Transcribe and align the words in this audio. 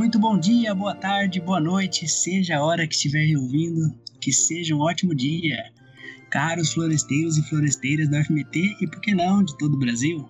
Muito 0.00 0.18
bom 0.18 0.38
dia, 0.40 0.74
boa 0.74 0.94
tarde, 0.94 1.42
boa 1.42 1.60
noite, 1.60 2.08
seja 2.08 2.56
a 2.56 2.64
hora 2.64 2.86
que 2.86 2.94
estiver 2.94 3.36
ouvindo, 3.36 3.94
que 4.18 4.32
seja 4.32 4.74
um 4.74 4.80
ótimo 4.80 5.14
dia. 5.14 5.62
Caros 6.30 6.72
floresteiros 6.72 7.36
e 7.36 7.42
floresteiras 7.42 8.08
da 8.08 8.18
UFMT 8.20 8.78
e, 8.80 8.86
por 8.86 8.98
que 9.02 9.14
não, 9.14 9.44
de 9.44 9.54
todo 9.58 9.74
o 9.74 9.78
Brasil. 9.78 10.26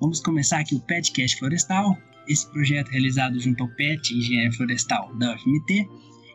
Vamos 0.00 0.18
começar 0.18 0.60
aqui 0.60 0.74
o 0.74 0.80
Petcast 0.80 1.38
Florestal, 1.38 1.94
esse 2.26 2.50
projeto 2.52 2.88
realizado 2.88 3.38
junto 3.38 3.62
ao 3.62 3.68
PET 3.76 4.14
Engenharia 4.14 4.50
Florestal 4.50 5.14
da 5.18 5.34
UFMT, 5.34 5.86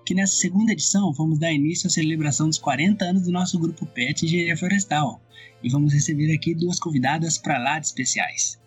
que 0.05 0.13
nessa 0.13 0.35
segunda 0.35 0.71
edição 0.71 1.11
vamos 1.13 1.39
dar 1.39 1.51
início 1.51 1.87
à 1.87 1.89
celebração 1.89 2.47
dos 2.47 2.59
40 2.59 3.03
anos 3.03 3.23
do 3.23 3.31
nosso 3.31 3.57
grupo 3.57 3.87
PET 3.87 4.23
Engenharia 4.23 4.55
Florestal 4.55 5.19
e 5.63 5.69
vamos 5.71 5.95
receber 5.95 6.31
aqui 6.31 6.53
duas 6.53 6.79
convidadas 6.79 7.39
para 7.39 7.57
lá 7.57 7.79
de 7.79 7.87
especiais. 7.87 8.59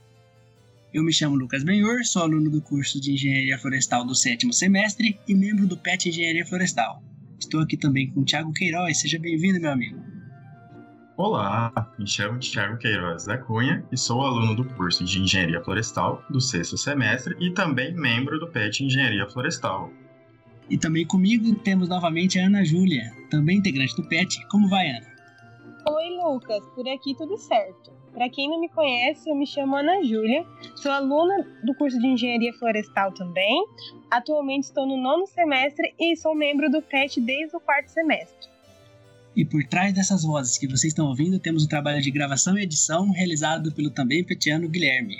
Eu 0.92 1.04
me 1.04 1.12
chamo 1.12 1.36
Lucas 1.36 1.62
Benhor, 1.62 2.04
sou 2.04 2.22
aluno 2.22 2.50
do 2.50 2.60
curso 2.60 3.00
de 3.00 3.12
Engenharia 3.12 3.56
Florestal 3.56 4.04
do 4.04 4.12
sétimo 4.12 4.52
semestre 4.52 5.16
e 5.28 5.34
membro 5.36 5.64
do 5.64 5.76
PET 5.76 6.08
Engenharia 6.08 6.44
Florestal. 6.44 7.00
Estou 7.38 7.60
aqui 7.60 7.76
também 7.76 8.10
com 8.10 8.22
o 8.22 8.24
Thiago 8.24 8.52
Queiroz, 8.52 8.98
seja 8.98 9.16
bem-vindo, 9.16 9.60
meu 9.60 9.70
amigo. 9.70 10.02
Olá, 11.16 11.94
me 11.96 12.08
chamo 12.08 12.40
Thiago 12.40 12.76
Queiroz 12.76 13.24
da 13.24 13.38
Cunha 13.38 13.84
e 13.92 13.96
sou 13.96 14.20
aluno 14.20 14.56
do 14.56 14.64
curso 14.64 15.04
de 15.04 15.20
Engenharia 15.20 15.62
Florestal 15.62 16.24
do 16.28 16.40
sexto 16.40 16.76
semestre 16.76 17.36
e 17.38 17.52
também 17.52 17.94
membro 17.94 18.40
do 18.40 18.48
PET 18.48 18.84
Engenharia 18.84 19.28
Florestal. 19.28 19.92
E 20.68 20.76
também 20.76 21.06
comigo 21.06 21.54
temos 21.54 21.88
novamente 21.88 22.36
a 22.40 22.46
Ana 22.46 22.64
Júlia, 22.64 23.12
também 23.30 23.58
integrante 23.58 23.94
do 23.94 24.08
PET. 24.08 24.44
Como 24.48 24.68
vai, 24.68 24.88
Ana? 24.88 25.09
Oi, 25.88 26.10
Lucas, 26.22 26.62
por 26.74 26.86
aqui 26.88 27.14
tudo 27.14 27.36
certo. 27.38 27.90
Para 28.12 28.28
quem 28.28 28.50
não 28.50 28.60
me 28.60 28.68
conhece, 28.68 29.30
eu 29.30 29.34
me 29.34 29.46
chamo 29.46 29.76
Ana 29.76 30.02
Júlia, 30.02 30.44
sou 30.76 30.90
aluna 30.90 31.46
do 31.64 31.74
curso 31.74 31.98
de 31.98 32.06
Engenharia 32.06 32.52
Florestal 32.52 33.12
também. 33.12 33.64
Atualmente 34.10 34.64
estou 34.64 34.86
no 34.86 34.96
nono 34.96 35.26
semestre 35.26 35.94
e 35.98 36.16
sou 36.16 36.34
membro 36.34 36.68
do 36.68 36.82
PET 36.82 37.20
desde 37.20 37.56
o 37.56 37.60
quarto 37.60 37.88
semestre. 37.88 38.48
E 39.34 39.44
por 39.44 39.62
trás 39.64 39.94
dessas 39.94 40.24
vozes 40.24 40.58
que 40.58 40.66
vocês 40.66 40.92
estão 40.92 41.06
ouvindo, 41.06 41.38
temos 41.38 41.64
o 41.64 41.68
trabalho 41.68 42.02
de 42.02 42.10
gravação 42.10 42.58
e 42.58 42.62
edição 42.62 43.10
realizado 43.10 43.72
pelo 43.72 43.90
também 43.90 44.24
petiano 44.24 44.68
Guilherme. 44.68 45.16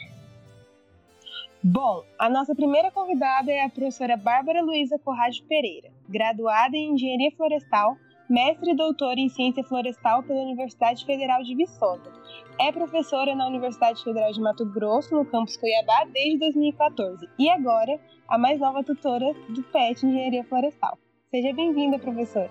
Bom, 1.62 2.04
a 2.18 2.28
nossa 2.28 2.54
primeira 2.54 2.90
convidada 2.90 3.52
é 3.52 3.64
a 3.64 3.68
professora 3.68 4.16
Bárbara 4.16 4.62
Luiza 4.62 4.98
Corrage 4.98 5.42
Pereira, 5.42 5.90
graduada 6.08 6.76
em 6.76 6.94
Engenharia 6.94 7.30
Florestal 7.36 7.96
mestre 8.30 8.70
e 8.70 8.76
doutora 8.76 9.18
em 9.18 9.28
Ciência 9.28 9.64
Florestal 9.64 10.22
pela 10.22 10.40
Universidade 10.40 11.04
Federal 11.04 11.42
de 11.42 11.56
Viçosa. 11.56 12.12
É 12.60 12.70
professora 12.70 13.34
na 13.34 13.48
Universidade 13.48 14.04
Federal 14.04 14.30
de 14.30 14.40
Mato 14.40 14.64
Grosso, 14.64 15.12
no 15.12 15.24
campus 15.24 15.56
Cuiabá, 15.56 16.06
desde 16.12 16.38
2014. 16.38 17.28
E 17.36 17.50
agora, 17.50 17.98
a 18.28 18.38
mais 18.38 18.60
nova 18.60 18.84
tutora 18.84 19.34
do 19.48 19.62
PET 19.64 20.06
Engenharia 20.06 20.44
Florestal. 20.44 20.96
Seja 21.28 21.52
bem-vinda, 21.52 21.98
professora. 21.98 22.50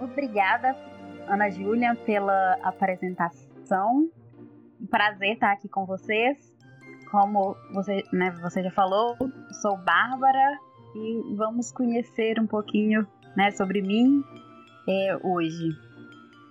Obrigada, 0.00 0.76
Ana 1.26 1.50
Júlia, 1.50 1.96
pela 2.06 2.56
apresentação. 2.62 4.08
Prazer 4.88 5.32
estar 5.32 5.52
aqui 5.52 5.68
com 5.68 5.84
vocês. 5.84 6.54
Como 7.10 7.56
você, 7.72 8.04
né, 8.12 8.30
você 8.40 8.62
já 8.62 8.70
falou, 8.70 9.16
sou 9.60 9.76
Bárbara 9.78 10.58
e 10.94 11.34
vamos 11.34 11.72
conhecer 11.72 12.38
um 12.40 12.46
pouquinho 12.46 13.06
né, 13.36 13.50
sobre 13.50 13.82
mim 13.82 14.22
é, 14.86 15.18
hoje. 15.22 15.76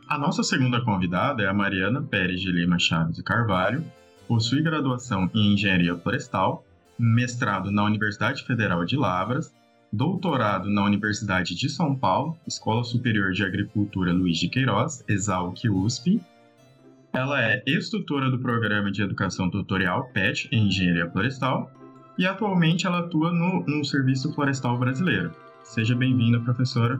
A 0.09 0.17
nossa 0.17 0.43
segunda 0.43 0.81
convidada 0.81 1.43
é 1.43 1.47
a 1.47 1.53
Mariana 1.53 2.01
Pérez 2.01 2.41
de 2.41 2.51
Lima 2.51 2.77
Chaves 2.77 3.15
de 3.15 3.23
Carvalho, 3.23 3.83
possui 4.27 4.61
graduação 4.61 5.29
em 5.33 5.53
Engenharia 5.53 5.95
Florestal, 5.95 6.65
mestrado 6.97 7.71
na 7.71 7.83
Universidade 7.83 8.43
Federal 8.43 8.85
de 8.85 8.95
Lavras, 8.95 9.53
doutorado 9.91 10.69
na 10.69 10.83
Universidade 10.83 11.55
de 11.55 11.69
São 11.69 11.95
Paulo, 11.95 12.37
Escola 12.47 12.83
Superior 12.83 13.31
de 13.31 13.43
Agricultura 13.43 14.11
Luiz 14.11 14.37
de 14.37 14.49
Queiroz, 14.49 15.03
Exalc 15.07 15.63
USP. 15.69 16.21
Ela 17.13 17.43
é 17.43 17.63
ex-tutora 17.67 18.31
do 18.31 18.39
Programa 18.39 18.91
de 18.91 19.03
Educação 19.03 19.49
Tutorial 19.49 20.09
PET 20.13 20.49
em 20.51 20.67
Engenharia 20.67 21.09
Florestal 21.11 21.71
e 22.17 22.25
atualmente 22.25 22.87
ela 22.87 22.99
atua 22.99 23.31
no, 23.31 23.63
no 23.65 23.85
Serviço 23.85 24.33
Florestal 24.33 24.77
Brasileiro. 24.79 25.31
Seja 25.63 25.95
bem-vinda, 25.95 26.39
professora. 26.39 26.99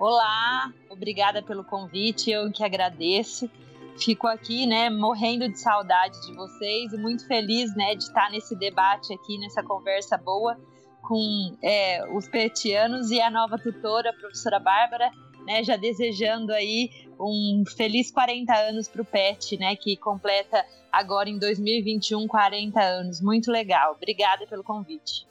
Olá, 0.00 0.72
obrigada 0.88 1.42
pelo 1.42 1.62
convite, 1.62 2.30
eu 2.30 2.50
que 2.50 2.64
agradeço. 2.64 3.50
Fico 3.98 4.26
aqui, 4.26 4.64
né, 4.64 4.88
morrendo 4.88 5.46
de 5.46 5.60
saudade 5.60 6.18
de 6.22 6.32
vocês 6.34 6.94
e 6.94 6.96
muito 6.96 7.26
feliz, 7.26 7.76
né, 7.76 7.94
de 7.94 8.04
estar 8.04 8.30
nesse 8.30 8.56
debate 8.56 9.12
aqui, 9.12 9.36
nessa 9.36 9.62
conversa 9.62 10.16
boa 10.16 10.58
com 11.02 11.54
é, 11.62 12.02
os 12.16 12.26
petianos 12.26 13.10
e 13.10 13.20
a 13.20 13.30
nova 13.30 13.58
tutora, 13.58 14.08
a 14.08 14.14
professora 14.14 14.58
Bárbara, 14.58 15.10
né, 15.44 15.62
já 15.62 15.76
desejando 15.76 16.50
aí 16.50 16.88
um 17.20 17.62
feliz 17.76 18.10
40 18.10 18.54
anos 18.56 18.88
para 18.88 19.02
o 19.02 19.04
PET, 19.04 19.58
né, 19.58 19.76
que 19.76 19.98
completa 19.98 20.64
agora 20.90 21.28
em 21.28 21.38
2021 21.38 22.26
40 22.26 22.80
anos. 22.80 23.20
Muito 23.20 23.52
legal. 23.52 23.96
Obrigada 23.96 24.46
pelo 24.46 24.64
convite. 24.64 25.28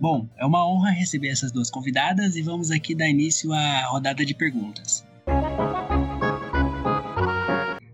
Bom, 0.00 0.26
é 0.38 0.46
uma 0.46 0.66
honra 0.66 0.92
receber 0.92 1.28
essas 1.28 1.52
duas 1.52 1.70
convidadas 1.70 2.34
e 2.34 2.40
vamos 2.40 2.70
aqui 2.70 2.94
dar 2.94 3.06
início 3.06 3.52
à 3.52 3.82
rodada 3.84 4.24
de 4.24 4.34
perguntas. 4.34 5.06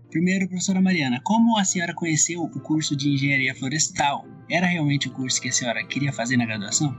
Primeiro, 0.09 0.47
professora 0.47 0.81
Mariana, 0.81 1.19
como 1.21 1.57
a 1.57 1.65
senhora 1.65 1.93
conheceu 1.93 2.43
o 2.43 2.59
curso 2.61 2.95
de 2.95 3.09
engenharia 3.09 3.53
florestal? 3.53 4.25
Era 4.49 4.65
realmente 4.65 5.09
o 5.09 5.11
curso 5.11 5.41
que 5.41 5.49
a 5.49 5.51
senhora 5.51 5.85
queria 5.85 6.13
fazer 6.13 6.37
na 6.37 6.45
graduação? 6.45 6.95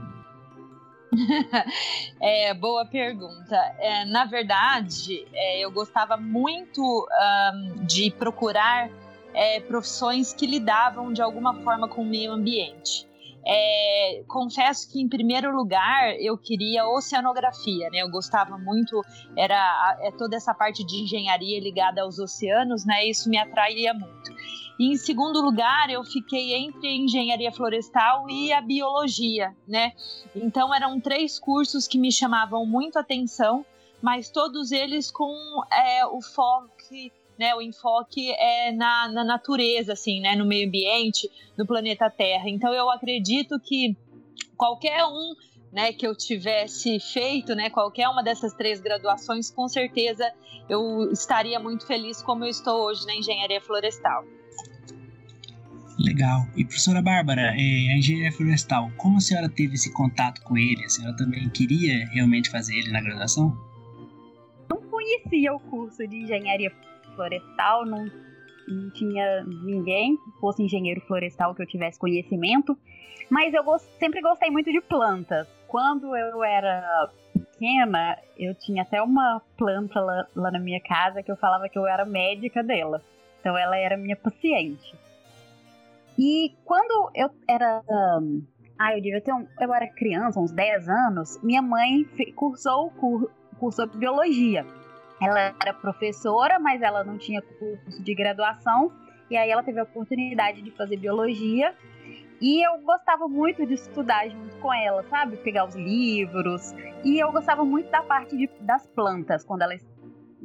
é, 2.21 2.53
boa 2.53 2.85
pergunta. 2.85 3.55
É, 3.79 4.05
na 4.05 4.25
verdade, 4.25 5.25
é, 5.33 5.65
eu 5.65 5.71
gostava 5.71 6.17
muito 6.17 6.83
um, 6.83 7.83
de 7.83 8.11
procurar 8.11 8.91
é, 9.33 9.59
profissões 9.61 10.33
que 10.33 10.45
lidavam 10.45 11.11
de 11.11 11.19
alguma 11.19 11.55
forma 11.63 11.87
com 11.87 12.03
o 12.03 12.05
meio 12.05 12.31
ambiente. 12.31 13.08
É, 13.45 14.23
confesso 14.27 14.91
que 14.91 15.01
em 15.01 15.07
primeiro 15.07 15.55
lugar 15.55 16.15
eu 16.19 16.37
queria 16.37 16.87
oceanografia, 16.87 17.89
né? 17.89 17.99
Eu 17.99 18.09
gostava 18.09 18.57
muito, 18.57 19.01
era 19.37 19.97
é, 20.01 20.11
toda 20.11 20.35
essa 20.35 20.53
parte 20.53 20.83
de 20.85 21.03
engenharia 21.03 21.59
ligada 21.59 22.01
aos 22.01 22.19
oceanos, 22.19 22.85
né? 22.85 23.05
Isso 23.05 23.29
me 23.29 23.37
atraía 23.37 23.93
muito. 23.93 24.31
E 24.79 24.93
em 24.93 24.95
segundo 24.95 25.41
lugar, 25.41 25.89
eu 25.89 26.03
fiquei 26.05 26.53
entre 26.55 26.95
engenharia 26.95 27.51
florestal 27.51 28.29
e 28.29 28.53
a 28.53 28.61
biologia, 28.61 29.53
né? 29.67 29.91
Então 30.33 30.73
eram 30.73 30.99
três 30.99 31.37
cursos 31.37 31.87
que 31.87 31.97
me 31.97 32.11
chamavam 32.11 32.65
muito 32.65 32.97
atenção, 32.97 33.65
mas 34.01 34.29
todos 34.29 34.71
eles 34.71 35.11
com 35.11 35.33
é, 35.71 36.05
o 36.05 36.21
foco 36.21 36.69
né, 37.39 37.55
o 37.55 37.61
enfoque 37.61 38.31
é 38.33 38.73
na, 38.73 39.09
na 39.13 39.23
natureza, 39.23 39.93
assim, 39.93 40.19
né, 40.19 40.35
no 40.35 40.45
meio 40.45 40.67
ambiente, 40.67 41.31
no 41.57 41.65
planeta 41.65 42.09
Terra. 42.09 42.49
Então 42.49 42.73
eu 42.73 42.89
acredito 42.89 43.57
que 43.61 43.95
qualquer 44.57 45.05
um 45.05 45.33
né, 45.71 45.93
que 45.93 46.05
eu 46.05 46.13
tivesse 46.13 46.99
feito, 46.99 47.55
né, 47.55 47.69
qualquer 47.69 48.09
uma 48.09 48.21
dessas 48.21 48.53
três 48.53 48.81
graduações, 48.81 49.49
com 49.49 49.69
certeza 49.69 50.29
eu 50.67 51.09
estaria 51.13 51.59
muito 51.59 51.87
feliz 51.87 52.21
como 52.21 52.43
eu 52.43 52.49
estou 52.49 52.87
hoje 52.87 53.05
na 53.05 53.15
engenharia 53.15 53.61
florestal. 53.61 54.25
Legal. 55.97 56.45
E 56.55 56.65
professora 56.65 57.01
Bárbara, 57.01 57.53
é, 57.55 57.93
a 57.93 57.97
engenharia 57.97 58.31
florestal, 58.33 58.91
como 58.97 59.17
a 59.17 59.21
senhora 59.21 59.47
teve 59.47 59.75
esse 59.75 59.93
contato 59.93 60.41
com 60.41 60.57
ele? 60.57 60.83
A 60.83 60.89
senhora 60.89 61.15
também 61.15 61.49
queria 61.49 62.05
realmente 62.09 62.49
fazer 62.49 62.77
ele 62.77 62.91
na 62.91 63.01
graduação? 63.01 63.57
Não 64.69 64.81
conhecia 64.89 65.53
o 65.53 65.59
curso 65.59 66.07
de 66.07 66.17
engenharia 66.17 66.71
florestal, 67.15 67.85
não, 67.85 68.05
não 68.67 68.89
tinha 68.91 69.43
ninguém 69.43 70.15
que 70.17 70.39
fosse 70.39 70.63
engenheiro 70.63 71.01
florestal 71.01 71.53
que 71.55 71.61
eu 71.61 71.67
tivesse 71.67 71.99
conhecimento, 71.99 72.77
mas 73.29 73.53
eu 73.53 73.63
gost, 73.63 73.87
sempre 73.99 74.21
gostei 74.21 74.49
muito 74.49 74.71
de 74.71 74.81
plantas. 74.81 75.47
Quando 75.67 76.15
eu 76.15 76.43
era 76.43 77.09
pequena, 77.33 78.17
eu 78.37 78.55
tinha 78.55 78.81
até 78.81 79.01
uma 79.01 79.41
planta 79.57 79.99
lá, 79.99 80.27
lá 80.35 80.51
na 80.51 80.59
minha 80.59 80.81
casa 80.81 81.21
que 81.21 81.31
eu 81.31 81.37
falava 81.37 81.69
que 81.69 81.77
eu 81.77 81.85
era 81.85 82.05
médica 82.05 82.63
dela. 82.63 83.01
Então 83.39 83.57
ela 83.57 83.77
era 83.77 83.95
minha 83.95 84.15
paciente. 84.15 84.95
E 86.17 86.53
quando 86.65 87.11
eu 87.15 87.29
era. 87.47 87.81
Um, 87.89 88.43
ah, 88.77 88.95
eu 88.95 89.01
devia 89.01 89.21
ter 89.21 89.33
um, 89.33 89.45
Eu 89.59 89.73
era 89.73 89.87
criança, 89.87 90.39
uns 90.39 90.51
10 90.51 90.89
anos, 90.89 91.41
minha 91.43 91.61
mãe 91.61 92.05
cursou 92.35 92.87
o 92.87 92.91
cur, 92.91 93.31
cursou 93.57 93.87
biologia. 93.87 94.65
Ela 95.21 95.53
era 95.61 95.73
professora, 95.73 96.59
mas 96.59 96.81
ela 96.81 97.03
não 97.03 97.17
tinha 97.17 97.41
curso 97.41 98.01
de 98.03 98.15
graduação. 98.15 98.91
E 99.29 99.37
aí 99.37 99.49
ela 99.49 99.61
teve 99.61 99.79
a 99.79 99.83
oportunidade 99.83 100.61
de 100.61 100.71
fazer 100.71 100.97
biologia. 100.97 101.75
E 102.41 102.65
eu 102.65 102.81
gostava 102.81 103.27
muito 103.27 103.65
de 103.65 103.73
estudar 103.73 104.27
junto 104.29 104.55
com 104.57 104.73
ela, 104.73 105.03
sabe? 105.09 105.37
Pegar 105.37 105.65
os 105.65 105.75
livros. 105.75 106.73
E 107.03 107.21
eu 107.21 107.31
gostava 107.31 107.65
muito 107.65 107.91
da 107.91 108.01
parte 108.01 108.35
de, 108.37 108.49
das 108.61 108.87
plantas, 108.87 109.43
quando 109.43 109.61
ela, 109.61 109.75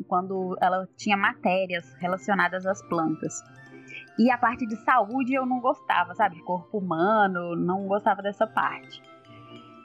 quando 0.08 0.58
ela 0.60 0.88
tinha 0.96 1.16
matérias 1.16 1.94
relacionadas 2.00 2.66
às 2.66 2.82
plantas. 2.88 3.40
E 4.18 4.30
a 4.30 4.36
parte 4.36 4.66
de 4.66 4.76
saúde 4.84 5.34
eu 5.34 5.46
não 5.46 5.60
gostava, 5.60 6.14
sabe? 6.14 6.36
De 6.36 6.42
corpo 6.42 6.78
humano, 6.78 7.54
não 7.54 7.86
gostava 7.86 8.22
dessa 8.22 8.46
parte. 8.46 9.00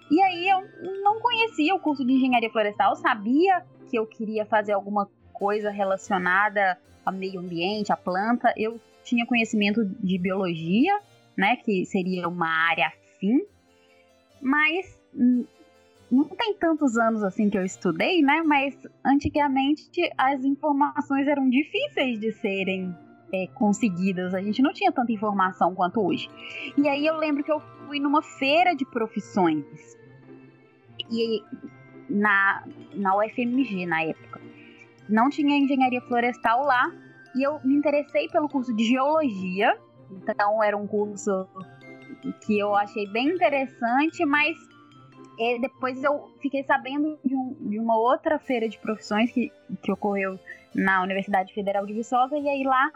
E 0.09 0.21
aí 0.21 0.49
eu 0.49 0.61
não 1.03 1.19
conhecia 1.19 1.75
o 1.75 1.79
curso 1.79 2.05
de 2.05 2.13
engenharia 2.13 2.49
florestal, 2.49 2.95
sabia 2.95 3.63
que 3.89 3.97
eu 3.97 4.05
queria 4.05 4.45
fazer 4.45 4.73
alguma 4.73 5.07
coisa 5.33 5.69
relacionada 5.69 6.77
ao 7.05 7.13
meio 7.13 7.39
ambiente, 7.39 7.91
à 7.91 7.97
planta. 7.97 8.53
Eu 8.57 8.79
tinha 9.03 9.25
conhecimento 9.25 9.85
de 9.85 10.17
biologia, 10.17 10.99
né, 11.37 11.55
que 11.57 11.85
seria 11.85 12.27
uma 12.27 12.47
área 12.47 12.87
afim, 12.87 13.41
mas 14.41 14.99
não 16.11 16.25
tem 16.25 16.55
tantos 16.55 16.97
anos 16.97 17.23
assim 17.23 17.49
que 17.49 17.57
eu 17.57 17.63
estudei, 17.63 18.21
né? 18.21 18.41
Mas 18.43 18.75
antigamente 19.05 20.01
as 20.17 20.43
informações 20.43 21.27
eram 21.27 21.49
difíceis 21.49 22.19
de 22.19 22.31
serem 22.31 22.95
é, 23.31 23.47
conseguidas. 23.53 24.33
A 24.33 24.41
gente 24.41 24.61
não 24.61 24.73
tinha 24.73 24.91
tanta 24.91 25.11
informação 25.11 25.75
quanto 25.75 26.01
hoje. 26.01 26.29
E 26.77 26.87
aí 26.87 27.05
eu 27.05 27.17
lembro 27.17 27.43
que 27.43 27.51
eu 27.51 27.61
fui 27.85 27.99
numa 27.99 28.21
feira 28.21 28.75
de 28.75 28.85
profissões. 28.85 29.65
E 31.11 31.43
na, 32.09 32.63
na 32.93 33.15
UFMG 33.17 33.85
na 33.85 34.03
época. 34.03 34.41
Não 35.07 35.29
tinha 35.29 35.57
engenharia 35.57 36.01
florestal 36.01 36.63
lá. 36.63 36.91
E 37.35 37.43
eu 37.43 37.59
me 37.63 37.75
interessei 37.75 38.27
pelo 38.29 38.49
curso 38.49 38.73
de 38.75 38.83
geologia. 38.83 39.77
Então 40.11 40.63
era 40.63 40.75
um 40.75 40.87
curso 40.87 41.47
que 42.41 42.57
eu 42.57 42.75
achei 42.75 43.07
bem 43.07 43.29
interessante, 43.29 44.25
mas 44.25 44.57
é, 45.39 45.57
depois 45.59 46.03
eu 46.03 46.29
fiquei 46.41 46.63
sabendo 46.63 47.17
de, 47.23 47.35
um, 47.35 47.55
de, 47.61 47.79
uma 47.79 47.97
outra 47.97 48.39
feira 48.39 48.67
de 48.67 48.77
profissões 48.77 49.31
que, 49.31 49.51
que 49.81 49.91
ocorreu 49.91 50.37
na 50.75 51.01
Universidade 51.01 51.53
Federal 51.53 51.85
de 51.85 51.93
Viçosa, 51.93 52.37
e 52.37 52.49
aí 52.49 52.63
lá 52.63 52.91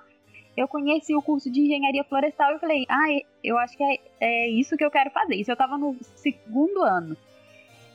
eu 0.57 0.67
conheci 0.67 1.15
o 1.15 1.21
curso 1.21 1.49
de 1.49 1.61
engenharia 1.61 2.03
florestal 2.03 2.55
e 2.55 2.59
falei, 2.59 2.85
ah, 2.89 3.07
eu 3.43 3.57
acho 3.57 3.77
que 3.77 3.83
é, 3.83 3.99
é 4.19 4.49
isso 4.49 4.77
que 4.77 4.85
eu 4.85 4.91
quero 4.91 5.09
fazer. 5.09 5.35
Isso 5.35 5.49
eu 5.49 5.53
estava 5.53 5.77
no 5.77 5.95
segundo 6.15 6.83
ano. 6.83 7.17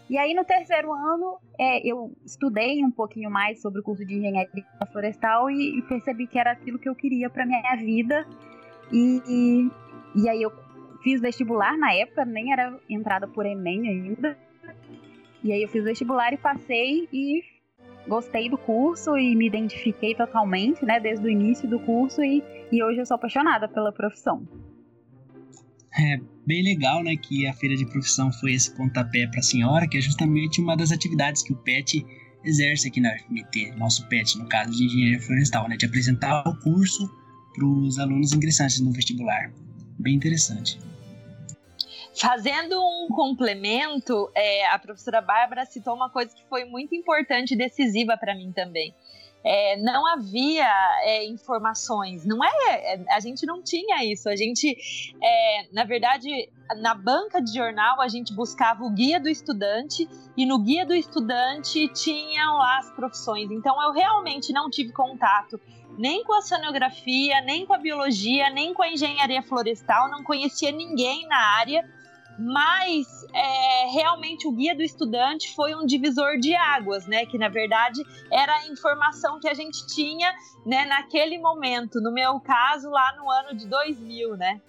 E 0.09 0.17
aí 0.17 0.33
no 0.33 0.45
terceiro 0.45 0.93
ano 0.93 1.39
é, 1.59 1.87
eu 1.87 2.13
estudei 2.25 2.83
um 2.83 2.91
pouquinho 2.91 3.31
mais 3.31 3.61
sobre 3.61 3.81
o 3.81 3.83
curso 3.83 4.05
de 4.07 4.15
engenharia 4.15 4.65
florestal 4.91 5.51
e, 5.51 5.79
e 5.79 5.83
percebi 5.83 6.27
que 6.27 6.39
era 6.39 6.53
aquilo 6.53 6.79
que 6.79 6.89
eu 6.89 6.95
queria 6.95 7.29
para 7.29 7.45
minha 7.45 7.77
vida. 7.77 8.27
E, 8.91 9.23
e, 9.29 10.23
e 10.23 10.29
aí 10.29 10.43
eu 10.43 10.51
fiz 11.03 11.21
vestibular 11.21 11.77
na 11.77 11.93
época, 11.93 12.25
nem 12.25 12.53
era 12.53 12.79
entrada 12.89 13.29
por 13.29 13.45
Enem 13.45 13.87
ainda. 13.87 14.37
E 15.45 15.53
aí 15.53 15.63
eu 15.63 15.69
fiz 15.69 15.85
vestibular 15.85 16.33
e 16.33 16.39
passei 16.39 17.07
e 17.13 17.43
gostei 18.07 18.49
do 18.49 18.57
curso 18.57 19.17
e 19.19 19.37
me 19.37 19.47
identifiquei 19.47 20.15
totalmente, 20.15 20.85
né, 20.85 20.99
desde 20.99 21.27
o 21.27 21.31
início 21.31 21.69
do 21.69 21.79
curso 21.81 22.23
e, 22.23 22.43
e 22.73 22.83
hoje 22.83 22.99
eu 23.01 23.07
sou 23.07 23.15
apaixonada 23.17 23.69
pela 23.69 23.93
profissão. 23.93 24.43
É 25.96 26.19
bem 26.46 26.62
legal, 26.62 27.02
né, 27.02 27.17
que 27.17 27.46
a 27.46 27.52
feira 27.52 27.76
de 27.76 27.87
profissão 27.87 28.32
foi 28.32 28.52
esse 28.52 28.75
pontapé 28.75 29.26
para 29.26 29.40
a 29.40 29.43
senhora, 29.43 29.88
que 29.88 29.99
é 29.99 30.00
justamente 30.00 30.61
uma 30.61 30.76
das 30.76 30.93
atividades 30.93 31.43
que 31.43 31.52
o 31.52 31.56
PET 31.56 32.05
exerce 32.44 32.88
aqui 32.88 33.00
na 33.00 33.14
UFMT, 33.14 33.73
nosso 33.76 34.06
PET, 34.08 34.38
no 34.38 34.46
caso 34.46 34.70
de 34.70 34.85
engenharia 34.85 35.20
florestal, 35.20 35.69
né, 35.69 35.76
de 35.76 35.87
apresentar 35.87 36.46
o 36.46 36.58
curso 36.61 37.08
para 37.55 37.67
os 37.67 37.99
alunos 37.99 38.32
ingressantes 38.32 38.81
no 38.81 38.93
vestibular. 38.93 39.52
Bem 39.99 40.14
interessante. 40.14 40.79
Fazendo 42.14 42.75
um 42.81 43.08
complemento, 43.08 44.31
é, 44.35 44.67
a 44.69 44.79
professora 44.79 45.20
Bárbara 45.20 45.64
citou 45.67 45.94
uma 45.94 46.11
coisa 46.11 46.35
que 46.35 46.44
foi 46.49 46.64
muito 46.64 46.94
importante 46.94 47.55
e 47.55 47.56
decisiva 47.56 48.17
para 48.17 48.35
mim 48.35 48.52
também. 48.52 48.94
É, 49.44 49.76
não 49.76 50.06
havia 50.06 50.69
é, 51.02 51.25
informações, 51.26 52.25
não 52.25 52.43
é, 52.44 52.50
é? 52.94 53.05
A 53.11 53.20
gente 53.20 53.46
não 53.46 53.62
tinha 53.62 54.05
isso. 54.05 54.29
A 54.29 54.37
gente, 54.37 54.76
é, 55.23 55.69
na 55.73 55.85
verdade, 55.85 56.29
na 56.81 56.94
banca 56.94 57.40
de 57.40 57.55
jornal 57.55 58.00
a 58.00 58.08
gente 58.08 58.35
buscava 58.35 58.85
o 58.85 58.90
guia 58.90 59.19
do 59.20 59.29
estudante 59.29 60.08
e 60.37 60.44
no 60.44 60.58
guia 60.58 60.85
do 60.85 60.94
estudante 60.94 61.88
tinham 61.88 62.58
lá 62.58 62.79
as 62.79 62.90
profissões. 62.93 63.50
Então 63.50 63.81
eu 63.82 63.93
realmente 63.93 64.52
não 64.52 64.69
tive 64.69 64.93
contato 64.93 65.61
nem 65.96 66.23
com 66.23 66.32
a 66.32 66.43
sonografia, 66.43 67.40
nem 67.40 67.67
com 67.67 67.75
a 67.75 67.79
biologia, 67.79 68.50
nem 68.50 68.73
com 68.73 68.82
a 68.82 68.88
engenharia 68.88 69.43
florestal. 69.43 70.08
Não 70.08 70.23
conhecia 70.23 70.70
ninguém 70.70 71.26
na 71.26 71.38
área 71.58 71.85
mas 72.38 73.26
é, 73.35 73.90
realmente 73.90 74.46
o 74.46 74.52
guia 74.52 74.75
do 74.75 74.82
estudante 74.82 75.52
foi 75.56 75.75
um 75.75 75.85
divisor 75.85 76.38
de 76.38 76.55
águas, 76.55 77.06
né? 77.06 77.26
Que 77.26 77.37
na 77.37 77.49
verdade 77.49 78.00
era 78.31 78.55
a 78.55 78.69
informação 78.69 79.40
que 79.40 79.49
a 79.49 79.55
gente 79.55 79.85
tinha, 79.88 80.32
né? 80.64 80.85
Naquele 80.85 81.37
momento, 81.38 82.00
no 82.00 82.12
meu 82.12 82.38
caso 82.38 82.88
lá 82.90 83.17
no 83.17 83.29
ano 83.29 83.56
de 83.56 83.67
2000, 83.67 84.37
né? 84.37 84.61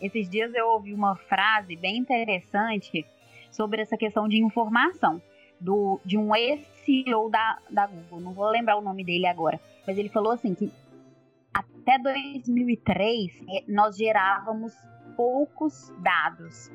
Esses 0.00 0.30
dias 0.30 0.54
eu 0.54 0.68
ouvi 0.68 0.94
uma 0.94 1.16
frase 1.16 1.74
bem 1.74 1.96
interessante 1.96 3.04
sobre 3.50 3.82
essa 3.82 3.96
questão 3.96 4.28
de 4.28 4.38
informação 4.38 5.20
do 5.60 6.00
de 6.04 6.16
um 6.16 6.36
ex-CEO 6.36 7.28
da, 7.28 7.58
da 7.68 7.88
Google, 7.88 8.20
não 8.20 8.32
vou 8.32 8.48
lembrar 8.48 8.76
o 8.76 8.80
nome 8.80 9.02
dele 9.02 9.26
agora, 9.26 9.60
mas 9.84 9.98
ele 9.98 10.08
falou 10.08 10.30
assim 10.30 10.54
que 10.54 10.70
até 11.52 11.98
2003 11.98 13.32
é, 13.48 13.64
nós 13.66 13.96
gerávamos 13.96 14.72
poucos 15.18 15.92
dados. 15.98 16.70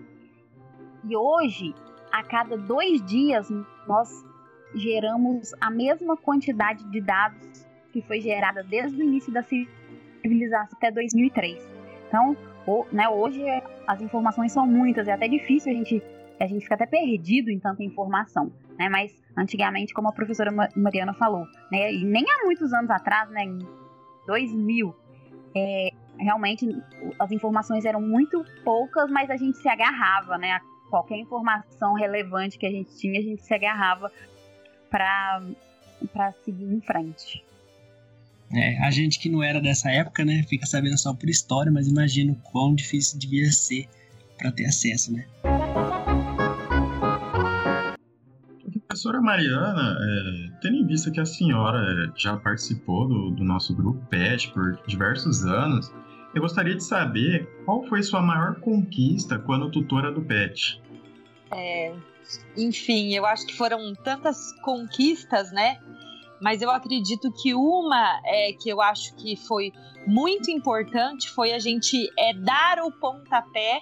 E 1.06 1.16
hoje, 1.16 1.74
a 2.12 2.22
cada 2.24 2.57
dois 2.57 3.01
dias, 3.06 3.50
nós 3.88 4.10
geramos 4.75 5.54
a 5.62 5.72
mesma 5.72 6.18
quantidade 6.18 6.84
de 6.92 7.00
dados 7.00 7.66
que 7.94 8.01
foi 8.01 8.19
gerada 8.19 8.62
desde 8.62 9.01
o 9.01 9.06
início 9.06 9.31
da 9.31 9.44
civilização 9.44 10.78
até 10.78 10.92
2003. 10.92 11.66
Então, 12.07 12.36
né, 12.92 13.07
hoje 13.07 13.42
as 13.88 14.01
informações 14.01 14.51
são 14.51 14.68
muitas, 14.68 15.07
é 15.07 15.13
até 15.13 15.30
difícil 15.30 15.72
a 15.72 15.75
gente, 15.75 16.04
a 16.38 16.46
gente 16.46 16.63
fica 16.63 16.75
até 16.75 16.86
perdido 16.86 17.50
em 17.50 17.60
tanta 17.60 17.81
informação. 17.81 18.51
Né? 18.78 18.89
Mas 18.89 19.13
antigamente, 19.38 19.94
como 19.94 20.10
a 20.10 20.12
professora 20.12 20.51
Mariana 20.75 21.13
falou, 21.13 21.46
né, 21.72 21.94
e 21.94 22.04
nem 22.04 22.25
há 22.28 22.46
muitos 22.46 22.74
anos 22.74 22.89
atrás, 22.89 23.30
né, 23.30 23.46
em 23.46 23.60
2000, 24.28 24.94
é, 25.56 25.89
realmente 26.19 26.68
as 27.19 27.31
informações 27.31 27.86
eram 27.86 28.01
muito 28.01 28.45
poucas, 28.63 29.10
mas 29.10 29.30
a 29.30 29.38
gente 29.38 29.57
se 29.57 29.68
agarrava, 29.68 30.38
né? 30.38 30.51
A 30.51 30.62
qualquer 30.89 31.18
informação 31.18 31.94
relevante 31.94 32.57
que 32.57 32.65
a 32.65 32.71
gente 32.71 32.95
tinha, 32.98 33.19
a 33.19 33.24
gente 33.24 33.42
se 33.42 33.54
agarrava 33.54 34.12
para 34.89 36.31
seguir 36.44 36.65
em 36.65 36.81
frente. 36.81 37.44
É, 38.54 38.77
a 38.86 38.92
gente 38.92 39.18
que 39.18 39.30
não 39.30 39.42
era 39.42 39.60
dessa 39.60 39.89
época, 39.89 40.24
né, 40.24 40.44
fica 40.44 40.68
sabendo 40.68 40.98
só 40.98 41.12
por 41.12 41.27
história, 41.27 41.71
mas 41.71 41.88
imagino 41.88 42.36
quão 42.44 42.75
difícil 42.75 43.18
devia 43.18 43.51
ser 43.51 43.88
para 44.38 44.51
ter 44.51 44.65
acesso, 44.65 45.12
né? 45.12 45.25
Professora 49.03 49.22
Mariana, 49.22 49.98
é, 50.00 50.60
tendo 50.62 50.77
em 50.77 50.88
vista 50.88 51.12
que 51.12 51.19
a 51.19 51.25
senhora 51.25 51.77
é, 51.77 52.12
já 52.15 52.38
participou 52.38 53.05
do, 53.05 53.31
do 53.31 53.43
nosso 53.43 53.75
grupo 53.75 54.00
PET 54.05 54.50
por 54.53 54.81
diversos 54.88 55.43
anos, 55.43 55.93
eu 56.33 56.41
gostaria 56.41 56.74
de 56.74 56.81
saber 56.81 57.45
qual 57.65 57.83
foi 57.83 58.01
sua 58.01 58.22
maior 58.22 58.62
conquista 58.62 59.38
quando 59.38 59.69
tutora 59.69 60.10
do 60.10 60.22
PET. 60.22 60.81
É, 61.51 61.93
enfim, 62.55 63.13
eu 63.13 63.25
acho 63.25 63.45
que 63.45 63.53
foram 63.57 63.93
tantas 63.93 64.53
conquistas, 64.62 65.51
né? 65.51 65.77
Mas 66.41 66.62
eu 66.62 66.72
acredito 66.72 67.29
que 67.41 67.53
uma 67.53 68.22
é, 68.24 68.53
que 68.53 68.69
eu 68.69 68.79
acho 68.79 69.13
que 69.17 69.36
foi 69.36 69.74
muito 70.07 70.50
importante 70.50 71.29
foi 71.29 71.51
a 71.51 71.60
gente 71.60 72.10
é, 72.17 72.33
dar 72.36 72.79
o 72.79 72.89
pontapé 72.89 73.81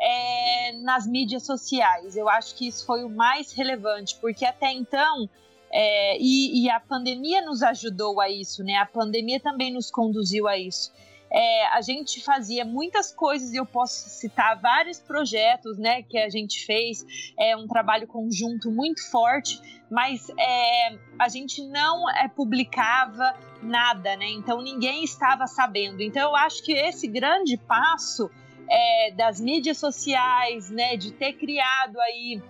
é, 0.00 0.72
nas 0.82 1.06
mídias 1.06 1.44
sociais. 1.44 2.16
Eu 2.16 2.28
acho 2.28 2.54
que 2.54 2.66
isso 2.66 2.86
foi 2.86 3.04
o 3.04 3.08
mais 3.08 3.52
relevante, 3.52 4.16
porque 4.20 4.44
até 4.44 4.72
então 4.72 5.28
é, 5.72 6.16
e, 6.18 6.64
e, 6.64 6.70
a 6.70 6.80
pandemia 6.80 7.42
nos 7.42 7.62
ajudou 7.62 8.20
a 8.20 8.28
isso, 8.28 8.64
né? 8.64 8.76
A 8.76 8.86
pandemia 8.86 9.38
também 9.38 9.72
nos 9.72 9.90
conduziu 9.90 10.48
a 10.48 10.58
isso 10.58 10.92
é, 11.30 11.66
a 11.68 11.80
gente 11.80 12.22
fazia 12.22 12.64
muitas 12.64 13.12
coisas 13.12 13.52
e 13.52 13.56
eu 13.56 13.64
posso 13.64 14.08
citar 14.08 14.58
vários 14.60 14.98
projetos 14.98 15.78
né, 15.78 16.02
que 16.02 16.18
a 16.18 16.28
gente 16.28 16.66
fez, 16.66 17.06
é 17.38 17.56
um 17.56 17.68
trabalho 17.68 18.06
conjunto 18.06 18.70
muito 18.70 19.08
forte, 19.10 19.60
mas 19.88 20.28
é, 20.30 20.98
a 21.18 21.28
gente 21.28 21.62
não 21.68 22.10
é, 22.10 22.26
publicava 22.26 23.32
nada, 23.62 24.16
né? 24.16 24.28
Então 24.30 24.60
ninguém 24.60 25.04
estava 25.04 25.46
sabendo. 25.46 26.02
Então 26.02 26.30
eu 26.30 26.36
acho 26.36 26.64
que 26.64 26.72
esse 26.72 27.06
grande 27.06 27.56
passo 27.56 28.30
é, 28.70 29.10
das 29.12 29.40
mídias 29.40 29.78
sociais, 29.78 30.70
né, 30.70 30.96
de 30.96 31.12
ter 31.12 31.32
criado 31.32 31.98
aí 32.00 32.40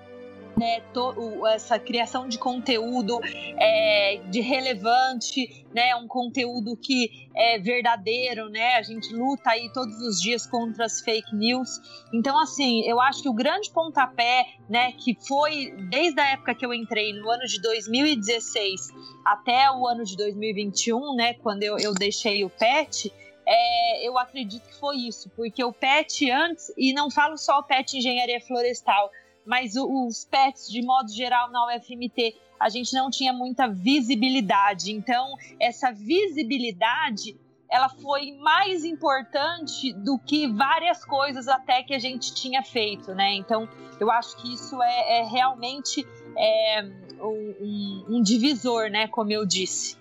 né, 0.61 0.81
to, 0.93 1.47
essa 1.47 1.79
criação 1.79 2.29
de 2.29 2.37
conteúdo 2.39 3.19
é, 3.57 4.21
de 4.29 4.41
relevante, 4.41 5.65
né, 5.75 5.97
um 5.97 6.07
conteúdo 6.07 6.77
que 6.77 7.29
é 7.35 7.59
verdadeiro, 7.59 8.50
né, 8.50 8.75
a 8.75 8.83
gente 8.83 9.11
luta 9.15 9.50
aí 9.50 9.73
todos 9.73 9.97
os 10.03 10.21
dias 10.21 10.47
contra 10.47 10.85
as 10.85 11.00
fake 11.00 11.35
news. 11.35 11.81
Então, 12.12 12.39
assim, 12.39 12.83
eu 12.83 13.00
acho 13.00 13.23
que 13.23 13.29
o 13.29 13.33
grande 13.33 13.71
pontapé, 13.71 14.47
né, 14.69 14.93
que 14.93 15.17
foi 15.27 15.75
desde 15.89 16.21
a 16.21 16.33
época 16.33 16.55
que 16.55 16.67
eu 16.67 16.75
entrei 16.75 17.15
no 17.15 17.31
ano 17.31 17.47
de 17.47 17.59
2016 17.62 18.89
até 19.25 19.71
o 19.71 19.87
ano 19.87 20.05
de 20.05 20.15
2021, 20.15 21.15
né, 21.15 21.35
quando 21.35 21.62
eu, 21.62 21.79
eu 21.79 21.95
deixei 21.95 22.45
o 22.45 22.50
PET, 22.50 23.11
é, 23.52 24.07
eu 24.07 24.16
acredito 24.16 24.62
que 24.69 24.76
foi 24.76 24.97
isso, 24.97 25.28
porque 25.30 25.64
o 25.64 25.73
PET 25.73 26.30
antes, 26.30 26.73
e 26.78 26.92
não 26.92 27.11
falo 27.11 27.37
só 27.37 27.59
o 27.59 27.62
PET 27.64 27.99
Engenharia 27.99 28.40
Florestal, 28.40 29.11
mas 29.45 29.75
os 29.75 30.25
PETs 30.25 30.71
de 30.71 30.80
modo 30.83 31.12
geral 31.12 31.50
na 31.50 31.66
UFMT, 31.66 32.37
a 32.61 32.69
gente 32.69 32.95
não 32.95 33.11
tinha 33.11 33.33
muita 33.33 33.66
visibilidade. 33.66 34.92
Então, 34.92 35.35
essa 35.59 35.90
visibilidade 35.90 37.37
ela 37.69 37.88
foi 37.88 38.33
mais 38.33 38.85
importante 38.85 39.92
do 39.92 40.19
que 40.19 40.47
várias 40.49 41.04
coisas 41.04 41.47
até 41.49 41.83
que 41.83 41.95
a 41.95 41.99
gente 41.99 42.35
tinha 42.35 42.62
feito, 42.62 43.14
né? 43.14 43.35
Então, 43.35 43.69
eu 43.99 44.11
acho 44.11 44.37
que 44.38 44.52
isso 44.52 44.80
é, 44.83 45.21
é 45.21 45.25
realmente 45.25 46.07
é, 46.37 46.83
um, 47.21 48.16
um, 48.16 48.23
divisor, 48.23 48.90
né? 48.90 49.07
Como 49.07 49.30
eu 49.30 49.47
disse. 49.47 49.97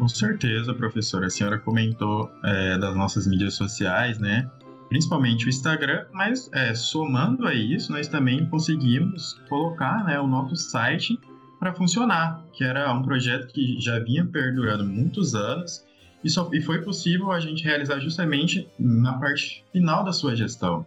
Com 0.00 0.08
certeza, 0.08 0.72
professora. 0.72 1.26
A 1.26 1.30
senhora 1.30 1.58
comentou 1.58 2.32
é, 2.42 2.78
das 2.78 2.96
nossas 2.96 3.26
mídias 3.26 3.52
sociais, 3.52 4.18
né? 4.18 4.50
Principalmente 4.88 5.44
o 5.44 5.50
Instagram, 5.50 6.06
mas 6.10 6.50
é, 6.54 6.74
somando 6.74 7.46
a 7.46 7.52
isso, 7.52 7.92
nós 7.92 8.08
também 8.08 8.46
conseguimos 8.46 9.34
colocar 9.46 10.02
né, 10.04 10.18
o 10.18 10.26
nosso 10.26 10.56
site 10.56 11.20
para 11.58 11.74
funcionar, 11.74 12.42
que 12.54 12.64
era 12.64 12.90
um 12.94 13.02
projeto 13.02 13.52
que 13.52 13.78
já 13.78 13.98
vinha 13.98 14.24
perdurando 14.24 14.86
muitos 14.86 15.34
anos 15.34 15.86
e, 16.24 16.30
só, 16.30 16.48
e 16.50 16.62
foi 16.62 16.80
possível 16.80 17.30
a 17.30 17.38
gente 17.38 17.62
realizar 17.62 18.00
justamente 18.00 18.66
na 18.78 19.18
parte 19.18 19.62
final 19.70 20.02
da 20.02 20.14
sua 20.14 20.34
gestão. 20.34 20.86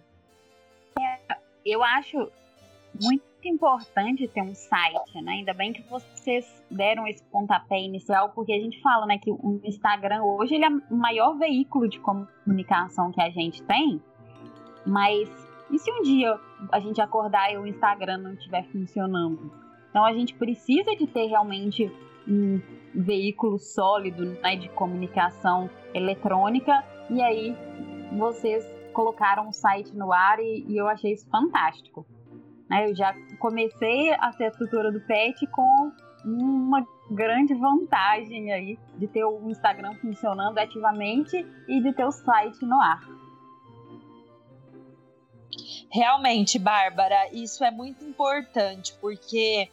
É, 1.00 1.36
eu 1.64 1.84
acho 1.84 2.32
muito 3.00 3.24
importante 3.48 4.28
ter 4.28 4.42
um 4.42 4.54
site, 4.54 5.22
né? 5.22 5.34
Ainda 5.34 5.54
bem 5.54 5.74
que 5.74 5.82
vocês 5.84 6.46
deram 6.70 7.08
esse 7.08 7.24
pontapé 7.26 7.80
inicial, 7.80 8.30
porque 8.30 8.54
a 8.54 8.60
gente 8.60 8.82
fala, 8.82 9.06
né, 9.06 9.18
que 9.18 9.32
o 9.32 9.60
Instagram 9.64 10.24
hoje 10.24 10.56
ele 10.56 10.66
é 10.66 10.70
o 10.70 10.96
maior 10.96 11.38
veículo 11.38 11.88
de 11.88 12.00
comunicação 12.00 13.12
que 13.12 13.22
a 13.22 13.30
gente 13.30 13.62
tem, 13.64 14.02
mas 14.86 15.30
e 15.72 15.80
se 15.80 15.92
um 15.92 16.02
dia 16.02 16.40
a 16.72 16.80
gente 16.80 17.02
acordar 17.02 17.52
e 17.52 17.58
o 17.58 17.66
Instagram 17.66 18.18
não 18.18 18.34
estiver 18.34 18.64
funcionando? 18.66 19.52
Então 19.90 20.06
a 20.06 20.14
gente 20.14 20.34
precisa 20.36 20.96
de 20.96 21.08
ter 21.08 21.28
realmente 21.28 21.92
um 22.28 22.62
veículo 22.94 23.58
sólido 23.60 24.26
né, 24.42 24.56
de 24.56 24.70
comunicação 24.70 25.70
eletrônica. 25.94 26.84
E 27.10 27.22
aí 27.22 27.56
vocês 28.18 28.64
colocaram 28.94 29.50
o 29.50 29.54
site 29.54 29.96
no 29.96 30.12
ar 30.14 30.40
e, 30.40 30.66
e 30.68 30.78
eu 30.78 30.88
achei 30.88 31.14
isso 31.14 31.28
fantástico. 31.30 32.06
Né, 32.74 32.90
eu 32.90 32.96
já 32.96 33.14
comecei 33.38 34.12
a 34.16 34.32
ser 34.32 34.46
a 34.46 34.52
tutora 34.52 34.92
do 34.92 35.00
PET 35.02 35.46
com 35.48 35.92
uma 36.26 36.84
grande 37.12 37.54
vantagem 37.54 38.52
aí 38.52 38.80
de 38.98 39.08
ter 39.08 39.24
o 39.24 39.48
Instagram 39.50 39.94
funcionando 40.02 40.58
ativamente 40.58 41.46
e 41.68 41.82
de 41.82 41.94
ter 41.94 42.06
o 42.06 42.12
site 42.12 42.66
no 42.66 42.80
ar. 42.80 43.02
Realmente, 45.92 46.58
Bárbara, 46.58 47.32
isso 47.32 47.64
é 47.64 47.70
muito 47.70 48.04
importante, 48.04 48.96
porque 49.00 49.70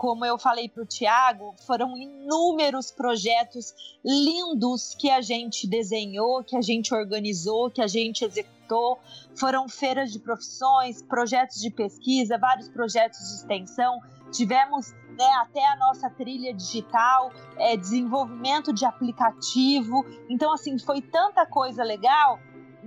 como 0.00 0.24
eu 0.24 0.38
falei 0.38 0.66
para 0.66 0.82
o 0.82 0.86
Tiago, 0.86 1.54
foram 1.66 1.94
inúmeros 1.94 2.90
projetos 2.90 3.74
lindos 4.02 4.94
que 4.98 5.10
a 5.10 5.20
gente 5.20 5.68
desenhou, 5.68 6.42
que 6.42 6.56
a 6.56 6.62
gente 6.62 6.94
organizou, 6.94 7.70
que 7.70 7.82
a 7.82 7.86
gente 7.86 8.24
executou. 8.24 8.98
Foram 9.38 9.68
feiras 9.68 10.10
de 10.10 10.18
profissões, 10.18 11.02
projetos 11.02 11.60
de 11.60 11.68
pesquisa, 11.70 12.38
vários 12.38 12.70
projetos 12.70 13.18
de 13.18 13.34
extensão. 13.34 14.00
Tivemos 14.32 14.90
né, 15.18 15.30
até 15.42 15.66
a 15.66 15.76
nossa 15.76 16.08
trilha 16.08 16.54
digital, 16.54 17.30
é, 17.58 17.76
desenvolvimento 17.76 18.72
de 18.72 18.86
aplicativo. 18.86 20.06
Então, 20.30 20.50
assim, 20.54 20.78
foi 20.78 21.02
tanta 21.02 21.44
coisa 21.44 21.84
legal 21.84 22.40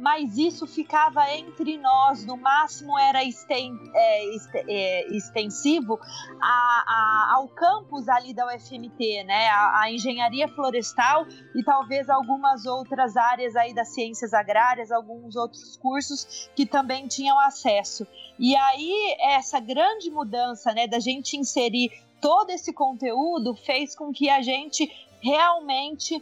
mas 0.04 0.38
isso 0.38 0.68
ficava 0.68 1.34
entre 1.34 1.78
nós, 1.78 2.26
no 2.26 2.36
máximo 2.36 3.00
era 3.00 3.24
esten, 3.24 3.74
é, 3.96 4.36
é, 4.68 5.08
extensivo 5.16 5.98
a, 6.42 6.84
a, 6.86 7.36
ao 7.36 7.48
campus 7.48 8.10
ali 8.10 8.34
da 8.34 8.46
UFMT, 8.48 9.24
né? 9.24 9.48
A, 9.48 9.84
a, 9.84 9.92
engenharia 9.94 10.50
florestal 10.50 11.26
e 11.56 11.64
talvez 11.64 12.10
algumas 12.10 12.66
outras 12.66 13.16
áreas 13.16 13.56
aí 13.56 13.74
das 13.74 13.94
ciências 13.94 14.34
agrárias, 14.34 14.92
alguns 14.92 15.38
outros 15.38 15.78
cursos 15.78 16.50
que 16.54 16.66
também 16.66 17.08
tinham 17.08 17.40
acesso. 17.40 18.06
E 18.38 18.58
aí 18.58 19.16
essa 19.22 19.62
grande 19.62 20.12
mudança, 20.12 20.74
né, 20.74 20.86
da 20.86 21.00
gente 21.00 21.38
inserir 21.38 21.90
todo 22.20 22.50
esse 22.50 22.74
conteúdo 22.74 23.56
fez 23.56 23.96
com 23.96 24.12
que 24.12 24.30
a 24.30 24.42
gente 24.42 24.92
realmente 25.22 26.22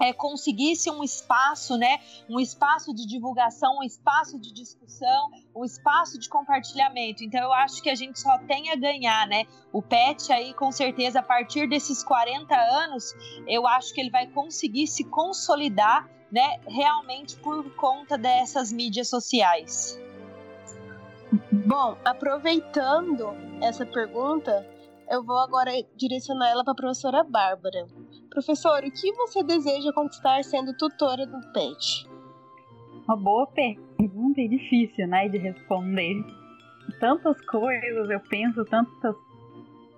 é, 0.00 0.12
conseguisse 0.12 0.90
um 0.90 1.02
espaço, 1.02 1.76
né, 1.76 2.00
um 2.28 2.40
espaço 2.40 2.94
de 2.94 3.06
divulgação, 3.06 3.78
um 3.78 3.82
espaço 3.82 4.38
de 4.38 4.52
discussão, 4.52 5.30
um 5.54 5.64
espaço 5.64 6.18
de 6.18 6.28
compartilhamento. 6.28 7.24
Então 7.24 7.40
eu 7.40 7.52
acho 7.52 7.82
que 7.82 7.90
a 7.90 7.94
gente 7.94 8.18
só 8.20 8.38
tem 8.38 8.70
a 8.70 8.76
ganhar, 8.76 9.26
né? 9.26 9.44
O 9.72 9.82
PET 9.82 10.32
aí 10.32 10.54
com 10.54 10.70
certeza 10.72 11.20
a 11.20 11.22
partir 11.22 11.68
desses 11.68 12.02
40 12.02 12.54
anos, 12.54 13.14
eu 13.46 13.66
acho 13.66 13.92
que 13.92 14.00
ele 14.00 14.10
vai 14.10 14.26
conseguir 14.26 14.86
se 14.86 15.04
consolidar, 15.04 16.08
né, 16.30 16.60
realmente 16.66 17.36
por 17.36 17.74
conta 17.76 18.18
dessas 18.18 18.70
mídias 18.70 19.08
sociais. 19.08 19.98
Bom, 21.50 21.96
aproveitando 22.04 23.34
essa 23.60 23.84
pergunta, 23.84 24.66
eu 25.10 25.24
vou 25.24 25.38
agora 25.38 25.70
direcionar 25.96 26.50
ela 26.50 26.64
para 26.64 26.72
a 26.72 26.76
professora 26.76 27.24
Bárbara. 27.24 27.86
Professor, 28.30 28.84
o 28.84 28.90
que 28.90 29.12
você 29.12 29.42
deseja 29.42 29.92
conquistar 29.92 30.42
sendo 30.44 30.76
tutora 30.76 31.26
do 31.26 31.40
PET? 31.52 32.08
Uma 33.06 33.16
boa 33.16 33.46
pergunta 33.46 34.40
e 34.40 34.48
difícil, 34.48 35.06
né, 35.06 35.28
de 35.28 35.38
responder. 35.38 36.24
Tantas 37.00 37.40
coisas, 37.46 38.10
eu 38.10 38.20
penso 38.20 38.64
tantas 38.64 39.16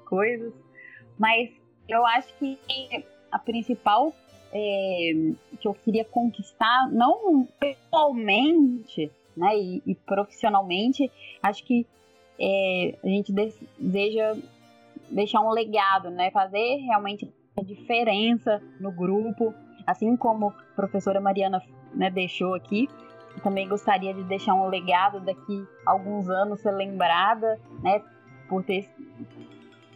coisas, 0.05 0.53
mas 1.19 1.51
eu 1.89 2.05
acho 2.07 2.33
que 2.39 2.59
a 3.31 3.39
principal 3.39 4.15
é, 4.53 5.13
que 5.61 5.67
eu 5.67 5.75
queria 5.75 6.05
conquistar, 6.05 6.89
não 6.91 7.47
pessoalmente, 7.59 9.11
né, 9.37 9.57
e, 9.57 9.83
e 9.87 9.95
profissionalmente, 9.95 11.11
acho 11.43 11.65
que 11.65 11.87
é, 12.39 12.97
a 13.03 13.07
gente 13.07 13.33
deseja 13.33 14.37
deixar 15.11 15.41
um 15.41 15.51
legado, 15.51 16.11
né? 16.11 16.31
Fazer 16.31 16.77
realmente 16.77 17.29
diferença 17.63 18.63
no 18.79 18.91
grupo, 18.93 19.55
assim 19.87 20.17
como 20.17 20.49
a 20.49 20.75
professora 20.77 21.21
Mariana 21.21 21.63
né, 21.95 22.11
deixou 22.11 22.55
aqui. 22.55 22.89
Também 23.43 23.69
gostaria 23.69 24.13
de 24.13 24.25
deixar 24.25 24.55
um 24.55 24.69
legado 24.69 25.21
daqui 25.21 25.65
a 25.87 25.93
alguns 25.93 26.29
anos 26.29 26.61
ser 26.61 26.73
lembrada, 26.73 27.61
né, 27.83 28.03
por 28.49 28.65
ter 28.65 28.89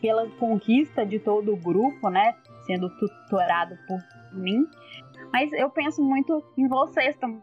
pela 0.00 0.28
conquista 0.38 1.04
de 1.04 1.18
todo 1.18 1.52
o 1.52 1.56
grupo, 1.56 2.10
né, 2.10 2.34
sendo 2.66 2.90
tutorado 2.98 3.76
por 3.88 3.98
mim. 4.32 4.66
Mas 5.32 5.52
eu 5.52 5.70
penso 5.70 6.02
muito 6.02 6.44
em 6.56 6.68
vocês 6.68 7.16
também, 7.16 7.42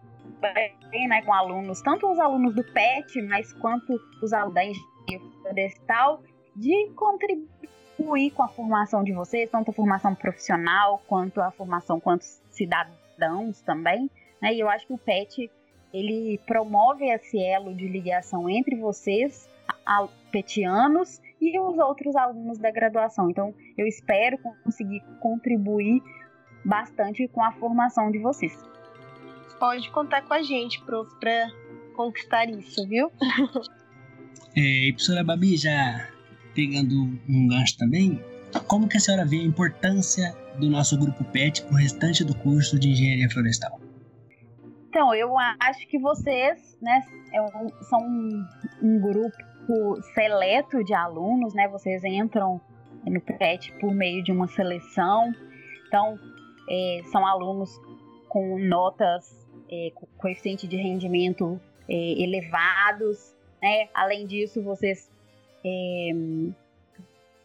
né, 1.08 1.22
com 1.24 1.34
alunos, 1.34 1.82
tanto 1.82 2.10
os 2.10 2.20
alunos 2.20 2.56
do 2.56 2.64
PET, 2.64 3.22
mas 3.24 3.52
quanto 3.54 4.00
os 4.22 4.32
alunos 4.32 4.54
da 4.54 4.64
engenharia 4.64 5.20
florestal 5.42 6.22
de 6.56 6.90
contribuir 6.96 7.70
com 8.04 8.44
a 8.44 8.48
formação 8.48 9.04
de 9.04 9.12
vocês, 9.12 9.50
tanto 9.50 9.72
a 9.72 9.74
formação 9.74 10.14
profissional 10.16 11.02
quanto 11.08 11.42
a 11.42 11.52
formação 11.52 12.00
quanto 12.00 12.24
cidadãos 12.50 13.62
também. 13.62 14.10
Né? 14.42 14.54
E 14.54 14.60
eu 14.60 14.70
acho 14.70 14.88
que 14.88 14.94
o 14.94 14.98
PET 14.98 15.50
ele 15.94 16.40
promove 16.46 17.06
esse 17.06 17.42
elo 17.42 17.74
de 17.74 17.88
ligação 17.88 18.50
entre 18.50 18.76
vocês, 18.76 19.50
petianos, 20.32 21.22
e 21.42 21.60
os 21.60 21.78
outros 21.80 22.16
alunos 22.16 22.60
da 22.60 22.72
graduação. 22.72 23.30
Então, 23.30 23.54
eu 23.78 23.88
espero 23.88 24.38
conseguir 24.64 25.02
contribuir 25.20 26.02
bastante 26.64 27.28
com 27.28 27.44
a 27.44 27.52
formação 27.54 28.12
de 28.12 28.20
vocês. 28.20 28.54
Pode 29.60 29.90
contar 29.90 30.22
com 30.22 30.34
a 30.34 30.42
gente, 30.42 30.82
prof, 30.86 31.10
para 31.20 31.50
conquistar 31.96 32.50
isso, 32.50 32.88
viu? 32.88 33.12
é, 34.56 34.92
professora 34.92 35.24
Babi, 35.24 35.58
já 35.58 36.11
pegando 36.54 37.20
um 37.28 37.48
gancho 37.48 37.78
também, 37.78 38.22
como 38.68 38.88
que 38.88 38.98
a 38.98 39.00
senhora 39.00 39.26
vê 39.26 39.38
a 39.38 39.44
importância 39.44 40.36
do 40.60 40.70
nosso 40.70 40.98
grupo 40.98 41.24
PET 41.24 41.64
para 41.64 41.74
o 41.74 41.78
restante 41.78 42.24
do 42.24 42.36
curso 42.36 42.78
de 42.80 42.90
Engenharia 42.90 43.30
Florestal? 43.30 43.80
Então, 44.90 45.16
eu 45.16 45.38
acho 45.38 45.88
que 45.88 45.98
vocês 45.98 46.78
né, 46.82 47.02
é 47.34 47.84
são 47.86 48.00
um, 48.02 48.46
um, 48.82 49.00
grupo 49.00 50.02
seleto 50.14 50.84
de 50.84 50.94
alunos, 50.94 51.54
né? 51.54 51.68
Vocês 51.70 52.04
entram 52.04 52.60
no 53.06 53.22
PET 53.22 53.72
por 53.80 53.94
meio 53.94 54.22
de 54.22 54.32
uma 54.34 54.48
seleção. 54.48 55.32
Então, 55.88 56.20
é, 56.70 57.02
são 57.12 57.26
alunos 57.26 57.70
com 58.28 58.58
notas, 58.60 59.48
é, 59.70 59.92
com 59.94 60.06
coeficiente 60.18 60.68
de 60.68 60.76
rendimento 60.76 61.60
é, 61.88 62.22
elevados. 62.22 63.34
Né? 63.62 63.90
Além 63.94 64.26
disso, 64.26 64.62
vocês 64.64 65.11
é, 65.64 66.12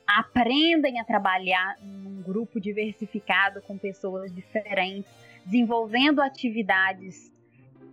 aprendem 0.06 1.00
a 1.00 1.04
trabalhar 1.04 1.76
num 1.82 2.22
grupo 2.22 2.60
diversificado 2.60 3.60
com 3.62 3.76
pessoas 3.76 4.34
diferentes. 4.34 5.10
desenvolvendo 5.44 6.20
atividades 6.20 7.30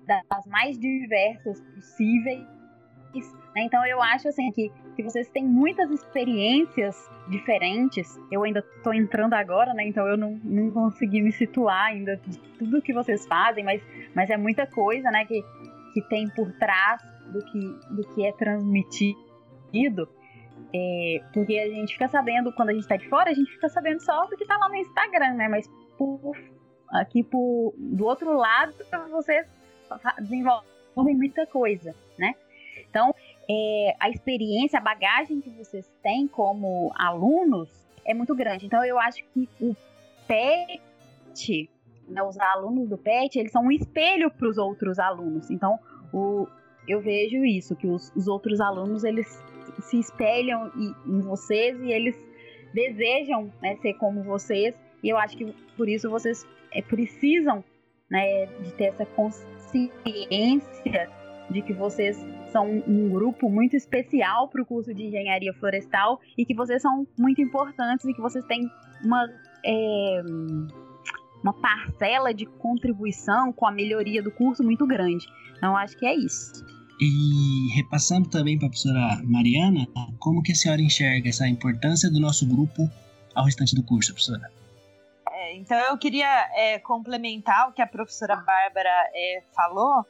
das 0.07 0.45
mais 0.47 0.77
diversas 0.77 1.59
possíveis. 1.61 2.43
Né? 3.55 3.63
Então 3.63 3.85
eu 3.85 4.01
acho 4.01 4.27
assim 4.27 4.51
que, 4.51 4.71
que 4.95 5.03
vocês 5.03 5.29
têm 5.29 5.45
muitas 5.45 5.89
experiências 5.91 7.09
diferentes. 7.27 8.19
Eu 8.31 8.43
ainda 8.43 8.59
estou 8.59 8.93
entrando 8.93 9.33
agora, 9.33 9.73
né? 9.73 9.87
Então 9.87 10.07
eu 10.07 10.17
não, 10.17 10.39
não 10.43 10.71
consegui 10.71 11.21
me 11.21 11.31
situar 11.31 11.85
ainda 11.85 12.19
de 12.25 12.39
tudo 12.57 12.81
que 12.81 12.93
vocês 12.93 13.25
fazem, 13.27 13.63
mas, 13.63 13.81
mas 14.15 14.29
é 14.29 14.37
muita 14.37 14.65
coisa, 14.65 15.09
né? 15.11 15.25
Que, 15.25 15.43
que 15.93 16.01
tem 16.09 16.27
por 16.29 16.51
trás 16.53 17.01
do 17.31 17.43
que, 17.45 17.59
do 17.93 18.03
que 18.13 18.25
é 18.25 18.31
transmitido. 18.31 19.22
É, 20.73 21.21
porque 21.33 21.57
a 21.59 21.67
gente 21.67 21.93
fica 21.93 22.07
sabendo, 22.07 22.51
quando 22.53 22.69
a 22.69 22.73
gente 22.73 22.83
está 22.83 22.95
de 22.95 23.07
fora, 23.07 23.29
a 23.29 23.33
gente 23.33 23.51
fica 23.51 23.69
sabendo 23.69 23.99
só 23.99 24.25
do 24.25 24.35
que 24.35 24.43
está 24.43 24.57
lá 24.57 24.69
no 24.69 24.75
Instagram, 24.75 25.33
né? 25.35 25.47
Mas 25.47 25.69
por, 25.97 26.35
aqui 26.89 27.23
por, 27.23 27.73
do 27.77 28.05
outro 28.05 28.33
lado, 28.33 28.73
vocês 29.11 29.47
desenvolvem 30.19 31.15
muita 31.15 31.45
coisa, 31.45 31.95
né? 32.17 32.33
Então, 32.89 33.13
é, 33.49 33.95
a 33.99 34.09
experiência, 34.09 34.79
a 34.79 34.81
bagagem 34.81 35.41
que 35.41 35.49
vocês 35.51 35.91
têm 36.01 36.27
como 36.27 36.91
alunos 36.95 37.69
é 38.05 38.13
muito 38.13 38.35
grande. 38.35 38.65
Então, 38.65 38.83
eu 38.83 38.99
acho 38.99 39.23
que 39.33 39.47
o 39.61 39.75
PET, 40.27 41.69
né, 42.07 42.23
os 42.23 42.37
alunos 42.39 42.89
do 42.89 42.97
PET, 42.97 43.37
eles 43.37 43.51
são 43.51 43.65
um 43.65 43.71
espelho 43.71 44.31
para 44.31 44.47
os 44.47 44.57
outros 44.57 44.97
alunos. 44.99 45.49
Então, 45.51 45.79
o, 46.11 46.47
eu 46.87 47.01
vejo 47.01 47.43
isso, 47.45 47.75
que 47.75 47.87
os, 47.87 48.11
os 48.15 48.27
outros 48.27 48.59
alunos, 48.59 49.03
eles 49.03 49.41
se 49.81 49.99
espelham 49.99 50.71
em 51.05 51.21
vocês 51.21 51.79
e 51.81 51.91
eles 51.91 52.17
desejam 52.73 53.51
né, 53.61 53.75
ser 53.77 53.93
como 53.95 54.23
vocês. 54.23 54.75
E 55.03 55.09
eu 55.09 55.17
acho 55.17 55.37
que 55.37 55.53
por 55.77 55.87
isso 55.87 56.09
vocês 56.09 56.45
é, 56.71 56.81
precisam 56.81 57.63
né, 58.09 58.45
de 58.45 58.71
ter 58.73 58.85
essa 58.85 59.05
consciência 59.05 59.91
de 61.49 61.61
que 61.61 61.73
vocês 61.73 62.17
são 62.51 62.69
um 62.87 63.09
grupo 63.09 63.49
muito 63.49 63.75
especial 63.75 64.47
para 64.47 64.61
o 64.61 64.65
curso 64.65 64.93
de 64.93 65.03
engenharia 65.03 65.53
florestal 65.53 66.19
e 66.37 66.45
que 66.45 66.53
vocês 66.53 66.81
são 66.81 67.07
muito 67.17 67.41
importantes 67.41 68.05
e 68.05 68.13
que 68.13 68.21
vocês 68.21 68.45
têm 68.45 68.69
uma, 69.03 69.27
é, 69.65 70.21
uma 71.41 71.53
parcela 71.53 72.33
de 72.33 72.45
contribuição 72.45 73.51
com 73.51 73.67
a 73.67 73.71
melhoria 73.71 74.21
do 74.21 74.31
curso 74.31 74.63
muito 74.63 74.87
grande. 74.87 75.25
Então, 75.57 75.75
acho 75.75 75.97
que 75.97 76.05
é 76.05 76.15
isso. 76.15 76.65
E 76.99 77.73
repassando 77.73 78.29
também 78.29 78.57
para 78.57 78.67
a 78.67 78.69
professora 78.69 79.21
Mariana, 79.23 79.87
como 80.19 80.41
que 80.41 80.51
a 80.51 80.55
senhora 80.55 80.81
enxerga 80.81 81.29
essa 81.29 81.47
importância 81.47 82.09
do 82.09 82.19
nosso 82.19 82.47
grupo 82.47 82.89
ao 83.33 83.45
restante 83.45 83.75
do 83.75 83.83
curso, 83.83 84.13
professora? 84.13 84.51
É, 85.31 85.55
então 85.55 85.77
eu 85.77 85.97
queria 85.97 86.49
é, 86.55 86.79
complementar 86.79 87.69
o 87.69 87.73
que 87.73 87.81
a 87.81 87.87
professora 87.87 88.35
Bárbara 88.35 89.09
é, 89.13 89.43
falou, 89.55 90.05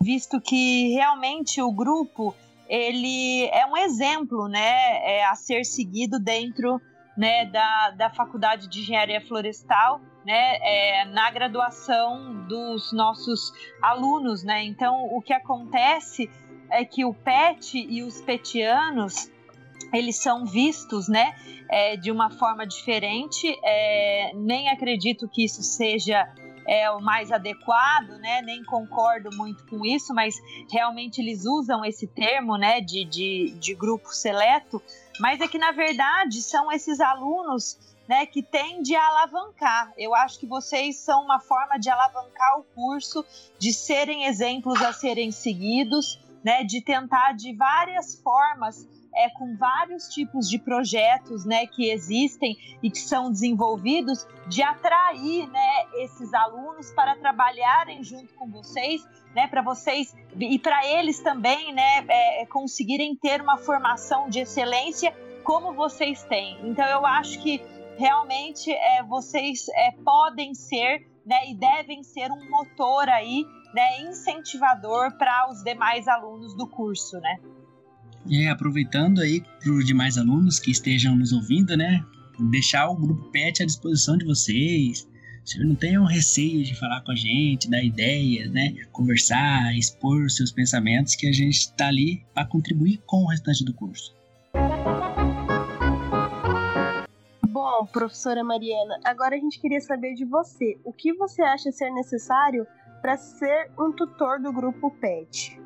visto 0.00 0.40
que 0.40 0.92
realmente 0.94 1.62
o 1.62 1.70
grupo 1.70 2.34
ele 2.68 3.46
é 3.46 3.64
um 3.66 3.76
exemplo, 3.76 4.48
né, 4.48 5.18
é, 5.18 5.24
a 5.24 5.34
ser 5.36 5.64
seguido 5.64 6.18
dentro 6.18 6.80
né, 7.16 7.46
da, 7.46 7.90
da 7.90 8.10
Faculdade 8.10 8.68
de 8.68 8.80
Engenharia 8.80 9.20
Florestal, 9.20 10.00
né, 10.26 10.58
é, 10.60 11.04
na 11.04 11.30
graduação 11.30 12.44
dos 12.48 12.92
nossos 12.92 13.52
alunos, 13.80 14.42
né? 14.42 14.64
Então, 14.64 15.04
o 15.12 15.22
que 15.22 15.32
acontece 15.32 16.28
é 16.68 16.84
que 16.84 17.04
o 17.04 17.14
PET 17.14 17.78
e 17.78 18.02
os 18.02 18.20
petianos 18.20 19.30
eles 19.94 20.16
são 20.16 20.44
vistos, 20.44 21.06
né, 21.06 21.32
é, 21.70 21.96
de 21.96 22.10
uma 22.10 22.28
forma 22.28 22.66
diferente. 22.66 23.56
É, 23.62 24.32
nem 24.34 24.68
acredito 24.68 25.28
que 25.28 25.44
isso 25.44 25.62
seja 25.62 26.28
é 26.66 26.90
o 26.90 27.00
mais 27.00 27.30
adequado, 27.30 28.18
né? 28.18 28.42
Nem 28.42 28.64
concordo 28.64 29.30
muito 29.36 29.64
com 29.68 29.86
isso, 29.86 30.12
mas 30.12 30.34
realmente 30.68 31.20
eles 31.20 31.46
usam 31.46 31.84
esse 31.84 32.08
termo, 32.08 32.56
né? 32.56 32.80
De, 32.80 33.04
de, 33.04 33.54
de 33.60 33.72
grupo 33.72 34.08
seleto, 34.08 34.82
mas 35.20 35.40
é 35.40 35.46
que 35.46 35.58
na 35.58 35.70
verdade 35.70 36.42
são 36.42 36.72
esses 36.72 36.98
alunos 36.98 37.95
né, 38.08 38.26
que 38.26 38.42
tende 38.42 38.94
a 38.94 39.06
alavancar. 39.06 39.92
Eu 39.96 40.14
acho 40.14 40.38
que 40.38 40.46
vocês 40.46 40.96
são 40.96 41.24
uma 41.24 41.40
forma 41.40 41.78
de 41.78 41.90
alavancar 41.90 42.58
o 42.58 42.64
curso, 42.74 43.24
de 43.58 43.72
serem 43.72 44.24
exemplos 44.24 44.80
a 44.82 44.92
serem 44.92 45.30
seguidos, 45.30 46.20
né, 46.44 46.62
de 46.62 46.80
tentar 46.80 47.32
de 47.32 47.52
várias 47.54 48.20
formas 48.22 48.86
é, 49.16 49.30
com 49.30 49.56
vários 49.56 50.08
tipos 50.08 50.48
de 50.48 50.58
projetos 50.58 51.44
né, 51.46 51.66
que 51.66 51.90
existem 51.90 52.56
e 52.82 52.90
que 52.90 52.98
são 52.98 53.30
desenvolvidos, 53.30 54.26
de 54.46 54.62
atrair 54.62 55.48
né, 55.48 55.86
esses 55.94 56.32
alunos 56.34 56.92
para 56.92 57.16
trabalharem 57.16 58.04
junto 58.04 58.32
com 58.34 58.48
vocês, 58.50 59.02
né, 59.34 59.48
para 59.48 59.62
vocês 59.62 60.14
e 60.38 60.58
para 60.58 60.86
eles 60.86 61.18
também 61.20 61.72
né, 61.72 62.04
é, 62.08 62.46
conseguirem 62.46 63.16
ter 63.16 63.40
uma 63.40 63.56
formação 63.56 64.28
de 64.28 64.40
excelência 64.40 65.12
como 65.42 65.72
vocês 65.72 66.22
têm. 66.24 66.58
Então 66.68 66.84
eu 66.86 67.06
acho 67.06 67.40
que 67.40 67.62
realmente 67.98 68.70
é, 68.70 69.02
vocês 69.02 69.68
é, 69.68 69.90
podem 70.04 70.54
ser 70.54 71.06
né, 71.26 71.50
e 71.50 71.54
devem 71.54 72.02
ser 72.04 72.30
um 72.30 72.48
motor 72.48 73.08
aí, 73.08 73.44
né, 73.74 74.02
incentivador 74.02 75.16
para 75.18 75.50
os 75.50 75.62
demais 75.62 76.06
alunos 76.06 76.54
do 76.54 76.66
curso, 76.68 77.18
né? 77.18 77.38
E 78.28 78.46
aproveitando 78.46 79.20
aí 79.20 79.40
para 79.40 79.72
os 79.72 79.84
demais 79.84 80.16
alunos 80.16 80.58
que 80.58 80.70
estejam 80.70 81.16
nos 81.16 81.32
ouvindo, 81.32 81.76
né? 81.76 82.04
Deixar 82.50 82.88
o 82.88 82.94
grupo 82.94 83.30
PET 83.30 83.62
à 83.62 83.66
disposição 83.66 84.16
de 84.16 84.24
vocês. 84.24 85.08
Vocês 85.44 85.64
não 85.64 85.76
tenham 85.76 86.04
receio 86.04 86.64
de 86.64 86.74
falar 86.74 87.02
com 87.02 87.12
a 87.12 87.16
gente, 87.16 87.70
dar 87.70 87.82
ideias, 87.82 88.50
né? 88.50 88.74
Conversar, 88.90 89.76
expor 89.76 90.28
seus 90.28 90.50
pensamentos, 90.50 91.14
que 91.14 91.28
a 91.28 91.32
gente 91.32 91.54
está 91.54 91.86
ali 91.86 92.24
para 92.34 92.44
contribuir 92.44 93.00
com 93.06 93.22
o 93.22 93.28
restante 93.28 93.64
do 93.64 93.72
curso. 93.72 94.14
Bom, 97.78 97.84
professora 97.84 98.42
Mariana, 98.42 98.98
agora 99.04 99.36
a 99.36 99.38
gente 99.38 99.60
queria 99.60 99.82
saber 99.82 100.14
de 100.14 100.24
você. 100.24 100.80
O 100.82 100.94
que 100.94 101.12
você 101.12 101.42
acha 101.42 101.70
ser 101.70 101.90
necessário 101.90 102.66
para 103.02 103.18
ser 103.18 103.70
um 103.78 103.92
tutor 103.92 104.40
do 104.40 104.50
grupo 104.50 104.90
PET? 104.92 105.60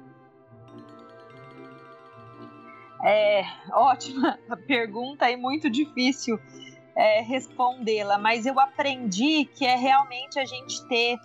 É, 3.05 3.45
ótima 3.73 4.37
pergunta 4.67 5.31
e 5.31 5.37
muito 5.37 5.71
difícil 5.71 6.37
é, 6.97 7.21
respondê-la, 7.21 8.19
mas 8.19 8.45
eu 8.45 8.59
aprendi 8.59 9.45
que 9.45 9.65
é 9.65 9.77
realmente 9.77 10.41
a 10.41 10.45
gente 10.45 10.85
ter, 10.89 11.17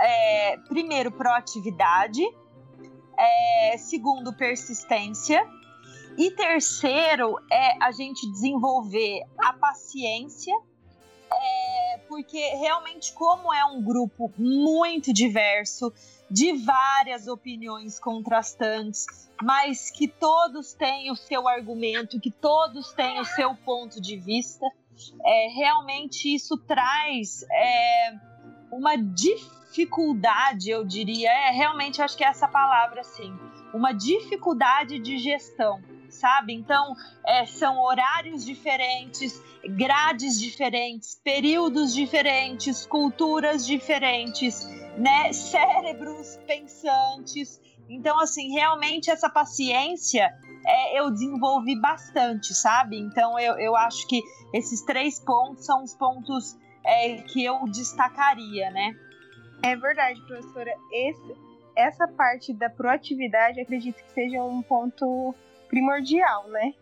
é, 0.00 0.56
primeiro, 0.68 1.12
proatividade, 1.12 2.22
é, 3.18 3.76
segundo, 3.76 4.34
persistência, 4.34 5.46
e 6.16 6.30
terceiro, 6.30 7.36
é 7.50 7.84
a 7.84 7.90
gente 7.90 8.30
desenvolver 8.32 9.22
a 9.38 9.52
paciência, 9.52 10.54
é, 11.30 11.98
porque 12.08 12.38
realmente, 12.56 13.12
como 13.12 13.52
é 13.52 13.64
um 13.64 13.82
grupo 13.82 14.32
muito 14.36 15.12
diverso, 15.12 15.92
de 16.30 16.52
várias 16.52 17.26
opiniões 17.26 17.98
contrastantes, 17.98 19.06
mas 19.42 19.90
que 19.90 20.06
todos 20.06 20.74
têm 20.74 21.10
o 21.10 21.16
seu 21.16 21.48
argumento, 21.48 22.20
que 22.20 22.30
todos 22.30 22.92
têm 22.92 23.20
o 23.20 23.24
seu 23.24 23.54
ponto 23.54 24.00
de 24.00 24.16
vista. 24.16 24.66
É, 25.24 25.48
realmente 25.54 26.34
isso 26.34 26.56
traz 26.58 27.44
é, 27.50 28.14
uma 28.70 28.96
dificuldade, 28.96 30.70
eu 30.70 30.84
diria, 30.84 31.30
é 31.30 31.50
realmente 31.50 32.02
acho 32.02 32.16
que 32.16 32.24
é 32.24 32.28
essa 32.28 32.48
palavra 32.48 33.04
sim, 33.04 33.32
uma 33.72 33.92
dificuldade 33.92 34.98
de 34.98 35.18
gestão, 35.18 35.80
sabe? 36.10 36.54
Então 36.54 36.94
é, 37.26 37.46
são 37.46 37.80
horários 37.80 38.44
diferentes, 38.44 39.42
grades 39.76 40.40
diferentes, 40.40 41.20
períodos 41.22 41.94
diferentes, 41.94 42.86
culturas 42.86 43.66
diferentes, 43.66 44.66
né? 44.96 45.32
Cérebros 45.32 46.38
pensantes. 46.46 47.60
Então, 47.88 48.20
assim, 48.20 48.52
realmente 48.52 49.10
essa 49.10 49.30
paciência 49.30 50.30
é, 50.66 51.00
eu 51.00 51.10
desenvolvi 51.10 51.80
bastante, 51.80 52.54
sabe? 52.54 52.98
Então, 52.98 53.38
eu, 53.38 53.58
eu 53.58 53.74
acho 53.74 54.06
que 54.06 54.22
esses 54.52 54.82
três 54.82 55.18
pontos 55.18 55.64
são 55.64 55.82
os 55.82 55.94
pontos 55.94 56.56
é, 56.84 57.16
que 57.22 57.42
eu 57.44 57.64
destacaria, 57.70 58.70
né? 58.70 58.94
É 59.62 59.74
verdade, 59.74 60.20
professora. 60.26 60.74
Esse, 60.92 61.36
essa 61.74 62.06
parte 62.08 62.52
da 62.52 62.68
proatividade, 62.68 63.60
acredito 63.60 63.96
que 63.96 64.12
seja 64.12 64.42
um 64.42 64.62
ponto 64.62 65.34
primordial, 65.68 66.48
né? 66.48 66.74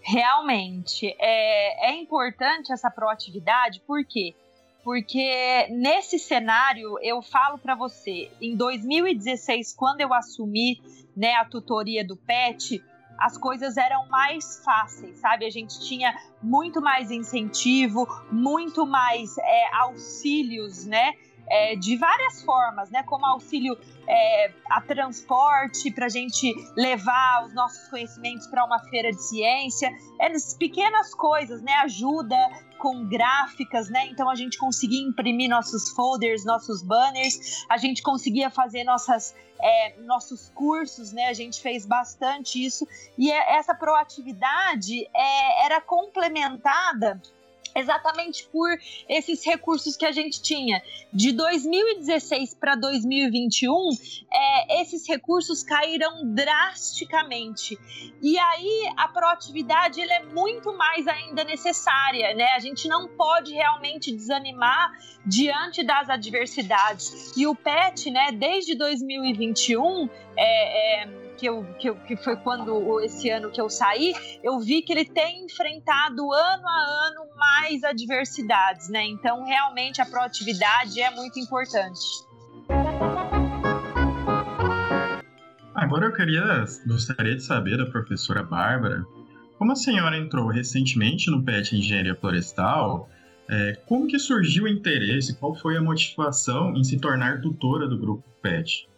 Realmente. 0.00 1.14
É, 1.18 1.90
é 1.90 1.96
importante 1.96 2.72
essa 2.72 2.90
proatividade, 2.90 3.80
por 3.86 4.04
quê? 4.04 4.34
Porque 4.82 5.66
nesse 5.70 6.18
cenário 6.18 6.98
eu 7.02 7.20
falo 7.20 7.58
para 7.58 7.74
você, 7.74 8.30
em 8.40 8.56
2016, 8.56 9.74
quando 9.74 10.00
eu 10.00 10.14
assumi 10.14 10.80
né, 11.14 11.34
a 11.34 11.44
tutoria 11.44 12.02
do 12.04 12.16
PET, 12.16 12.82
as 13.18 13.36
coisas 13.36 13.76
eram 13.76 14.08
mais 14.08 14.62
fáceis, 14.64 15.18
sabe? 15.18 15.44
A 15.44 15.50
gente 15.50 15.78
tinha 15.80 16.18
muito 16.42 16.80
mais 16.80 17.10
incentivo, 17.10 18.08
muito 18.32 18.86
mais 18.86 19.36
é, 19.36 19.74
auxílios, 19.74 20.86
né? 20.86 21.12
É, 21.50 21.74
de 21.74 21.96
várias 21.96 22.42
formas, 22.42 22.90
né? 22.90 23.02
Como 23.02 23.26
auxílio 23.26 23.76
é, 24.06 24.52
a 24.70 24.80
transporte 24.80 25.90
para 25.90 26.06
a 26.06 26.08
gente 26.08 26.54
levar 26.76 27.44
os 27.44 27.54
nossos 27.54 27.88
conhecimentos 27.88 28.46
para 28.46 28.64
uma 28.64 28.78
feira 28.84 29.10
de 29.10 29.22
ciência, 29.22 29.90
essas 30.18 30.54
pequenas 30.54 31.12
coisas, 31.14 31.60
né? 31.60 31.72
Ajuda 31.82 32.36
com 32.78 33.06
gráficas, 33.06 33.90
né? 33.90 34.06
Então 34.06 34.30
a 34.30 34.34
gente 34.34 34.56
conseguia 34.56 35.02
imprimir 35.02 35.50
nossos 35.50 35.90
folders, 35.90 36.44
nossos 36.44 36.82
banners, 36.82 37.66
a 37.68 37.76
gente 37.76 38.02
conseguia 38.02 38.48
fazer 38.48 38.84
nossas, 38.84 39.34
é, 39.60 40.00
nossos 40.02 40.50
cursos, 40.50 41.12
né? 41.12 41.26
A 41.26 41.34
gente 41.34 41.60
fez 41.60 41.84
bastante 41.84 42.64
isso 42.64 42.86
e 43.18 43.30
é, 43.30 43.56
essa 43.56 43.74
proatividade 43.74 45.06
é, 45.14 45.66
era 45.66 45.80
complementada 45.80 47.20
exatamente 47.74 48.46
por 48.48 48.68
esses 49.08 49.44
recursos 49.44 49.96
que 49.96 50.04
a 50.04 50.12
gente 50.12 50.40
tinha. 50.42 50.82
De 51.12 51.32
2016 51.32 52.54
para 52.54 52.74
2021, 52.74 53.72
é, 54.32 54.82
esses 54.82 55.06
recursos 55.08 55.62
caíram 55.62 56.34
drasticamente. 56.34 57.78
E 58.22 58.38
aí 58.38 58.92
a 58.96 59.08
proatividade 59.08 60.00
é 60.00 60.22
muito 60.24 60.76
mais 60.76 61.06
ainda 61.06 61.44
necessária, 61.44 62.34
né? 62.34 62.48
A 62.54 62.58
gente 62.58 62.88
não 62.88 63.08
pode 63.08 63.52
realmente 63.52 64.14
desanimar 64.14 64.92
diante 65.24 65.84
das 65.84 66.08
adversidades. 66.08 67.36
E 67.36 67.46
o 67.46 67.54
PET, 67.54 68.10
né, 68.10 68.32
desde 68.32 68.74
2021, 68.74 70.08
é, 70.36 71.02
é 71.02 71.19
que, 71.40 71.46
eu, 71.46 71.64
que, 71.78 71.88
eu, 71.88 71.94
que 71.96 72.16
foi 72.16 72.36
quando 72.36 73.00
esse 73.00 73.30
ano 73.30 73.50
que 73.50 73.58
eu 73.58 73.70
saí, 73.70 74.12
eu 74.44 74.60
vi 74.60 74.82
que 74.82 74.92
ele 74.92 75.06
tem 75.06 75.46
enfrentado 75.46 76.30
ano 76.30 76.68
a 76.68 77.08
ano 77.08 77.34
mais 77.34 77.82
adversidades, 77.82 78.90
né? 78.90 79.06
Então, 79.06 79.42
realmente, 79.44 80.02
a 80.02 80.06
proatividade 80.06 81.00
é 81.00 81.10
muito 81.10 81.40
importante. 81.40 82.00
Agora 85.74 86.06
eu 86.06 86.12
queria, 86.12 86.66
gostaria 86.86 87.34
de 87.34 87.42
saber 87.42 87.78
da 87.78 87.86
professora 87.86 88.42
Bárbara, 88.42 89.02
como 89.56 89.72
a 89.72 89.76
senhora 89.76 90.18
entrou 90.18 90.46
recentemente 90.48 91.30
no 91.30 91.42
PET 91.42 91.74
Engenharia 91.74 92.14
Florestal, 92.14 93.08
é, 93.48 93.78
como 93.86 94.06
que 94.06 94.18
surgiu 94.18 94.64
o 94.64 94.68
interesse, 94.68 95.38
qual 95.38 95.54
foi 95.54 95.76
a 95.78 95.82
motivação 95.82 96.76
em 96.76 96.84
se 96.84 96.98
tornar 97.00 97.40
tutora 97.40 97.88
do 97.88 97.98
grupo 97.98 98.22
PET? 98.42 98.90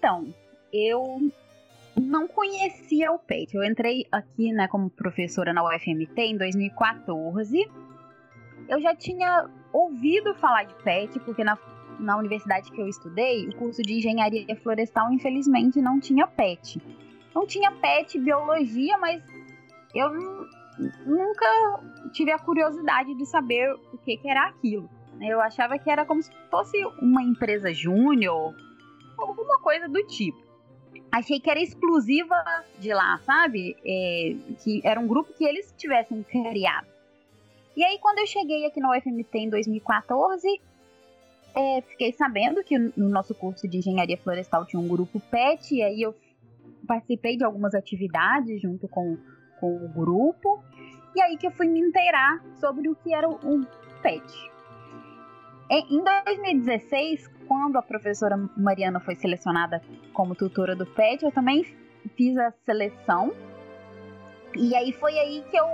Então, 0.00 0.32
eu 0.72 1.30
não 1.94 2.26
conhecia 2.26 3.12
o 3.12 3.18
PET. 3.18 3.54
Eu 3.54 3.62
entrei 3.62 4.06
aqui, 4.10 4.50
né, 4.50 4.66
como 4.66 4.88
professora 4.88 5.52
na 5.52 5.62
UFMT 5.62 6.18
em 6.22 6.38
2014. 6.38 7.70
Eu 8.66 8.80
já 8.80 8.96
tinha 8.96 9.46
ouvido 9.70 10.34
falar 10.36 10.64
de 10.64 10.74
PET, 10.82 11.20
porque 11.20 11.44
na, 11.44 11.58
na 11.98 12.16
universidade 12.16 12.72
que 12.72 12.80
eu 12.80 12.88
estudei, 12.88 13.46
o 13.46 13.56
curso 13.56 13.82
de 13.82 13.92
engenharia 13.92 14.56
florestal, 14.56 15.12
infelizmente, 15.12 15.82
não 15.82 16.00
tinha 16.00 16.26
PET. 16.26 16.80
Não 17.34 17.46
tinha 17.46 17.70
PET 17.70 18.18
biologia, 18.20 18.96
mas 18.96 19.22
eu 19.94 20.08
nunca 21.04 21.46
tive 22.10 22.32
a 22.32 22.38
curiosidade 22.38 23.14
de 23.14 23.26
saber 23.26 23.70
o 23.92 23.98
que, 23.98 24.16
que 24.16 24.28
era 24.30 24.48
aquilo. 24.48 24.88
Eu 25.20 25.42
achava 25.42 25.78
que 25.78 25.90
era 25.90 26.06
como 26.06 26.22
se 26.22 26.30
fosse 26.50 26.82
uma 27.02 27.22
empresa 27.22 27.70
júnior 27.74 28.54
alguma 29.22 29.58
coisa 29.60 29.88
do 29.88 30.02
tipo. 30.06 30.38
Achei 31.10 31.40
que 31.40 31.50
era 31.50 31.60
exclusiva 31.60 32.36
de 32.78 32.92
lá, 32.92 33.18
sabe? 33.24 33.76
É, 33.84 34.34
que 34.62 34.80
era 34.84 34.98
um 35.00 35.06
grupo 35.06 35.32
que 35.32 35.44
eles 35.44 35.74
tivessem 35.76 36.22
criado. 36.22 36.86
E 37.76 37.84
aí, 37.84 37.98
quando 37.98 38.18
eu 38.18 38.26
cheguei 38.26 38.66
aqui 38.66 38.80
na 38.80 38.96
UFMT 38.96 39.38
em 39.38 39.48
2014, 39.48 40.60
é, 41.54 41.80
fiquei 41.82 42.12
sabendo 42.12 42.62
que 42.62 42.78
no 42.78 43.08
nosso 43.08 43.34
curso 43.34 43.66
de 43.66 43.78
engenharia 43.78 44.16
florestal 44.16 44.64
tinha 44.66 44.80
um 44.80 44.88
grupo 44.88 45.18
PET, 45.18 45.74
e 45.74 45.82
aí 45.82 46.02
eu 46.02 46.14
participei 46.86 47.36
de 47.36 47.44
algumas 47.44 47.74
atividades 47.74 48.60
junto 48.60 48.88
com, 48.88 49.16
com 49.58 49.84
o 49.84 49.88
grupo. 49.88 50.62
E 51.14 51.20
aí 51.20 51.36
que 51.36 51.46
eu 51.46 51.50
fui 51.50 51.66
me 51.66 51.80
inteirar 51.80 52.42
sobre 52.60 52.88
o 52.88 52.94
que 52.94 53.12
era 53.12 53.28
o 53.28 53.66
PET. 54.02 54.49
Em 55.70 56.02
2016, 56.02 57.28
quando 57.46 57.76
a 57.76 57.82
professora 57.82 58.36
Mariana 58.56 58.98
foi 58.98 59.14
selecionada 59.14 59.80
como 60.12 60.34
tutora 60.34 60.74
do 60.74 60.84
PET, 60.84 61.24
eu 61.24 61.30
também 61.30 61.64
fiz 62.16 62.36
a 62.36 62.50
seleção. 62.66 63.32
E 64.56 64.74
aí 64.74 64.92
foi 64.92 65.16
aí 65.16 65.44
que 65.48 65.56
eu 65.56 65.64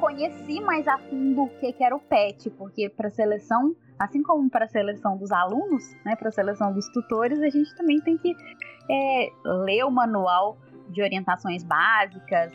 conheci 0.00 0.60
mais 0.60 0.88
a 0.88 0.98
fundo 0.98 1.44
o 1.44 1.48
que, 1.60 1.72
era 1.78 1.94
o 1.94 2.00
PET, 2.00 2.50
porque 2.50 2.88
para 2.88 3.08
seleção, 3.08 3.76
assim 4.00 4.20
como 4.20 4.50
para 4.50 4.66
seleção 4.66 5.16
dos 5.16 5.30
alunos, 5.30 5.94
né, 6.04 6.16
para 6.16 6.32
seleção 6.32 6.72
dos 6.72 6.88
tutores, 6.88 7.40
a 7.40 7.48
gente 7.48 7.72
também 7.76 8.00
tem 8.00 8.18
que 8.18 8.34
é, 8.90 9.30
ler 9.64 9.84
o 9.84 9.90
manual 9.92 10.58
de 10.90 11.02
orientações 11.02 11.62
básicas, 11.62 12.52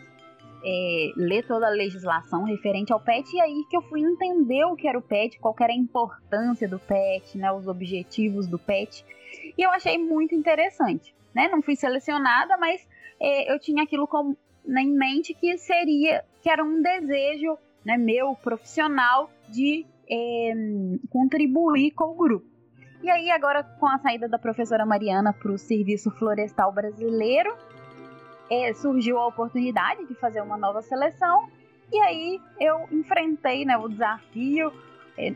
é, 0.63 1.12
ler 1.15 1.45
toda 1.45 1.67
a 1.67 1.71
legislação 1.71 2.43
referente 2.43 2.93
ao 2.93 3.00
PET 3.00 3.36
e 3.36 3.41
aí 3.41 3.65
que 3.69 3.76
eu 3.76 3.82
fui 3.82 4.02
entender 4.02 4.65
o 4.65 4.76
que 4.76 4.88
era 4.88 4.97
o 4.97 5.02
PET, 5.02 5.39
qual 5.39 5.56
era 5.60 5.74
a 5.74 5.76
importância 5.76 6.67
do 6.67 6.80
PET, 6.80 7.38
né, 7.38 7.52
os 7.52 7.67
objetivos 7.67 8.47
do 8.47 8.60
PET. 8.60 9.06
E 9.58 9.62
eu 9.62 9.71
achei 9.71 9.97
muito 9.97 10.36
interessante. 10.36 11.13
Né? 11.34 11.47
Não 11.47 11.62
fui 11.62 11.76
selecionada, 11.76 12.58
mas 12.58 12.86
é, 13.19 13.54
eu 13.54 13.60
tinha 13.60 13.84
aquilo 13.84 14.08
como, 14.08 14.38
né, 14.65 14.82
em 14.82 14.91
mente 14.91 15.34
que 15.34 15.58
seria, 15.58 16.24
que 16.41 16.50
era 16.50 16.63
um 16.63 16.82
desejo 16.82 17.58
né, 17.86 17.97
meu, 17.97 18.36
profissional, 18.36 19.30
de 19.50 19.86
é, 20.10 20.54
contribuir 21.10 21.91
com 21.91 22.12
o 22.12 22.15
grupo. 22.15 22.45
E 23.02 23.10
aí, 23.10 23.32
agora, 23.32 23.63
com 23.63 23.88
a 23.88 23.97
saída 23.97 24.30
da 24.30 24.38
professora 24.38 24.86
Mariana 24.86 25.34
para 25.34 25.52
o 25.52 25.58
Serviço 25.58 26.12
Florestal 26.12 26.71
Brasileiro, 26.71 27.52
é, 28.51 28.73
surgiu 28.73 29.17
a 29.17 29.27
oportunidade 29.27 30.05
de 30.05 30.13
fazer 30.15 30.41
uma 30.41 30.57
nova 30.57 30.81
seleção. 30.81 31.49
E 31.89 31.99
aí 32.01 32.39
eu 32.59 32.85
enfrentei 32.91 33.63
né, 33.63 33.77
o 33.77 33.87
desafio 33.87 34.73
é, 35.17 35.33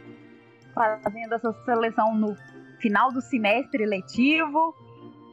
fazendo 0.74 1.34
essa 1.34 1.54
seleção 1.64 2.14
no 2.14 2.36
final 2.80 3.14
do 3.14 3.22
semestre 3.22 3.86
letivo 3.86 4.76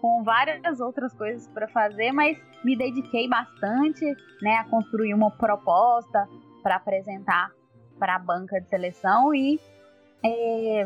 com 0.01 0.23
várias 0.23 0.81
outras 0.81 1.13
coisas 1.13 1.47
para 1.49 1.67
fazer, 1.69 2.13
mas 2.13 2.39
me 2.65 2.77
dediquei 2.77 3.29
bastante 3.29 4.05
né, 4.41 4.57
a 4.57 4.65
construir 4.65 5.15
uma 5.15 5.31
proposta 5.31 6.29
para 6.63 6.77
apresentar 6.77 7.51
para 7.99 8.17
a 8.17 8.19
banca 8.19 8.61
de 8.61 8.69
seleção 8.69 9.35
e 9.35 9.61
é, 10.25 10.85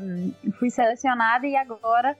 fui 0.58 0.70
selecionada 0.70 1.46
e 1.46 1.56
agora 1.56 2.16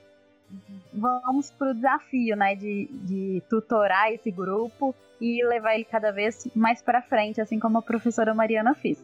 vamos 0.92 1.50
para 1.50 1.70
o 1.70 1.74
desafio, 1.74 2.36
né, 2.36 2.54
de, 2.54 2.88
de 2.92 3.42
tutorar 3.48 4.12
esse 4.12 4.30
grupo 4.30 4.94
e 5.20 5.44
levar 5.46 5.74
ele 5.74 5.84
cada 5.84 6.10
vez 6.10 6.48
mais 6.54 6.82
para 6.82 7.02
frente, 7.02 7.40
assim 7.40 7.58
como 7.58 7.78
a 7.78 7.82
professora 7.82 8.34
Mariana 8.34 8.74
fez. 8.74 9.02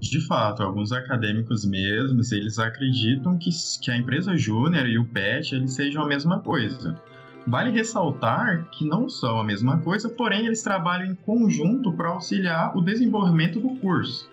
De 0.00 0.20
fato, 0.26 0.62
alguns 0.62 0.92
acadêmicos 0.92 1.64
mesmos, 1.64 2.32
eles 2.32 2.58
acreditam 2.58 3.38
que, 3.38 3.50
que 3.80 3.90
a 3.90 3.96
empresa 3.96 4.36
júnior 4.36 4.86
e 4.86 4.98
o 4.98 5.04
PET 5.06 5.54
eles 5.54 5.72
sejam 5.72 6.02
a 6.02 6.06
mesma 6.06 6.40
coisa. 6.40 7.00
Vale 7.46 7.70
ressaltar 7.70 8.68
que 8.70 8.86
não 8.86 9.08
são 9.08 9.38
a 9.38 9.44
mesma 9.44 9.78
coisa, 9.78 10.08
porém 10.08 10.46
eles 10.46 10.62
trabalham 10.62 11.12
em 11.12 11.14
conjunto 11.14 11.92
para 11.92 12.08
auxiliar 12.08 12.76
o 12.76 12.80
desenvolvimento 12.80 13.60
do 13.60 13.76
curso. 13.76 14.30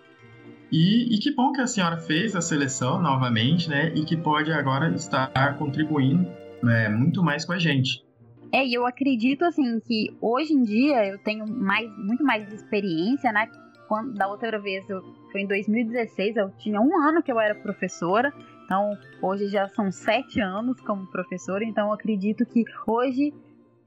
E, 0.71 1.13
e, 1.13 1.19
que 1.19 1.34
bom 1.34 1.51
que 1.51 1.60
a 1.60 1.67
senhora 1.67 1.97
fez 1.97 2.36
a 2.36 2.41
seleção 2.41 3.01
novamente, 3.01 3.69
né? 3.69 3.91
E 3.93 4.05
que 4.05 4.15
pode 4.15 4.51
agora 4.51 4.89
estar 4.95 5.57
contribuindo 5.57 6.25
né, 6.63 6.88
muito 6.88 7.21
mais 7.21 7.43
com 7.43 7.51
a 7.51 7.60
gente. 7.60 8.05
É, 8.53 8.65
e 8.65 8.73
eu 8.73 8.86
acredito 8.86 9.43
assim 9.43 9.79
que 9.79 10.15
hoje 10.21 10.53
em 10.53 10.63
dia 10.63 11.05
eu 11.05 11.17
tenho 11.17 11.45
mais, 11.47 11.89
muito 11.97 12.23
mais 12.23 12.51
experiência, 12.53 13.31
né? 13.31 13.49
Quando, 13.88 14.13
da 14.13 14.27
outra 14.27 14.60
vez, 14.60 14.89
eu, 14.89 15.01
foi 15.31 15.41
em 15.41 15.47
2016, 15.47 16.38
eu 16.38 16.49
tinha 16.57 16.79
um 16.79 16.97
ano 17.01 17.21
que 17.21 17.31
eu 17.31 17.39
era 17.39 17.55
professora, 17.55 18.34
então 18.63 18.97
hoje 19.21 19.47
já 19.47 19.67
são 19.67 19.91
sete 19.91 20.39
anos 20.39 20.79
como 20.81 21.05
professora, 21.07 21.63
então 21.63 21.88
eu 21.88 21.93
acredito 21.93 22.45
que 22.45 22.63
hoje 22.88 23.34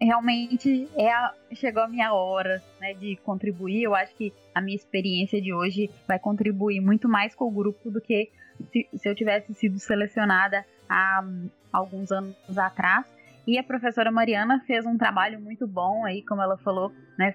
realmente 0.00 0.88
é 0.96 1.12
a, 1.12 1.32
chegou 1.52 1.82
a 1.82 1.88
minha 1.88 2.12
hora 2.12 2.62
né, 2.80 2.94
de 2.94 3.16
contribuir. 3.16 3.82
Eu 3.82 3.94
acho 3.94 4.14
que 4.14 4.32
a 4.54 4.60
minha 4.60 4.76
experiência 4.76 5.40
de 5.40 5.52
hoje 5.52 5.90
vai 6.06 6.18
contribuir 6.18 6.80
muito 6.80 7.08
mais 7.08 7.34
com 7.34 7.46
o 7.46 7.50
grupo 7.50 7.90
do 7.90 8.00
que 8.00 8.30
se, 8.70 8.88
se 8.94 9.08
eu 9.08 9.14
tivesse 9.14 9.52
sido 9.54 9.78
selecionada 9.78 10.64
há 10.88 11.22
um, 11.24 11.48
alguns 11.72 12.12
anos 12.12 12.36
atrás. 12.56 13.06
E 13.46 13.58
a 13.58 13.62
professora 13.62 14.10
Mariana 14.10 14.60
fez 14.66 14.86
um 14.86 14.96
trabalho 14.96 15.38
muito 15.40 15.66
bom 15.66 16.04
aí, 16.04 16.22
como 16.22 16.40
ela 16.40 16.56
falou, 16.56 16.92
né? 17.18 17.34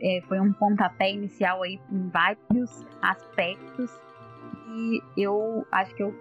É, 0.00 0.20
foi 0.28 0.38
um 0.38 0.52
pontapé 0.52 1.10
inicial 1.10 1.62
aí 1.62 1.80
em 1.90 2.08
vários 2.08 2.84
aspectos 3.00 3.90
e 4.74 5.00
eu 5.16 5.66
acho 5.70 5.94
que 5.94 6.02
eu 6.02 6.14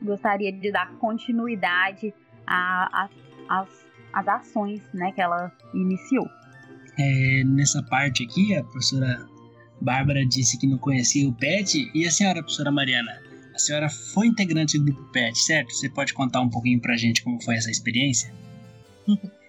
gostaria 0.00 0.52
de 0.52 0.70
dar 0.70 0.92
continuidade 0.94 2.14
às 2.46 3.89
as 4.12 4.26
ações 4.28 4.80
né, 4.92 5.12
que 5.12 5.20
ela 5.20 5.52
iniciou. 5.74 6.28
É, 6.98 7.42
nessa 7.44 7.82
parte 7.82 8.24
aqui, 8.24 8.54
a 8.54 8.62
professora 8.62 9.26
Bárbara 9.80 10.24
disse 10.26 10.58
que 10.58 10.66
não 10.66 10.78
conhecia 10.78 11.28
o 11.28 11.32
PET. 11.32 11.90
E 11.94 12.06
a 12.06 12.10
senhora, 12.10 12.42
professora 12.42 12.70
Mariana? 12.70 13.22
A 13.54 13.58
senhora 13.58 13.88
foi 13.88 14.26
integrante 14.26 14.78
do 14.78 14.84
grupo 14.84 15.10
PET, 15.12 15.38
certo? 15.38 15.74
Você 15.74 15.88
pode 15.88 16.12
contar 16.12 16.40
um 16.40 16.48
pouquinho 16.48 16.80
pra 16.80 16.96
gente 16.96 17.22
como 17.22 17.42
foi 17.42 17.56
essa 17.56 17.70
experiência? 17.70 18.32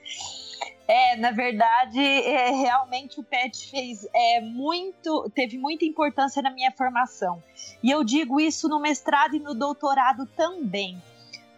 É, 0.87 1.15
na 1.15 1.31
verdade, 1.31 2.01
é, 2.01 2.49
realmente 2.51 3.17
o 3.17 3.23
PET 3.23 3.69
fez 3.69 4.05
é, 4.13 4.41
muito, 4.41 5.31
teve 5.33 5.57
muita 5.57 5.85
importância 5.85 6.41
na 6.41 6.51
minha 6.51 6.69
formação. 6.69 7.41
E 7.81 7.89
eu 7.89 8.03
digo 8.03 8.41
isso 8.41 8.67
no 8.67 8.77
mestrado 8.77 9.33
e 9.33 9.39
no 9.39 9.53
doutorado 9.53 10.25
também, 10.35 11.01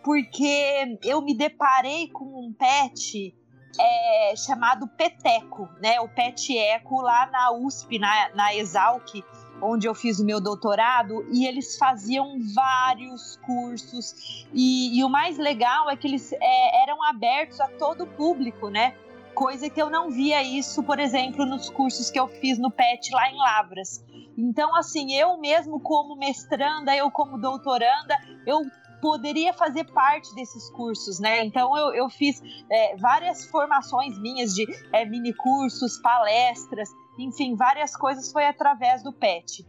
porque 0.03 0.97
eu 1.03 1.21
me 1.21 1.35
deparei 1.35 2.09
com 2.09 2.25
um 2.25 2.53
PET 2.53 3.33
é, 3.79 4.35
chamado 4.35 4.87
Peteco, 4.87 5.67
né? 5.81 5.99
O 6.01 6.07
PET 6.07 6.57
Eco 6.57 7.01
lá 7.01 7.25
na 7.27 7.51
USP, 7.51 7.97
na, 7.97 8.29
na 8.35 8.53
Exalc, 8.53 9.23
onde 9.61 9.87
eu 9.87 9.95
fiz 9.95 10.19
o 10.19 10.25
meu 10.25 10.41
doutorado, 10.41 11.25
e 11.31 11.47
eles 11.47 11.77
faziam 11.77 12.37
vários 12.53 13.37
cursos. 13.37 14.45
E, 14.53 14.99
e 14.99 15.03
o 15.03 15.09
mais 15.09 15.37
legal 15.37 15.89
é 15.89 15.95
que 15.95 16.07
eles 16.07 16.33
é, 16.33 16.83
eram 16.83 17.01
abertos 17.03 17.59
a 17.61 17.67
todo 17.67 18.03
o 18.03 18.07
público, 18.07 18.69
né? 18.69 18.95
Coisa 19.33 19.67
que 19.69 19.81
eu 19.81 19.89
não 19.89 20.11
via 20.11 20.43
isso, 20.43 20.83
por 20.83 20.99
exemplo, 20.99 21.45
nos 21.45 21.69
cursos 21.69 22.11
que 22.11 22.19
eu 22.19 22.27
fiz 22.27 22.59
no 22.59 22.69
PET 22.69 23.11
lá 23.11 23.31
em 23.31 23.37
Lavras. 23.37 24.03
Então, 24.37 24.75
assim, 24.75 25.13
eu 25.13 25.37
mesmo 25.37 25.79
como 25.79 26.15
mestranda, 26.15 26.95
eu 26.95 27.09
como 27.09 27.39
doutoranda, 27.39 28.15
eu 28.45 28.61
poderia 29.03 29.51
fazer 29.51 29.83
parte 29.91 30.33
desses 30.33 30.69
cursos, 30.69 31.19
né? 31.19 31.43
Então 31.43 31.75
eu, 31.77 31.93
eu 31.93 32.09
fiz 32.09 32.41
é, 32.71 32.95
várias 32.95 33.45
formações 33.47 34.17
minhas 34.17 34.55
de 34.55 34.65
é, 34.93 35.03
mini 35.03 35.33
cursos, 35.33 35.97
palestras, 35.97 36.89
enfim, 37.19 37.53
várias 37.53 37.97
coisas 37.97 38.31
foi 38.31 38.45
através 38.45 39.03
do 39.03 39.11
PET. 39.11 39.65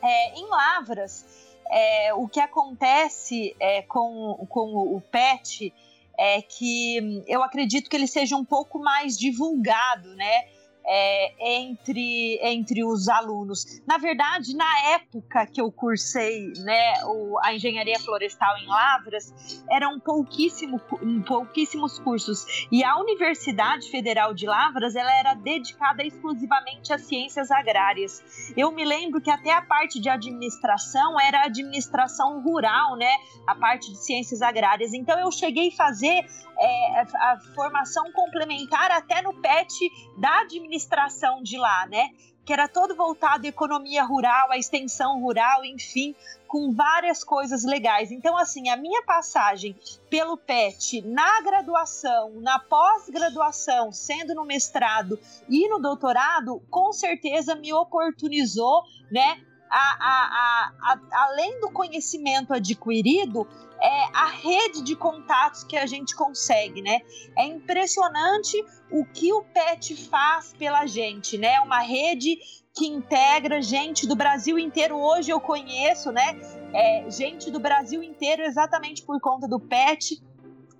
É, 0.00 0.34
em 0.34 0.48
Lavras, 0.48 1.26
é, 1.70 2.14
o 2.14 2.26
que 2.26 2.40
acontece 2.40 3.54
é, 3.60 3.82
com, 3.82 4.46
com 4.48 4.96
o 4.96 4.98
PET 4.98 5.74
é 6.16 6.40
que 6.40 7.22
eu 7.26 7.42
acredito 7.42 7.90
que 7.90 7.96
ele 7.96 8.06
seja 8.06 8.34
um 8.34 8.46
pouco 8.46 8.78
mais 8.78 9.18
divulgado, 9.18 10.16
né? 10.16 10.48
É, 10.84 11.60
entre, 11.60 12.38
entre 12.42 12.84
os 12.84 13.08
alunos. 13.08 13.80
Na 13.86 13.98
verdade, 13.98 14.54
na 14.56 14.90
época 14.94 15.46
que 15.46 15.60
eu 15.60 15.70
cursei 15.70 16.52
né, 16.58 16.94
o, 17.04 17.38
a 17.42 17.54
engenharia 17.54 17.98
florestal 17.98 18.56
em 18.58 18.66
Lavras, 18.66 19.64
eram 19.70 19.98
pouquíssimo, 20.00 20.80
pouquíssimos 21.26 21.98
cursos. 21.98 22.44
E 22.70 22.82
a 22.82 22.96
Universidade 22.98 23.90
Federal 23.90 24.34
de 24.34 24.46
Lavras 24.46 24.96
ela 24.96 25.12
era 25.18 25.34
dedicada 25.34 26.04
exclusivamente 26.04 26.92
às 26.92 27.02
ciências 27.02 27.50
agrárias. 27.50 28.52
Eu 28.56 28.70
me 28.72 28.84
lembro 28.84 29.20
que 29.20 29.30
até 29.30 29.52
a 29.52 29.62
parte 29.62 30.00
de 30.00 30.08
administração 30.08 31.20
era 31.20 31.44
administração 31.44 32.42
rural, 32.42 32.96
né? 32.96 33.10
A 33.46 33.54
parte 33.54 33.90
de 33.92 33.98
ciências 33.98 34.42
agrárias. 34.42 34.92
Então 34.92 35.18
eu 35.18 35.30
cheguei 35.30 35.68
a 35.68 35.76
fazer 35.76 36.24
é, 36.58 37.00
a 37.00 37.38
formação 37.54 38.10
complementar 38.12 38.90
até 38.90 39.22
no 39.22 39.32
PET 39.34 39.72
da 40.18 40.40
administração 40.70 41.42
de 41.42 41.58
lá, 41.58 41.86
né? 41.86 42.10
Que 42.44 42.52
era 42.52 42.68
todo 42.68 42.94
voltado 42.94 43.44
à 43.44 43.48
economia 43.48 44.02
rural, 44.04 44.50
à 44.50 44.56
extensão 44.56 45.20
rural, 45.20 45.64
enfim, 45.64 46.14
com 46.46 46.72
várias 46.72 47.22
coisas 47.22 47.64
legais. 47.64 48.10
Então, 48.10 48.36
assim, 48.36 48.68
a 48.68 48.76
minha 48.76 49.02
passagem 49.02 49.76
pelo 50.08 50.36
PET 50.36 51.02
na 51.02 51.42
graduação, 51.42 52.40
na 52.40 52.58
pós-graduação, 52.58 53.92
sendo 53.92 54.34
no 54.34 54.44
mestrado 54.44 55.18
e 55.48 55.68
no 55.68 55.80
doutorado, 55.80 56.62
com 56.70 56.92
certeza 56.92 57.54
me 57.54 57.72
oportunizou, 57.72 58.84
né? 59.10 59.40
A, 59.70 59.96
a, 60.00 60.72
a, 60.80 61.00
além 61.24 61.60
do 61.60 61.70
conhecimento 61.70 62.52
adquirido, 62.52 63.46
é 63.80 64.04
a 64.12 64.26
rede 64.26 64.82
de 64.82 64.94
contatos 64.94 65.64
que 65.64 65.76
a 65.76 65.86
gente 65.86 66.14
consegue, 66.14 66.82
né? 66.82 67.00
É 67.36 67.46
impressionante 67.46 68.62
o 68.90 69.04
que 69.06 69.32
o 69.32 69.42
PET 69.42 69.96
faz 70.08 70.52
pela 70.52 70.86
gente, 70.86 71.38
né? 71.38 71.60
Uma 71.60 71.80
rede 71.80 72.38
que 72.74 72.86
integra 72.86 73.60
gente 73.62 74.06
do 74.06 74.14
Brasil 74.14 74.58
inteiro. 74.58 74.96
Hoje 74.96 75.30
eu 75.30 75.40
conheço, 75.40 76.12
né? 76.12 76.38
É, 76.72 77.10
gente 77.10 77.50
do 77.50 77.58
Brasil 77.58 78.02
inteiro 78.02 78.42
exatamente 78.42 79.02
por 79.02 79.20
conta 79.20 79.48
do 79.48 79.58
PET 79.58 80.22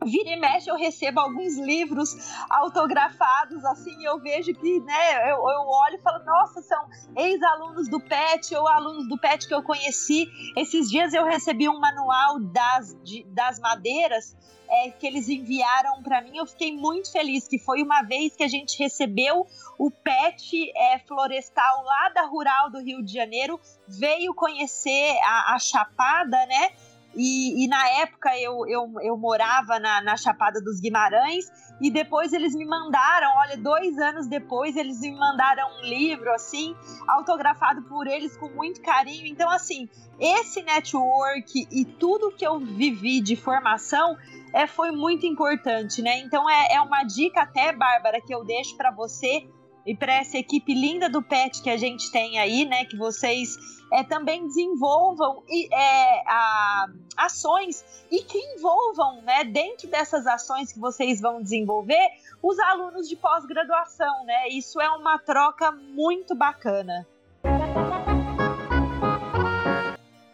vira 0.05 0.31
e 0.31 0.37
mexe 0.37 0.71
eu 0.71 0.77
recebo 0.77 1.21
alguns 1.21 1.59
livros 1.59 2.17
autografados, 2.49 3.65
assim, 3.65 4.05
eu 4.05 4.19
vejo 4.19 4.55
que, 4.55 4.81
né, 4.81 5.31
eu, 5.31 5.37
eu 5.37 5.69
olho 5.69 5.97
e 5.97 6.03
falo, 6.03 6.25
nossa, 6.25 6.63
são 6.63 6.89
ex-alunos 7.17 7.89
do 7.89 8.01
PET 8.01 8.55
ou 8.55 8.67
alunos 8.67 9.09
do 9.09 9.19
PET 9.19 9.47
que 9.47 9.55
eu 9.55 9.63
conheci. 9.63 10.27
Esses 10.57 10.91
dias 10.91 11.13
eu 11.13 11.25
recebi 11.25 11.69
um 11.69 11.79
manual 11.79 12.41
das, 12.41 12.97
de, 13.03 13.25
das 13.25 13.59
madeiras 13.59 14.37
é, 14.71 14.91
que 14.91 15.07
eles 15.07 15.29
enviaram 15.29 16.03
para 16.03 16.23
mim, 16.23 16.37
eu 16.37 16.47
fiquei 16.47 16.75
muito 16.75 17.11
feliz, 17.11 17.49
que 17.49 17.59
foi 17.59 17.83
uma 17.83 18.03
vez 18.03 18.37
que 18.37 18.45
a 18.45 18.49
gente 18.49 18.79
recebeu 18.79 19.47
o 19.77 19.91
PET 19.91 20.71
é, 20.77 20.99
florestal 21.01 21.83
lá 21.83 22.09
da 22.11 22.23
Rural 22.27 22.71
do 22.71 22.81
Rio 22.81 23.03
de 23.05 23.13
Janeiro, 23.13 23.61
veio 23.89 24.33
conhecer 24.33 25.19
a, 25.25 25.55
a 25.55 25.59
Chapada, 25.59 26.47
né, 26.47 26.71
e, 27.15 27.65
e, 27.65 27.69
na 27.69 27.89
época 28.01 28.31
eu, 28.39 28.67
eu, 28.69 28.93
eu 29.03 29.17
morava 29.17 29.79
na, 29.79 30.01
na 30.01 30.17
Chapada 30.17 30.61
dos 30.61 30.81
Guimarães 30.81 31.47
e 31.81 31.91
depois 31.91 32.33
eles 32.33 32.55
me 32.55 32.65
mandaram, 32.65 33.29
olha, 33.39 33.57
dois 33.57 33.99
anos 33.99 34.27
depois 34.27 34.77
eles 34.77 35.01
me 35.01 35.13
mandaram 35.13 35.67
um 35.79 35.83
livro 35.83 36.31
assim, 36.33 36.77
autografado 37.09 37.83
por 37.83 38.07
eles 38.07 38.37
com 38.37 38.49
muito 38.51 38.81
carinho. 38.83 39.27
Então, 39.27 39.51
assim, 39.51 39.89
esse 40.19 40.63
network 40.63 41.67
e 41.71 41.85
tudo 41.85 42.31
que 42.31 42.47
eu 42.47 42.61
vivi 42.61 43.21
de 43.21 43.35
formação 43.35 44.17
é, 44.53 44.67
foi 44.67 44.91
muito 44.91 45.27
importante, 45.27 46.03
né? 46.03 46.19
Então 46.21 46.49
é, 46.49 46.75
é 46.75 46.81
uma 46.81 47.03
dica 47.05 47.43
até, 47.43 47.73
Bárbara, 47.73 48.21
que 48.21 48.35
eu 48.35 48.45
deixo 48.45 48.77
para 48.77 48.91
você 48.91 49.49
e 49.87 49.95
para 49.95 50.15
essa 50.15 50.37
equipe 50.37 50.75
linda 50.75 51.09
do 51.09 51.23
PET 51.23 51.63
que 51.63 51.71
a 51.71 51.77
gente 51.77 52.11
tem 52.11 52.39
aí, 52.39 52.65
né? 52.65 52.85
Que 52.85 52.97
vocês 52.97 53.57
é, 53.93 54.05
também 54.05 54.47
desenvolvam 54.47 55.43
é, 55.51 56.23
a, 56.27 56.87
ações 57.17 57.85
e 58.11 58.23
que 58.23 58.39
envolvam, 58.39 59.23
né, 59.23 59.45
dentro 59.45 59.89
dessas 59.89 60.27
ações 60.27 60.73
que 60.73 60.79
vocês 60.79 61.21
vão 61.21 61.43
desenvolver, 61.43 62.09
os 62.43 62.59
alunos 62.59 63.09
de 63.09 63.17
pós-graduação, 63.17 64.25
né? 64.25 64.49
Isso 64.49 64.81
é 64.81 64.89
uma 64.91 65.19
troca 65.19 65.73
muito 65.73 66.35
bacana. 66.35 67.07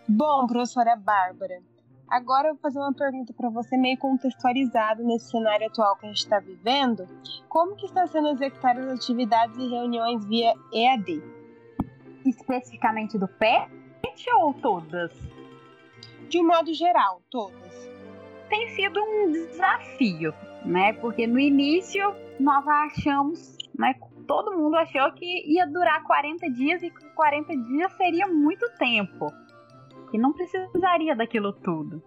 Bom, 0.08 0.46
professora 0.46 0.96
Bárbara, 0.96 1.60
Agora 2.08 2.48
eu 2.48 2.54
vou 2.54 2.62
fazer 2.62 2.78
uma 2.78 2.92
pergunta 2.92 3.32
para 3.32 3.48
você 3.50 3.76
meio 3.76 3.98
contextualizado 3.98 5.02
nesse 5.02 5.28
cenário 5.28 5.66
atual 5.66 5.96
que 5.96 6.06
a 6.06 6.08
gente 6.08 6.18
está 6.18 6.38
vivendo. 6.38 7.04
Como 7.48 7.74
que 7.74 7.86
está 7.86 8.06
sendo 8.06 8.28
executadas 8.28 8.86
as 8.86 9.00
atividades 9.00 9.58
e 9.58 9.68
reuniões 9.68 10.24
via 10.24 10.54
EAD? 10.72 11.20
Especificamente 12.24 13.18
do 13.18 13.26
PET 13.26 13.68
ou 14.36 14.54
todas? 14.54 15.10
De 16.28 16.40
um 16.40 16.46
modo 16.46 16.72
geral, 16.72 17.20
todas. 17.28 17.90
Tem 18.48 18.68
sido 18.68 19.00
um 19.02 19.32
desafio, 19.32 20.32
né? 20.64 20.92
Porque 20.92 21.26
no 21.26 21.40
início 21.40 22.14
nós 22.38 22.66
achamos, 22.68 23.58
né? 23.76 23.94
Todo 24.28 24.56
mundo 24.56 24.76
achou 24.76 25.12
que 25.12 25.52
ia 25.52 25.66
durar 25.66 26.04
40 26.04 26.50
dias 26.50 26.82
e 26.84 26.90
40 26.90 27.56
dias 27.56 27.92
seria 27.94 28.28
muito 28.28 28.68
tempo 28.78 29.32
que 30.10 30.18
não 30.18 30.32
precisaria 30.32 31.14
daquilo 31.14 31.52
tudo. 31.52 32.02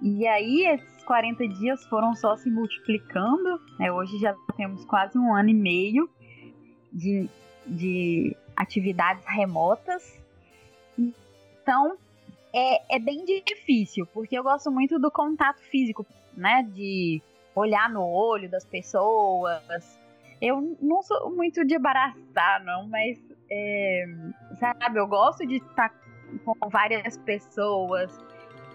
E 0.00 0.26
aí 0.26 0.66
esses 0.66 1.04
40 1.04 1.46
dias 1.48 1.84
foram 1.86 2.14
só 2.14 2.36
se 2.36 2.50
multiplicando. 2.50 3.60
Né? 3.78 3.90
Hoje 3.92 4.18
já 4.18 4.34
temos 4.56 4.84
quase 4.84 5.18
um 5.18 5.34
ano 5.34 5.50
e 5.50 5.54
meio 5.54 6.10
de, 6.92 7.28
de 7.66 8.36
atividades 8.56 9.24
remotas. 9.26 10.20
Então 10.98 11.96
é, 12.52 12.96
é 12.96 12.98
bem 12.98 13.24
difícil, 13.24 14.06
porque 14.12 14.36
eu 14.36 14.42
gosto 14.42 14.70
muito 14.70 14.98
do 14.98 15.10
contato 15.10 15.60
físico, 15.62 16.04
né? 16.36 16.62
De 16.62 17.22
olhar 17.54 17.88
no 17.88 18.06
olho 18.06 18.50
das 18.50 18.64
pessoas. 18.64 19.98
Eu 20.40 20.76
não 20.80 21.02
sou 21.02 21.30
muito 21.34 21.64
de 21.64 21.76
abraçar, 21.76 22.62
não, 22.64 22.88
mas 22.88 23.18
é, 23.50 24.04
sabe, 24.58 24.98
eu 24.98 25.06
gosto 25.06 25.46
de 25.46 25.56
estar 25.56 25.88
tá 25.88 26.01
com 26.44 26.68
várias 26.68 27.16
pessoas, 27.18 28.18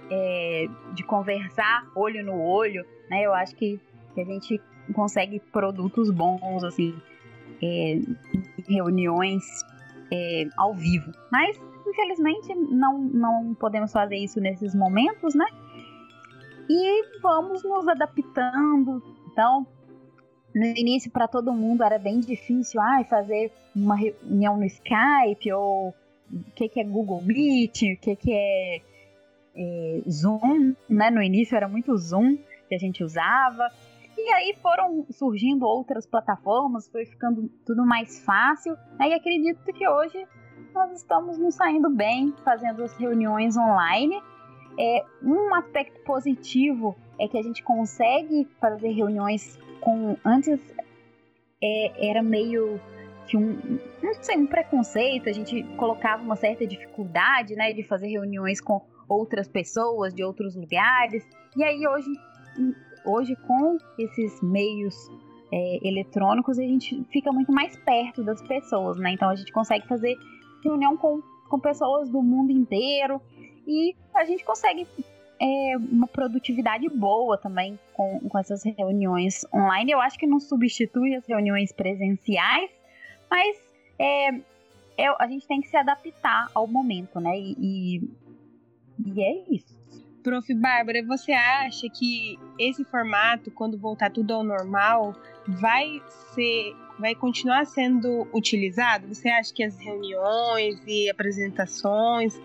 é, 0.10 0.68
de 0.94 1.04
conversar 1.04 1.90
olho 1.96 2.26
no 2.26 2.42
olho, 2.42 2.86
né? 3.10 3.24
Eu 3.24 3.34
acho 3.34 3.56
que, 3.56 3.80
que 4.14 4.22
a 4.22 4.26
gente 4.26 4.62
consegue 4.94 5.40
produtos 5.40 6.10
bons, 6.12 6.64
assim, 6.64 6.96
é, 7.62 8.00
reuniões 8.68 9.44
é, 10.12 10.46
ao 10.58 10.74
vivo. 10.74 11.12
Mas, 11.32 11.60
infelizmente, 11.86 12.54
não, 12.56 13.00
não 13.00 13.54
podemos 13.56 13.92
fazer 13.92 14.18
isso 14.18 14.40
nesses 14.40 14.74
momentos, 14.74 15.36
né? 15.36 15.46
E 16.70 17.22
vamos 17.22 17.64
nos 17.64 17.88
adaptando. 17.88 19.02
Então, 19.32 19.66
no 20.54 20.66
início, 20.66 21.12
para 21.12 21.28
todo 21.28 21.54
mundo 21.54 21.84
era 21.84 22.00
bem 22.00 22.20
difícil 22.20 22.82
ah, 22.82 23.04
fazer 23.10 23.52
uma 23.76 23.96
reunião 23.96 24.58
no 24.58 24.66
Skype 24.66 25.52
ou 25.54 25.94
o 26.32 26.52
que, 26.56 26.70
que 26.70 26.80
é 26.80 26.84
Google 26.84 27.22
Meet, 27.22 27.84
o 27.84 27.98
que, 27.98 28.16
que 28.16 28.34
é, 28.34 28.82
é, 29.56 30.02
Zoom, 30.10 30.74
né? 30.90 31.10
No 31.10 31.22
início 31.22 31.56
era 31.56 31.68
muito 31.68 31.96
Zoom 31.98 32.38
que 32.68 32.76
a 32.76 32.78
gente 32.78 33.04
usava. 33.04 33.70
E 34.18 34.34
aí 34.34 34.56
foram 34.62 35.06
surgindo 35.12 35.66
outras 35.66 36.06
plataformas, 36.06 36.88
foi 36.88 37.06
ficando 37.06 37.50
tudo 37.66 37.86
mais 37.86 38.24
fácil. 38.26 38.76
Né? 39.00 39.10
E 39.10 39.14
acredito 39.14 39.64
que 39.66 39.88
hoje 39.88 40.28
nós 40.74 40.92
estamos 40.92 41.38
nos 41.38 41.56
saindo 41.56 41.90
bem 41.90 42.34
fazendo 42.44 42.84
as 42.84 42.96
reuniões 42.98 43.56
online. 43.56 44.22
É, 44.80 45.04
um 45.24 45.54
aspecto 45.56 46.00
positivo 46.04 46.96
é 47.20 47.28
que 47.28 47.38
a 47.38 47.42
gente 47.42 47.64
consegue 47.64 48.48
fazer 48.60 48.90
reuniões 48.90 49.58
com. 49.82 50.18
Antes 50.26 50.60
é, 51.62 52.10
era 52.10 52.22
meio 52.22 52.80
que 53.28 53.38
um, 53.38 53.80
não 54.02 54.14
sei, 54.22 54.38
um 54.38 54.48
preconceito, 54.48 55.30
a 55.30 55.34
gente 55.34 55.64
colocava 55.76 56.24
uma 56.24 56.36
certa 56.36 56.66
dificuldade, 56.66 57.56
né, 57.56 57.74
de 57.74 57.84
fazer 57.84 58.08
reuniões 58.08 58.62
com 58.62 58.82
outras 59.08 59.48
pessoas 59.48 60.14
de 60.14 60.24
outros 60.24 60.56
lugares. 60.56 61.28
E 61.56 61.64
aí 61.64 61.88
hoje, 61.88 62.10
hoje 63.06 63.36
com 63.48 63.78
esses 64.00 64.42
meios 64.42 64.96
é, 65.52 65.88
eletrônicos, 65.88 66.58
a 66.58 66.64
gente 66.64 67.04
fica 67.12 67.32
muito 67.32 67.52
mais 67.52 67.76
perto 67.78 68.24
das 68.24 68.42
pessoas, 68.42 68.98
né? 68.98 69.12
Então 69.12 69.30
a 69.30 69.36
gente 69.36 69.52
consegue 69.52 69.88
fazer 69.88 70.16
reunião 70.64 70.98
com, 70.98 71.22
com 71.50 71.60
pessoas 71.60 72.10
do 72.10 72.22
mundo 72.22 72.52
inteiro 72.52 73.22
e 73.66 73.96
a 74.14 74.26
gente 74.26 74.44
consegue 74.44 74.88
é, 75.40 75.78
uma 75.78 76.08
produtividade 76.08 76.88
boa 76.90 77.38
também 77.38 77.80
com, 77.94 78.20
com 78.20 78.38
essas 78.40 78.64
reuniões 78.64 79.46
online. 79.54 79.92
Eu 79.92 80.02
acho 80.02 80.18
que 80.18 80.28
não 80.28 80.40
substitui 80.40 81.16
as 81.16 81.26
reuniões 81.28 81.72
presenciais, 81.72 82.70
mas 83.30 83.58
é, 84.00 84.30
é, 84.98 85.08
a 85.20 85.28
gente 85.28 85.48
tem 85.48 85.62
que 85.62 85.68
se 85.68 85.78
adaptar 85.78 86.50
ao 86.54 86.68
momento, 86.68 87.20
né? 87.20 87.38
E, 87.38 87.56
e, 87.60 88.02
e 89.06 89.22
é 89.22 89.44
isso. 89.54 89.78
Prof. 90.24 90.54
Bárbara, 90.56 91.02
você 91.06 91.32
acha 91.32 91.88
que 91.90 92.38
esse 92.60 92.84
formato, 92.84 93.50
quando 93.50 93.78
voltar 93.78 94.12
tudo 94.12 94.34
ao 94.34 94.44
normal, 94.44 95.16
vai 95.48 96.02
ser, 96.34 96.76
vai 97.00 97.16
continuar 97.16 97.66
sendo 97.66 98.28
utilizado? 98.34 99.08
Você 99.08 99.30
acha 99.30 99.54
que 99.54 99.64
as 99.64 99.78
reuniões 99.80 100.82
e 100.86 101.10
apresentações 101.10 102.38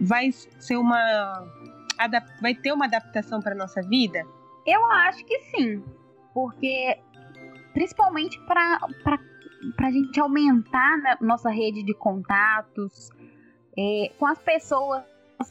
vai 0.00 0.32
ser 0.32 0.76
uma 0.76 1.46
vai 2.42 2.54
ter 2.54 2.72
uma 2.72 2.86
adaptação 2.86 3.40
para 3.40 3.54
nossa 3.54 3.80
vida? 3.82 4.26
Eu 4.66 4.84
acho 4.86 5.24
que 5.24 5.38
sim, 5.42 5.84
porque 6.34 6.98
principalmente 7.72 8.36
para 8.46 8.80
a 9.78 9.90
gente 9.90 10.18
aumentar 10.20 10.98
né, 10.98 11.16
nossa 11.20 11.50
rede 11.50 11.82
de 11.82 11.94
contatos 11.94 13.10
é, 13.76 14.10
com 14.18 14.26
as 14.26 14.38
pessoas. 14.38 15.04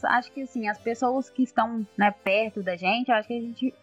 Acho 0.04 0.32
que 0.32 0.42
assim, 0.42 0.68
as 0.68 0.78
pessoas 0.78 1.30
que 1.30 1.42
estão 1.42 1.86
né, 1.96 2.10
perto 2.10 2.62
da 2.62 2.76
gente, 2.76 3.10
acho 3.12 3.28
que 3.28 3.38
a 3.38 3.40
gente 3.40 3.74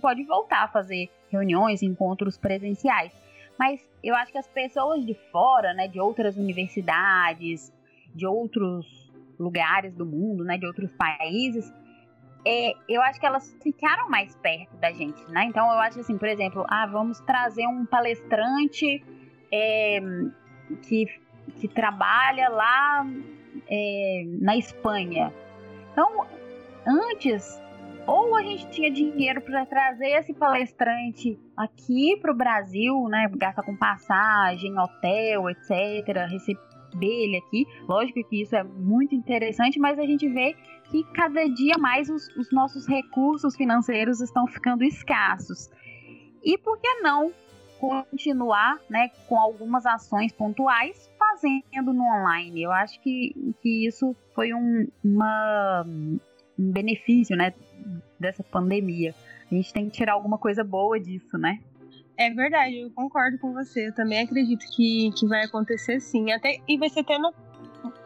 pode 0.00 0.22
voltar 0.24 0.64
a 0.64 0.68
fazer 0.68 1.10
reuniões, 1.30 1.82
encontros 1.82 2.36
presenciais. 2.36 3.12
Mas 3.58 3.80
eu 4.02 4.14
acho 4.14 4.30
que 4.30 4.38
as 4.38 4.46
pessoas 4.46 5.04
de 5.04 5.14
fora, 5.32 5.74
né, 5.74 5.88
de 5.88 5.98
outras 5.98 6.36
universidades, 6.36 7.72
de 8.14 8.26
outros 8.26 9.10
lugares 9.38 9.94
do 9.94 10.06
mundo, 10.06 10.44
né, 10.44 10.56
de 10.56 10.66
outros 10.66 10.90
países, 10.92 11.72
é, 12.46 12.72
eu 12.88 13.02
acho 13.02 13.18
que 13.18 13.26
elas 13.26 13.52
ficaram 13.62 14.08
mais 14.08 14.34
perto 14.36 14.76
da 14.76 14.92
gente, 14.92 15.20
né? 15.30 15.44
Então 15.44 15.66
eu 15.72 15.78
acho 15.80 16.00
assim, 16.00 16.16
por 16.16 16.28
exemplo, 16.28 16.64
ah, 16.68 16.86
vamos 16.86 17.20
trazer 17.20 17.66
um 17.66 17.84
palestrante 17.84 19.04
é, 19.52 20.00
que, 20.82 21.06
que 21.60 21.68
trabalha 21.68 22.48
lá 22.48 23.06
é, 23.68 24.24
na 24.40 24.56
Espanha. 24.56 25.32
Então, 25.92 26.26
antes, 26.86 27.60
ou 28.06 28.34
a 28.36 28.42
gente 28.42 28.68
tinha 28.70 28.90
dinheiro 28.90 29.40
para 29.42 29.66
trazer 29.66 30.08
esse 30.08 30.32
palestrante 30.32 31.38
aqui 31.56 32.16
para 32.20 32.32
o 32.32 32.36
Brasil, 32.36 33.06
né? 33.08 33.30
Gasta 33.36 33.62
com 33.62 33.76
passagem, 33.76 34.78
hotel, 34.78 35.50
etc., 35.50 36.26
receber 36.30 36.66
ele 37.02 37.36
aqui. 37.36 37.66
Lógico 37.86 38.26
que 38.28 38.42
isso 38.42 38.56
é 38.56 38.64
muito 38.64 39.14
interessante, 39.14 39.78
mas 39.78 39.98
a 39.98 40.06
gente 40.06 40.26
vê 40.28 40.56
que 40.84 41.04
cada 41.12 41.46
dia 41.48 41.74
mais 41.78 42.08
os, 42.08 42.28
os 42.36 42.50
nossos 42.50 42.86
recursos 42.88 43.54
financeiros 43.56 44.20
estão 44.20 44.46
ficando 44.46 44.84
escassos. 44.84 45.68
E 46.42 46.56
por 46.56 46.78
que 46.80 47.02
não 47.02 47.30
continuar 47.78 48.78
né, 48.88 49.10
com 49.28 49.38
algumas 49.38 49.86
ações 49.86 50.32
pontuais 50.32 51.10
fazendo 51.18 51.92
no 51.92 52.02
online? 52.02 52.62
Eu 52.62 52.72
acho 52.72 53.00
que, 53.00 53.54
que 53.62 53.86
isso 53.86 54.14
foi 54.34 54.52
um, 54.52 54.86
uma, 55.04 55.84
um 55.86 56.72
benefício 56.72 57.36
né, 57.36 57.52
dessa 58.18 58.42
pandemia. 58.42 59.14
A 59.50 59.54
gente 59.54 59.72
tem 59.72 59.88
que 59.88 59.96
tirar 59.96 60.12
alguma 60.12 60.38
coisa 60.38 60.62
boa 60.62 61.00
disso, 61.00 61.38
né? 61.38 61.60
É 62.16 62.30
verdade, 62.30 62.78
eu 62.80 62.90
concordo 62.90 63.38
com 63.38 63.52
você. 63.52 63.88
Eu 63.88 63.94
também 63.94 64.20
acredito 64.20 64.64
que, 64.74 65.10
que 65.16 65.26
vai 65.26 65.44
acontecer 65.44 66.00
sim. 66.00 66.32
Até, 66.32 66.58
e 66.68 66.76
vai 66.76 66.88
ser 66.88 67.00
até 67.00 67.16
no, 67.16 67.32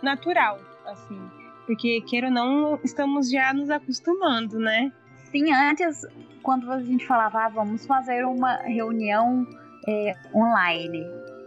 natural, 0.02 0.61
assim 0.87 1.42
porque, 1.66 2.00
queira 2.02 2.26
ou 2.26 2.32
não, 2.32 2.78
estamos 2.85 3.30
já 3.30 3.52
nos 3.52 3.70
acostumando, 3.70 4.58
né? 4.58 4.92
Sim, 5.30 5.52
antes, 5.52 6.06
quando 6.42 6.70
a 6.70 6.82
gente 6.82 7.06
falava, 7.06 7.46
ah, 7.46 7.48
vamos 7.48 7.87
fazer 7.87 8.24
uma 8.26 8.56
reunião 8.56 9.46
é, 9.88 10.14
online, 10.35 11.05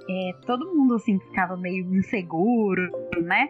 é, 0.10 0.32
todo 0.46 0.74
mundo 0.76 0.96
assim 0.96 1.20
ficava 1.20 1.58
meio 1.58 1.86
inseguro, 1.96 2.92
né? 3.22 3.50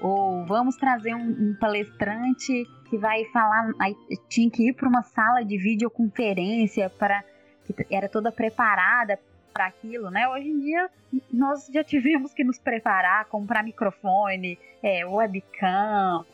Ou 0.00 0.44
vamos 0.46 0.76
trazer 0.76 1.14
um, 1.14 1.28
um 1.28 1.56
palestrante 1.58 2.64
que 2.88 2.98
vai 2.98 3.24
falar, 3.26 3.72
aí 3.80 3.94
tinha 4.28 4.50
que 4.50 4.68
ir 4.68 4.74
para 4.74 4.88
uma 4.88 5.02
sala 5.02 5.44
de 5.44 5.56
videoconferência 5.56 6.90
para 6.90 7.24
que 7.64 7.74
era 7.90 8.08
toda 8.08 8.30
preparada 8.30 9.18
para 9.52 9.66
aquilo, 9.66 10.10
né? 10.10 10.28
Hoje 10.28 10.48
em 10.48 10.60
dia 10.60 10.90
nós 11.32 11.66
já 11.72 11.82
tivemos 11.82 12.34
que 12.34 12.44
nos 12.44 12.58
preparar, 12.58 13.24
comprar 13.26 13.62
microfone, 13.62 14.58
é, 14.82 15.04
webcam. 15.06 16.24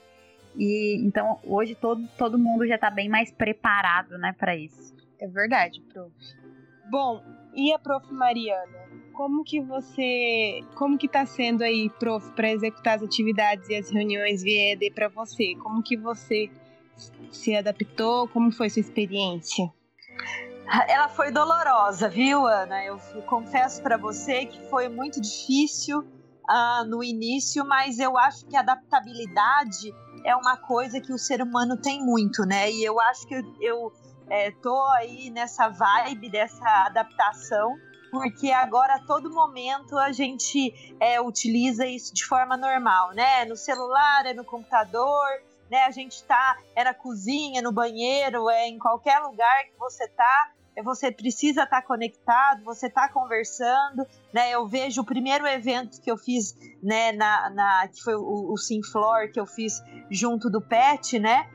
E 0.57 1.01
então 1.07 1.39
hoje 1.45 1.75
todo, 1.75 2.07
todo 2.19 2.39
mundo 2.39 2.67
já 2.67 2.75
está 2.75 2.91
bem 2.91 3.09
mais 3.09 3.31
preparado, 3.31 4.19
né, 4.19 4.35
para 4.37 4.57
isso. 4.57 4.95
É 5.21 5.27
verdade, 5.27 5.81
prof. 5.93 6.13
Bom, 6.91 7.23
e 7.55 7.73
a 7.73 7.79
prof 7.79 8.13
Mariana? 8.13 8.83
Como 9.13 9.45
que 9.45 9.61
você, 9.61 10.61
como 10.75 10.97
que 10.97 11.07
tá 11.07 11.27
sendo 11.27 11.63
aí, 11.63 11.91
prof, 11.99 12.31
para 12.33 12.51
executar 12.51 12.97
as 12.97 13.03
atividades 13.03 13.69
e 13.69 13.77
as 13.77 13.91
reuniões 13.91 14.43
via 14.43 14.73
ED 14.73 14.91
para 14.95 15.09
você? 15.09 15.55
Como 15.57 15.83
que 15.83 15.97
você 15.97 16.51
se 17.31 17.55
adaptou? 17.55 18.27
Como 18.29 18.51
foi 18.51 18.71
sua 18.71 18.81
experiência? 18.81 19.71
Ela 20.89 21.09
foi 21.09 21.31
dolorosa, 21.31 22.09
viu, 22.09 22.47
Ana? 22.47 22.83
Eu 22.85 22.99
confesso 23.27 23.83
para 23.83 23.99
você 23.99 24.47
que 24.47 24.59
foi 24.71 24.89
muito 24.89 25.21
difícil 25.21 26.01
uh, 26.01 26.85
no 26.89 27.05
início, 27.05 27.65
mas 27.67 27.99
eu 27.99 28.17
acho 28.17 28.47
que 28.47 28.57
adaptabilidade 28.57 29.93
é 30.25 30.35
uma 30.35 30.57
coisa 30.57 31.01
que 31.01 31.13
o 31.13 31.19
ser 31.19 31.43
humano 31.43 31.77
tem 31.77 32.03
muito, 32.03 32.45
né? 32.45 32.71
E 32.71 32.83
eu 32.85 32.99
acho 33.01 33.27
que 33.27 33.35
eu, 33.35 33.43
eu 33.61 33.93
é, 34.29 34.51
tô 34.51 34.81
aí 34.93 35.31
nessa 35.31 35.69
vibe 35.69 36.31
dessa 36.31 36.65
adaptação, 36.87 37.77
porque 38.11 38.51
agora 38.51 38.95
a 38.95 39.07
todo 39.07 39.31
momento 39.31 39.97
a 39.99 40.13
gente 40.13 40.95
é, 41.01 41.21
utiliza 41.21 41.87
isso 41.87 42.13
de 42.13 42.25
forma 42.25 42.57
normal, 42.57 43.13
né? 43.15 43.45
No 43.47 43.57
celular, 43.57 44.27
é 44.27 44.35
no 44.35 44.45
computador, 44.45 45.27
né? 45.71 45.85
A 45.85 45.91
gente 45.91 46.23
tá, 46.25 46.59
é 46.77 46.85
na 46.85 46.93
cozinha, 46.93 47.63
no 47.63 47.73
banheiro, 47.73 48.51
é 48.51 48.69
em 48.69 48.79
qualquer 48.79 49.19
lugar 49.21 49.65
que 49.65 49.79
você 49.79 50.07
tá, 50.09 50.53
é 50.77 50.83
você 50.83 51.11
precisa 51.11 51.65
estar 51.65 51.81
tá 51.81 51.87
conectado, 51.87 52.65
você 52.65 52.87
está 52.87 53.09
conversando, 53.09 54.07
né? 54.33 54.51
Eu 54.51 54.67
vejo 54.69 55.01
o 55.03 55.05
primeiro 55.05 55.47
evento 55.47 56.01
que 56.01 56.11
eu 56.11 56.17
fiz, 56.17 56.55
né, 56.83 57.13
na, 57.13 57.51
na 57.51 57.89
que 57.89 58.03
foi 58.03 58.15
o, 58.15 58.53
o 58.53 58.55
que 59.33 59.41
eu 59.41 59.47
fiz 59.47 59.83
junto 60.11 60.51
do 60.51 60.61
Pet, 60.61 61.19
né? 61.19 61.49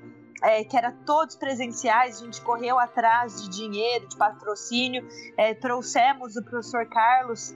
É, 0.44 0.64
que 0.64 0.78
era 0.78 0.92
todos 1.06 1.36
presenciais, 1.36 2.22
a 2.22 2.26
gente 2.26 2.40
correu 2.42 2.78
atrás 2.78 3.42
de 3.42 3.50
dinheiro, 3.50 4.08
de 4.08 4.16
patrocínio, 4.16 5.08
é, 5.36 5.56
trouxemos 5.56 6.36
o 6.36 6.44
professor 6.44 6.88
Carlos, 6.88 7.56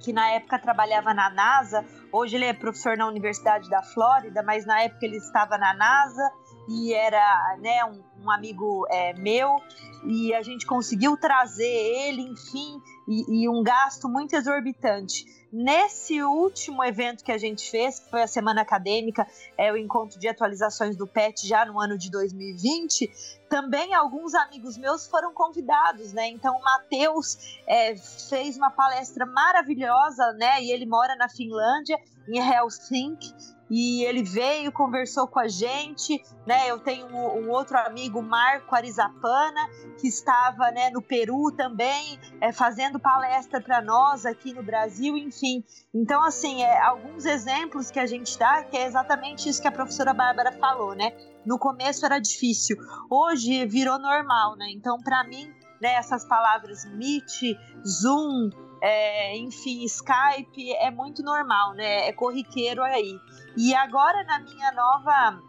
que 0.00 0.12
na 0.12 0.30
época 0.30 0.58
trabalhava 0.58 1.14
na 1.14 1.30
NASA, 1.30 1.84
hoje 2.12 2.36
ele 2.36 2.44
é 2.44 2.52
professor 2.52 2.96
na 2.96 3.06
Universidade 3.06 3.68
da 3.70 3.82
Flórida, 3.82 4.42
mas 4.42 4.66
na 4.66 4.82
época 4.82 5.06
ele 5.06 5.16
estava 5.16 5.56
na 5.58 5.74
NASA, 5.74 6.32
e 6.68 6.92
era 6.92 7.56
né, 7.60 7.84
um, 7.84 8.24
um 8.24 8.30
amigo 8.30 8.86
é, 8.90 9.12
meu, 9.14 9.56
e 10.04 10.34
a 10.34 10.42
gente 10.42 10.66
conseguiu 10.66 11.16
trazer 11.16 11.64
ele, 11.64 12.22
enfim, 12.22 12.80
e, 13.08 13.44
e, 13.44 13.48
um 13.48 13.62
gasto 13.62 14.06
muito 14.06 14.36
exorbitante. 14.36 15.24
Nesse 15.50 16.22
último 16.22 16.84
evento 16.84 17.24
que 17.24 17.32
a 17.32 17.38
gente 17.38 17.70
fez, 17.70 17.98
que 17.98 18.10
foi 18.10 18.22
a 18.22 18.26
semana 18.26 18.60
acadêmica, 18.60 19.26
é 19.56 19.72
o 19.72 19.78
encontro 19.78 20.20
de 20.20 20.28
atualizações 20.28 20.94
do 20.94 21.06
PET 21.06 21.48
já 21.48 21.64
no 21.64 21.80
ano 21.80 21.96
de 21.96 22.10
2020, 22.10 23.10
também 23.48 23.94
alguns 23.94 24.34
amigos 24.34 24.76
meus 24.76 25.06
foram 25.06 25.32
convidados, 25.32 26.12
né? 26.12 26.28
Então 26.28 26.54
o 26.54 26.62
Matheus 26.62 27.58
é, 27.66 27.96
fez 27.96 28.58
uma 28.58 28.70
palestra 28.70 29.24
maravilhosa, 29.24 30.34
né? 30.34 30.62
E 30.62 30.70
ele 30.70 30.84
mora 30.84 31.16
na 31.16 31.30
Finlândia, 31.30 31.98
em 32.28 32.38
Helsinki, 32.38 33.32
e 33.70 34.04
ele 34.04 34.22
veio, 34.22 34.72
conversou 34.72 35.26
com 35.26 35.38
a 35.38 35.48
gente, 35.48 36.22
né? 36.46 36.70
Eu 36.70 36.78
tenho 36.78 37.06
um, 37.06 37.44
um 37.44 37.50
outro 37.50 37.76
amigo, 37.78 38.22
Marco 38.22 38.74
Arizapana, 38.74 39.68
que 40.00 40.08
estava 40.08 40.70
né, 40.70 40.90
no 40.90 41.02
Peru 41.02 41.52
também, 41.52 42.18
é, 42.40 42.52
fazendo 42.52 42.98
palestra 42.98 43.60
para 43.60 43.80
nós 43.82 44.24
aqui 44.24 44.52
no 44.52 44.62
Brasil, 44.62 45.16
enfim. 45.16 45.62
Então, 45.94 46.22
assim, 46.22 46.62
é, 46.62 46.80
alguns 46.80 47.26
exemplos 47.26 47.90
que 47.90 47.98
a 47.98 48.06
gente 48.06 48.38
dá, 48.38 48.62
que 48.62 48.76
é 48.76 48.86
exatamente 48.86 49.48
isso 49.48 49.60
que 49.60 49.68
a 49.68 49.72
professora 49.72 50.14
Bárbara 50.14 50.52
falou, 50.52 50.94
né? 50.94 51.12
No 51.44 51.58
começo 51.58 52.04
era 52.04 52.18
difícil, 52.18 52.76
hoje 53.10 53.64
virou 53.66 53.98
normal, 53.98 54.56
né? 54.56 54.66
Então, 54.70 54.98
para 54.98 55.24
mim, 55.24 55.50
né, 55.80 55.94
essas 55.94 56.24
palavras 56.26 56.84
Meet, 56.84 57.56
Zoom, 57.86 58.50
é, 58.80 59.36
enfim, 59.36 59.84
Skype 59.84 60.72
é 60.74 60.90
muito 60.90 61.22
normal, 61.22 61.74
né? 61.74 62.08
É 62.08 62.12
corriqueiro 62.12 62.82
aí. 62.82 63.18
E 63.56 63.74
agora 63.74 64.22
na 64.24 64.38
minha 64.38 64.72
nova 64.72 65.42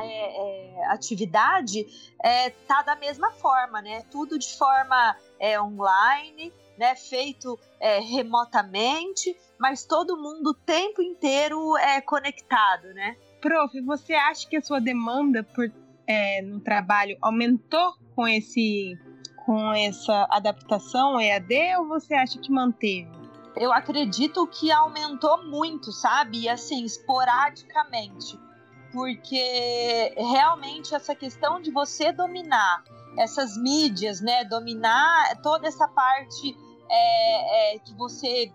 é, 0.00 0.80
é, 0.80 0.86
atividade 0.86 1.86
é, 2.22 2.50
tá 2.50 2.82
da 2.82 2.96
mesma 2.96 3.30
forma, 3.32 3.82
né? 3.82 4.02
Tudo 4.10 4.38
de 4.38 4.56
forma 4.56 5.16
é, 5.38 5.60
online, 5.60 6.52
né? 6.78 6.94
Feito 6.94 7.58
é, 7.80 7.98
remotamente, 7.98 9.36
mas 9.58 9.84
todo 9.84 10.16
mundo 10.16 10.50
o 10.50 10.54
tempo 10.54 11.02
inteiro 11.02 11.76
é 11.78 12.00
conectado, 12.00 12.94
né? 12.94 13.16
Prof, 13.40 13.80
você 13.82 14.14
acha 14.14 14.48
que 14.48 14.56
a 14.56 14.62
sua 14.62 14.80
demanda 14.80 15.42
por, 15.42 15.70
é, 16.06 16.42
no 16.42 16.60
trabalho 16.60 17.16
aumentou 17.20 17.94
com 18.14 18.26
esse 18.26 18.96
com 19.48 19.72
essa 19.72 20.26
adaptação 20.28 21.18
EAD 21.18 21.78
ou 21.78 21.88
você 21.88 22.12
acha 22.12 22.38
que 22.38 22.52
manteve? 22.52 23.08
Eu 23.56 23.72
acredito 23.72 24.46
que 24.46 24.70
aumentou 24.70 25.42
muito, 25.42 25.90
sabe? 25.90 26.40
E 26.40 26.48
assim, 26.50 26.84
esporadicamente. 26.84 28.38
Porque 28.92 30.14
realmente 30.18 30.94
essa 30.94 31.14
questão 31.14 31.62
de 31.62 31.70
você 31.70 32.12
dominar 32.12 32.84
essas 33.16 33.56
mídias, 33.56 34.20
né? 34.20 34.44
Dominar 34.44 35.40
toda 35.42 35.66
essa 35.66 35.88
parte 35.88 36.54
é, 36.90 37.74
é, 37.74 37.78
que 37.78 37.94
você 37.94 38.52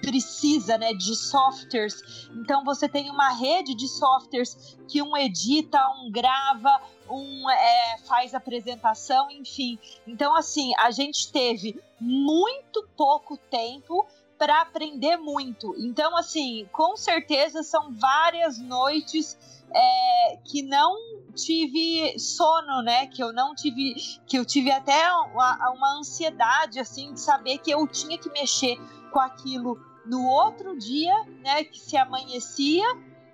precisa 0.00 0.78
né, 0.78 0.92
de 0.94 1.16
softwares. 1.16 2.30
Então 2.36 2.62
você 2.64 2.88
tem 2.88 3.10
uma 3.10 3.30
rede 3.30 3.74
de 3.74 3.88
softwares 3.88 4.78
que 4.86 5.02
um 5.02 5.16
edita, 5.16 5.80
um 6.00 6.12
grava, 6.12 6.80
um 7.10 7.48
é, 7.50 7.98
faz 8.04 8.34
apresentação, 8.34 9.30
enfim. 9.30 9.78
Então, 10.06 10.34
assim, 10.34 10.72
a 10.78 10.90
gente 10.90 11.30
teve 11.32 11.80
muito 12.00 12.88
pouco 12.96 13.36
tempo 13.36 14.06
para 14.38 14.60
aprender 14.60 15.16
muito. 15.16 15.74
Então, 15.78 16.16
assim, 16.16 16.68
com 16.72 16.96
certeza 16.96 17.62
são 17.62 17.92
várias 17.92 18.58
noites 18.58 19.36
é, 19.74 20.38
que 20.44 20.62
não 20.62 20.96
tive 21.34 22.18
sono, 22.18 22.82
né? 22.82 23.08
Que 23.08 23.22
eu 23.22 23.32
não 23.32 23.54
tive, 23.54 23.94
que 24.26 24.38
eu 24.38 24.44
tive 24.44 24.70
até 24.70 25.10
uma, 25.12 25.72
uma 25.72 25.98
ansiedade 25.98 26.78
assim 26.78 27.12
de 27.12 27.20
saber 27.20 27.58
que 27.58 27.70
eu 27.70 27.86
tinha 27.86 28.16
que 28.16 28.30
mexer 28.30 28.78
com 29.10 29.18
aquilo 29.18 29.78
no 30.06 30.24
outro 30.26 30.78
dia, 30.78 31.14
né? 31.42 31.64
Que 31.64 31.78
se 31.78 31.96
amanhecia 31.96 32.86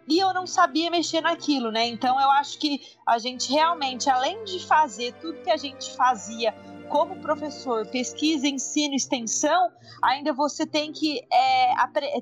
e 0.06 0.18
eu 0.18 0.34
não 0.34 0.46
sabia 0.46 0.90
mexer 0.90 1.20
naquilo, 1.20 1.70
né? 1.70 1.86
Então 1.86 2.20
eu 2.20 2.30
acho 2.32 2.58
que 2.58 2.80
a 3.06 3.18
gente 3.18 3.50
realmente, 3.50 4.10
além 4.10 4.44
de 4.44 4.64
fazer 4.66 5.12
tudo 5.14 5.42
que 5.42 5.50
a 5.50 5.56
gente 5.56 5.94
fazia 5.96 6.54
como 6.88 7.16
professor, 7.16 7.86
pesquisa, 7.86 8.46
ensino, 8.46 8.94
extensão, 8.94 9.70
ainda 10.02 10.32
você 10.32 10.66
tem 10.66 10.92
que 10.92 11.20
é, 11.32 11.72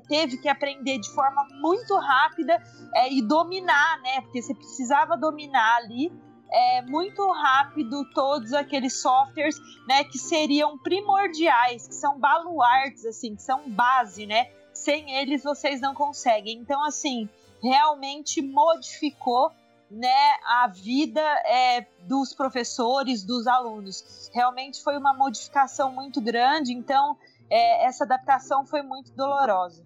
teve 0.07 0.37
que 0.37 0.47
aprender 0.47 0.99
de 0.99 1.09
forma 1.13 1.45
muito 1.59 1.95
rápida 1.97 2.61
é, 2.95 3.11
e 3.11 3.21
dominar, 3.21 3.99
né? 4.01 4.21
Porque 4.21 4.41
você 4.41 4.55
precisava 4.55 5.17
dominar 5.17 5.77
ali 5.77 6.11
é, 6.51 6.81
muito 6.83 7.29
rápido 7.31 8.05
todos 8.13 8.53
aqueles 8.53 9.01
softwares, 9.01 9.57
né? 9.87 10.03
Que 10.05 10.17
seriam 10.17 10.77
primordiais, 10.77 11.87
que 11.87 11.95
são 11.95 12.17
baluartes, 12.19 13.05
assim, 13.05 13.35
que 13.35 13.41
são 13.41 13.69
base, 13.69 14.25
né? 14.25 14.49
Sem 14.73 15.15
eles 15.15 15.43
vocês 15.43 15.81
não 15.81 15.93
conseguem. 15.93 16.57
Então, 16.57 16.83
assim, 16.83 17.27
realmente 17.63 18.41
modificou 18.41 19.49
né, 19.89 20.33
a 20.45 20.67
vida 20.67 21.21
é, 21.45 21.85
dos 22.07 22.33
professores, 22.33 23.23
dos 23.23 23.47
alunos. 23.47 24.29
Realmente 24.33 24.83
foi 24.83 24.97
uma 24.97 25.13
modificação 25.13 25.91
muito 25.91 26.19
grande, 26.19 26.73
então 26.73 27.15
é, 27.49 27.85
essa 27.85 28.03
adaptação 28.03 28.65
foi 28.65 28.81
muito 28.81 29.13
dolorosa. 29.13 29.83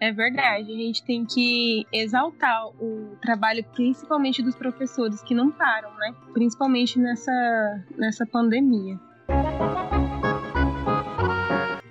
É 0.00 0.12
verdade, 0.12 0.70
a 0.70 0.76
gente 0.76 1.02
tem 1.02 1.24
que 1.24 1.84
exaltar 1.92 2.68
o 2.80 3.16
trabalho, 3.20 3.64
principalmente 3.74 4.40
dos 4.42 4.54
professores 4.54 5.20
que 5.22 5.34
não 5.34 5.50
param, 5.50 5.92
né? 5.96 6.14
Principalmente 6.32 7.00
nessa, 7.00 7.84
nessa 7.96 8.24
pandemia. 8.24 8.96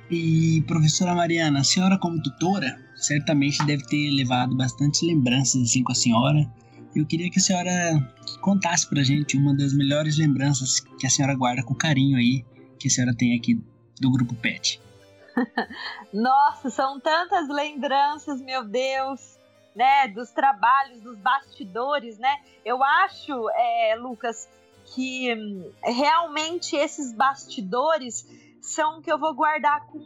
E 0.10 0.64
professora 0.68 1.14
Mariana, 1.14 1.60
a 1.60 1.64
senhora 1.64 1.98
como 1.98 2.22
tutora 2.22 2.80
certamente 2.96 3.64
deve 3.66 3.84
ter 3.86 4.10
levado 4.12 4.56
bastante 4.56 5.06
lembranças 5.06 5.62
assim 5.64 5.84
com 5.84 5.92
a 5.92 5.96
senhora. 5.96 6.50
Eu 6.96 7.06
queria 7.06 7.30
que 7.30 7.40
a 7.40 7.42
senhora 7.42 7.72
contasse 8.42 8.88
pra 8.88 9.04
gente 9.04 9.38
uma 9.38 9.56
das 9.56 9.74
melhores 9.74 10.18
lembranças 10.18 10.80
que 10.80 11.06
a 11.06 11.10
senhora 11.10 11.36
guarda 11.36 11.62
com 11.62 11.76
carinho 11.76 12.18
aí, 12.18 12.46
que 12.80 12.88
a 12.88 12.92
senhora 12.92 13.16
tem 13.16 13.38
aqui 13.38 13.62
do 14.00 14.10
grupo 14.10 14.34
PET. 14.36 14.82
Nossa, 16.14 16.70
são 16.70 17.00
tantas 17.00 17.50
lembranças, 17.50 18.42
meu 18.42 18.64
Deus, 18.64 19.38
né? 19.76 20.08
Dos 20.08 20.32
trabalhos, 20.32 21.02
dos 21.02 21.18
bastidores, 21.18 22.18
né? 22.18 22.34
Eu 22.66 22.82
acho, 22.84 23.34
é, 23.50 23.96
Lucas, 23.96 24.48
que 24.86 25.36
hum, 25.36 25.70
realmente 25.84 26.76
esses 26.76 27.14
bastidores 27.14 28.26
são 28.70 29.02
que 29.02 29.12
eu 29.12 29.18
vou 29.18 29.34
guardar 29.34 29.86
com 29.88 30.00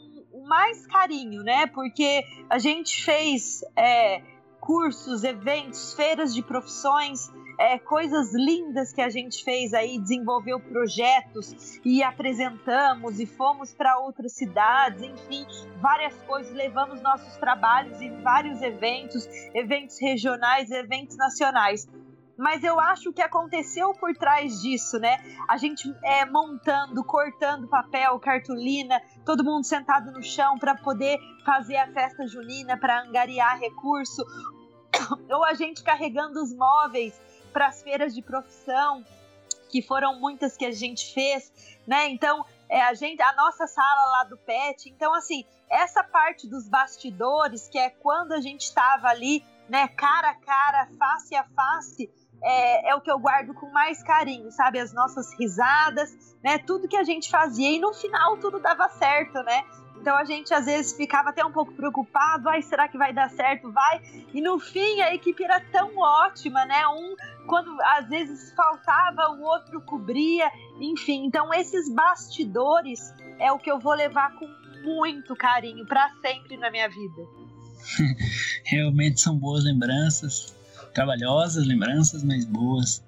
mais 0.48 0.86
carinho, 0.88 1.44
né? 1.44 1.68
Porque 1.68 2.24
a 2.50 2.60
gente 2.60 3.04
fez 3.04 3.64
é, 3.76 4.22
cursos, 4.60 5.24
eventos, 5.24 5.94
feiras 5.94 6.34
de 6.34 6.44
profissões, 6.44 7.32
é, 7.60 7.80
coisas 7.80 8.34
lindas 8.34 8.94
que 8.94 9.02
a 9.02 9.10
gente 9.10 9.44
fez 9.44 9.74
aí, 9.74 10.00
desenvolveu 10.00 10.60
projetos 10.60 11.80
e 11.84 12.04
apresentamos 12.04 13.20
e 13.20 13.26
fomos 13.26 13.74
para 13.74 13.98
outras 14.00 14.34
cidades, 14.34 15.02
enfim, 15.02 15.46
várias 15.80 16.14
coisas, 16.24 16.54
levamos 16.54 17.02
nossos 17.02 17.36
trabalhos 17.38 18.00
em 18.02 18.22
vários 18.22 18.62
eventos, 18.62 19.28
eventos 19.54 20.00
regionais, 20.00 20.70
eventos 20.72 21.18
nacionais 21.18 21.88
mas 22.42 22.64
eu 22.64 22.80
acho 22.80 23.14
que 23.14 23.22
aconteceu 23.22 23.94
por 23.94 24.16
trás 24.16 24.60
disso, 24.60 24.98
né? 24.98 25.24
A 25.48 25.58
gente 25.58 25.96
é, 26.04 26.26
montando, 26.26 27.04
cortando 27.04 27.68
papel, 27.68 28.20
cartolina, 28.20 29.00
todo 29.24 29.44
mundo 29.44 29.64
sentado 29.64 30.12
no 30.12 30.24
chão 30.24 30.58
para 30.58 30.74
poder 30.74 31.20
fazer 31.46 31.78
a 31.78 31.94
festa 31.94 32.26
junina, 32.26 32.76
para 32.76 33.04
angariar 33.04 33.60
recurso, 33.60 34.26
ou 35.30 35.46
a 35.46 35.54
gente 35.54 35.84
carregando 35.84 36.42
os 36.42 36.52
móveis 36.52 37.14
para 37.54 37.68
as 37.68 37.84
feiras 37.84 38.12
de 38.16 38.24
profissão, 38.24 39.06
que 39.70 39.80
foram 39.84 40.20
muitas 40.20 40.58
que 40.58 40.66
a 40.66 40.72
gente 40.72 41.14
fez, 41.14 41.78
né? 41.86 42.10
Então, 42.10 42.44
é, 42.68 42.82
a 42.82 42.96
gente, 42.96 43.22
a 43.22 43.36
nossa 43.36 43.68
sala 43.68 44.06
lá 44.14 44.24
do 44.24 44.38
PET, 44.38 44.90
então 44.90 45.14
assim, 45.14 45.46
essa 45.70 46.04
parte 46.04 46.50
dos 46.50 46.68
bastidores, 46.68 47.68
que 47.68 47.78
é 47.78 47.92
quando 47.92 48.32
a 48.32 48.42
gente 48.42 48.62
estava 48.62 49.10
ali, 49.10 49.46
né, 49.70 49.88
cara 49.90 50.32
a 50.32 50.36
cara, 50.36 50.90
face 50.98 51.36
a 51.36 51.44
face, 51.44 52.10
é, 52.44 52.90
é, 52.90 52.96
o 52.96 53.02
que 53.02 53.12
eu 53.12 53.20
guardo 53.20 53.54
com 53.54 53.70
mais 53.72 54.02
carinho, 54.04 54.52
sabe? 54.52 54.80
As 54.80 54.94
nossas 54.94 55.34
risadas, 55.38 56.36
né? 56.44 56.58
Tudo 56.58 56.88
que 56.88 56.98
a 56.98 57.04
gente 57.04 57.30
fazia 57.30 57.70
e 57.70 57.80
no 57.80 57.94
final 57.94 58.38
tudo 58.38 58.60
dava 58.60 58.90
certo, 58.90 59.42
né? 59.44 59.64
Então 60.00 60.16
a 60.18 60.24
gente 60.26 60.52
às 60.52 60.66
vezes 60.66 60.94
ficava 60.94 61.30
até 61.30 61.46
um 61.46 61.52
pouco 61.52 61.72
preocupado, 61.74 62.50
ai, 62.50 62.64
será 62.64 62.88
que 62.88 62.98
vai 62.98 63.14
dar 63.14 63.30
certo? 63.30 63.72
Vai. 63.72 64.02
E 64.34 64.42
no 64.42 64.60
fim 64.60 65.00
a 65.02 65.14
equipe 65.14 65.44
era 65.44 65.60
tão 65.72 65.96
ótima, 65.96 66.66
né? 66.66 66.88
Um 66.88 67.16
quando 67.46 67.80
às 67.82 68.10
vezes 68.10 68.52
faltava, 68.54 69.30
o 69.30 69.42
outro 69.44 69.80
cobria, 69.82 70.50
enfim. 70.80 71.26
Então 71.26 71.54
esses 71.54 71.94
bastidores 71.94 73.14
é 73.38 73.52
o 73.52 73.60
que 73.60 73.72
eu 73.72 73.80
vou 73.80 73.94
levar 73.94 74.34
com 74.36 74.48
muito 74.84 75.36
carinho 75.36 75.86
para 75.86 76.10
sempre 76.22 76.58
na 76.58 76.72
minha 76.72 76.90
vida. 76.90 77.22
Realmente 78.66 79.22
são 79.22 79.38
boas 79.38 79.64
lembranças 79.64 80.60
trabalhosas, 80.94 81.66
lembranças, 81.66 82.24
mas 82.24 82.46
boas. 82.46 83.04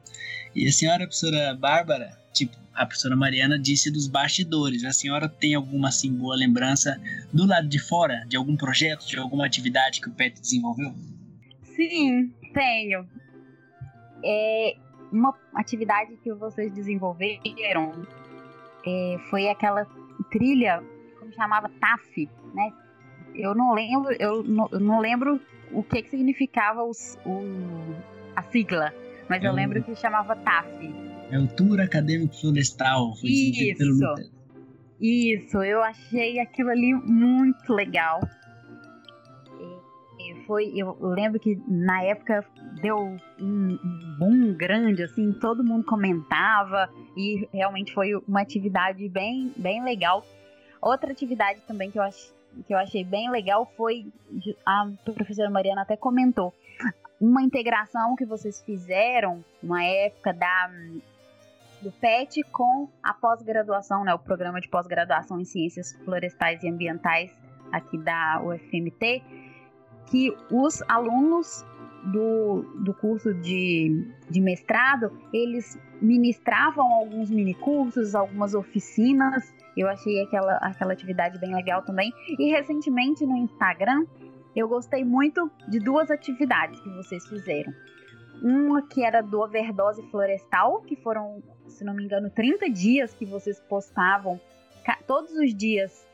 E 0.56 0.68
a 0.68 0.72
senhora, 0.72 1.04
a 1.04 1.08
professora 1.08 1.56
Bárbara, 1.56 2.18
tipo, 2.32 2.56
a 2.74 2.86
professora 2.86 3.16
Mariana 3.16 3.58
disse 3.60 3.92
dos 3.92 4.08
bastidores. 4.08 4.84
A 4.84 4.92
senhora 4.92 5.30
tem 5.30 5.56
alguma 5.56 5.90
assim 5.90 6.12
boa 6.14 6.36
lembrança 6.36 7.00
do 7.32 7.46
lado 7.46 7.68
de 7.68 7.80
fora 7.80 8.26
de 8.28 8.36
algum 8.36 8.58
projeto, 8.58 9.06
de 9.06 9.18
alguma 9.18 9.46
atividade 9.46 10.02
que 10.02 10.10
o 10.10 10.12
PET 10.12 10.40
desenvolveu? 10.42 10.94
Sim, 11.76 12.32
tenho. 12.54 13.08
É, 14.24 14.76
uma 15.12 15.36
atividade 15.54 16.16
que 16.24 16.34
vocês 16.34 16.72
desenvolveram 16.74 18.08
é, 18.86 19.18
foi 19.30 19.48
aquela 19.50 19.86
trilha, 20.32 20.84
como 21.20 21.32
chamava 21.34 21.70
TAF, 21.70 22.30
né? 22.54 22.72
Eu 23.36 23.56
não 23.56 23.74
lembro, 23.74 24.12
eu 24.14 24.44
não, 24.44 24.70
eu 24.72 24.80
não 24.80 25.00
lembro 25.00 25.40
o 25.74 25.84
que, 25.84 26.01
que 26.01 26.09
significava 26.09 26.84
os, 26.84 27.17
o, 27.26 27.41
a 28.36 28.43
sigla, 28.43 28.93
mas 29.30 29.43
é 29.43 29.47
eu 29.47 29.53
lembro 29.53 29.84
que 29.84 29.95
chamava 29.95 30.36
TAF. 30.36 30.67
É 31.32 31.39
o 31.39 31.47
Tour 31.47 31.80
Acadêmico 31.80 32.36
Florestal, 32.36 33.15
foi 33.15 33.30
Isso. 33.30 33.78
pelo 33.78 34.15
Isso, 35.01 35.63
eu 35.63 35.82
achei 35.82 36.39
aquilo 36.39 36.69
ali 36.69 36.93
muito 36.93 37.74
legal. 37.74 38.21
E 40.19 40.45
foi, 40.45 40.71
eu 40.76 40.95
lembro 41.01 41.39
que 41.39 41.59
na 41.67 42.03
época 42.03 42.45
deu 42.82 42.97
um, 42.97 43.17
um 43.41 44.15
boom 44.19 44.53
grande, 44.53 45.03
assim, 45.03 45.34
todo 45.34 45.63
mundo 45.63 45.84
comentava 45.86 46.89
e 47.17 47.47
realmente 47.51 47.93
foi 47.93 48.15
uma 48.28 48.41
atividade 48.41 49.09
bem, 49.09 49.51
bem 49.57 49.84
legal. 49.84 50.26
Outra 50.82 51.11
atividade 51.11 51.61
também 51.67 51.89
que 51.89 51.97
eu, 51.97 52.03
ach, 52.03 52.32
que 52.66 52.74
eu 52.74 52.78
achei 52.78 53.04
bem 53.04 53.30
legal 53.30 53.72
foi, 53.78 54.06
a 54.66 54.89
professora 55.04 55.49
Mariana 55.49 55.82
até 55.82 55.97
comentou, 55.97 56.54
uma 57.20 57.41
integração 57.41 58.16
que 58.16 58.26
vocês 58.26 58.62
fizeram 58.62 59.43
uma 59.62 59.84
época 59.84 60.34
da 60.34 60.70
do 61.82 61.91
PET 61.91 62.41
com 62.43 62.88
a 63.04 63.14
pós-graduação, 63.14 64.06
né, 64.06 64.14
o 64.14 64.20
programa 64.20 64.62
de 64.62 64.70
pós-graduação 64.70 65.38
em 65.39 65.43
Ciências 65.43 65.91
Florestais 66.06 66.64
e 66.64 66.70
Ambientais 66.70 67.30
aqui 67.74 67.97
da 67.97 68.41
UFMT, 68.41 69.22
que 70.08 70.34
os 70.49 70.82
alunos 70.84 71.66
do, 72.06 72.62
do 72.84 72.93
curso 72.93 73.34
de, 73.34 74.10
de 74.30 74.39
mestrado, 74.39 75.12
eles 75.34 75.78
ministravam 76.01 76.86
alguns 76.93 77.30
minicursos, 77.30 78.16
algumas 78.16 78.54
oficinas, 78.54 79.54
eu 79.76 79.88
achei 79.88 80.21
aquela, 80.21 80.57
aquela 80.57 80.93
atividade 80.93 81.39
bem 81.39 81.53
legal 81.53 81.82
também. 81.82 82.13
E 82.39 82.51
recentemente 82.51 83.26
no 83.26 83.38
Instagram, 83.38 84.05
eu 84.55 84.67
gostei 84.67 85.03
muito 85.03 85.51
de 85.67 85.80
duas 85.80 86.11
atividades 86.11 86.80
que 86.80 86.89
vocês 86.89 87.28
fizeram. 87.28 87.74
Uma 88.41 88.82
que 88.82 89.03
era 89.03 89.21
do 89.21 89.39
overdose 89.39 90.01
florestal, 90.09 90.82
que 90.82 90.95
foram 90.95 91.41
se 91.67 91.84
não 91.84 91.93
me 91.93 92.03
engano, 92.03 92.30
30 92.30 92.69
dias 92.69 93.13
que 93.13 93.26
vocês 93.26 93.59
postavam 93.59 94.39
todos 95.07 95.32
os 95.34 95.53
dias 95.53 96.05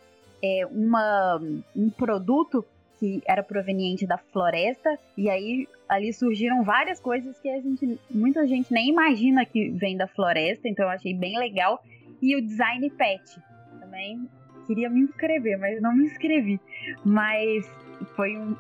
é, 0.44 0.66
uma, 0.68 1.42
um 1.76 1.90
produto 1.90 2.66
que 3.00 3.22
era 3.26 3.42
proveniente 3.42 4.06
da 4.06 4.18
floresta, 4.18 5.00
e 5.18 5.30
aí 5.30 5.68
ali 5.88 6.12
surgiram 6.12 6.64
várias 6.64 7.00
coisas 7.00 7.40
que 7.40 7.50
a 7.50 7.60
gente, 7.62 7.98
muita 8.12 8.46
gente 8.46 8.72
nem 8.74 8.90
imagina 8.90 9.46
que 9.46 9.70
vem 9.70 9.96
da 9.96 10.06
floresta, 10.06 10.68
então 10.68 10.86
eu 10.86 10.92
achei 10.92 11.14
bem 11.14 11.38
legal. 11.38 11.82
E 12.22 12.36
o 12.36 12.42
design 12.42 12.90
pet 12.90 13.40
também 14.00 14.30
queria 14.66 14.90
me 14.90 15.02
inscrever, 15.02 15.58
mas 15.58 15.82
não 15.82 15.94
me 15.94 16.06
inscrevi. 16.06 16.60
Mas 17.04 17.70
foi, 18.16 18.38
um, 18.38 18.56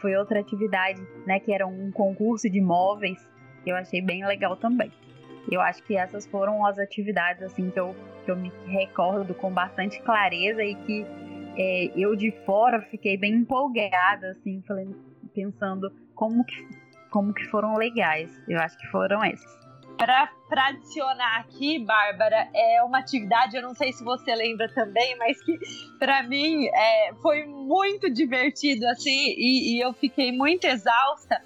foi 0.00 0.16
outra 0.16 0.40
atividade, 0.40 1.02
né, 1.26 1.38
que 1.38 1.52
era 1.52 1.66
um 1.66 1.90
concurso 1.90 2.48
de 2.48 2.60
móveis, 2.60 3.18
que 3.62 3.70
eu 3.70 3.76
achei 3.76 4.00
bem 4.00 4.24
legal 4.26 4.56
também. 4.56 4.90
Eu 5.50 5.60
acho 5.60 5.82
que 5.82 5.96
essas 5.96 6.26
foram 6.26 6.64
as 6.64 6.78
atividades 6.78 7.42
assim 7.42 7.70
que 7.70 7.80
eu, 7.80 7.94
que 8.24 8.30
eu 8.30 8.36
me 8.36 8.50
recordo 8.66 9.34
com 9.34 9.50
bastante 9.50 10.00
clareza 10.02 10.62
e 10.62 10.74
que 10.74 11.04
é, 11.56 11.90
eu 11.96 12.14
de 12.14 12.30
fora 12.46 12.80
fiquei 12.82 13.16
bem 13.16 13.34
empolgada, 13.34 14.30
assim, 14.30 14.62
pensando 15.34 15.92
como 16.14 16.44
que, 16.44 16.68
como 17.10 17.34
que 17.34 17.44
foram 17.46 17.74
legais. 17.74 18.30
Eu 18.48 18.60
acho 18.60 18.78
que 18.78 18.86
foram 18.86 19.24
esses. 19.24 19.59
Para 20.00 20.68
adicionar 20.68 21.40
aqui, 21.40 21.78
Bárbara, 21.78 22.48
é 22.54 22.82
uma 22.82 23.00
atividade, 23.00 23.54
eu 23.54 23.60
não 23.60 23.74
sei 23.74 23.92
se 23.92 24.02
você 24.02 24.34
lembra 24.34 24.66
também, 24.72 25.14
mas 25.18 25.38
que 25.44 25.58
para 25.98 26.22
mim 26.22 26.66
é, 26.68 27.12
foi 27.20 27.44
muito 27.44 28.08
divertido, 28.08 28.86
assim, 28.86 29.34
e, 29.36 29.74
e, 29.74 29.80
eu 29.80 29.92
fiquei 29.92 30.32
muito 30.32 30.64
exausta. 30.64 31.42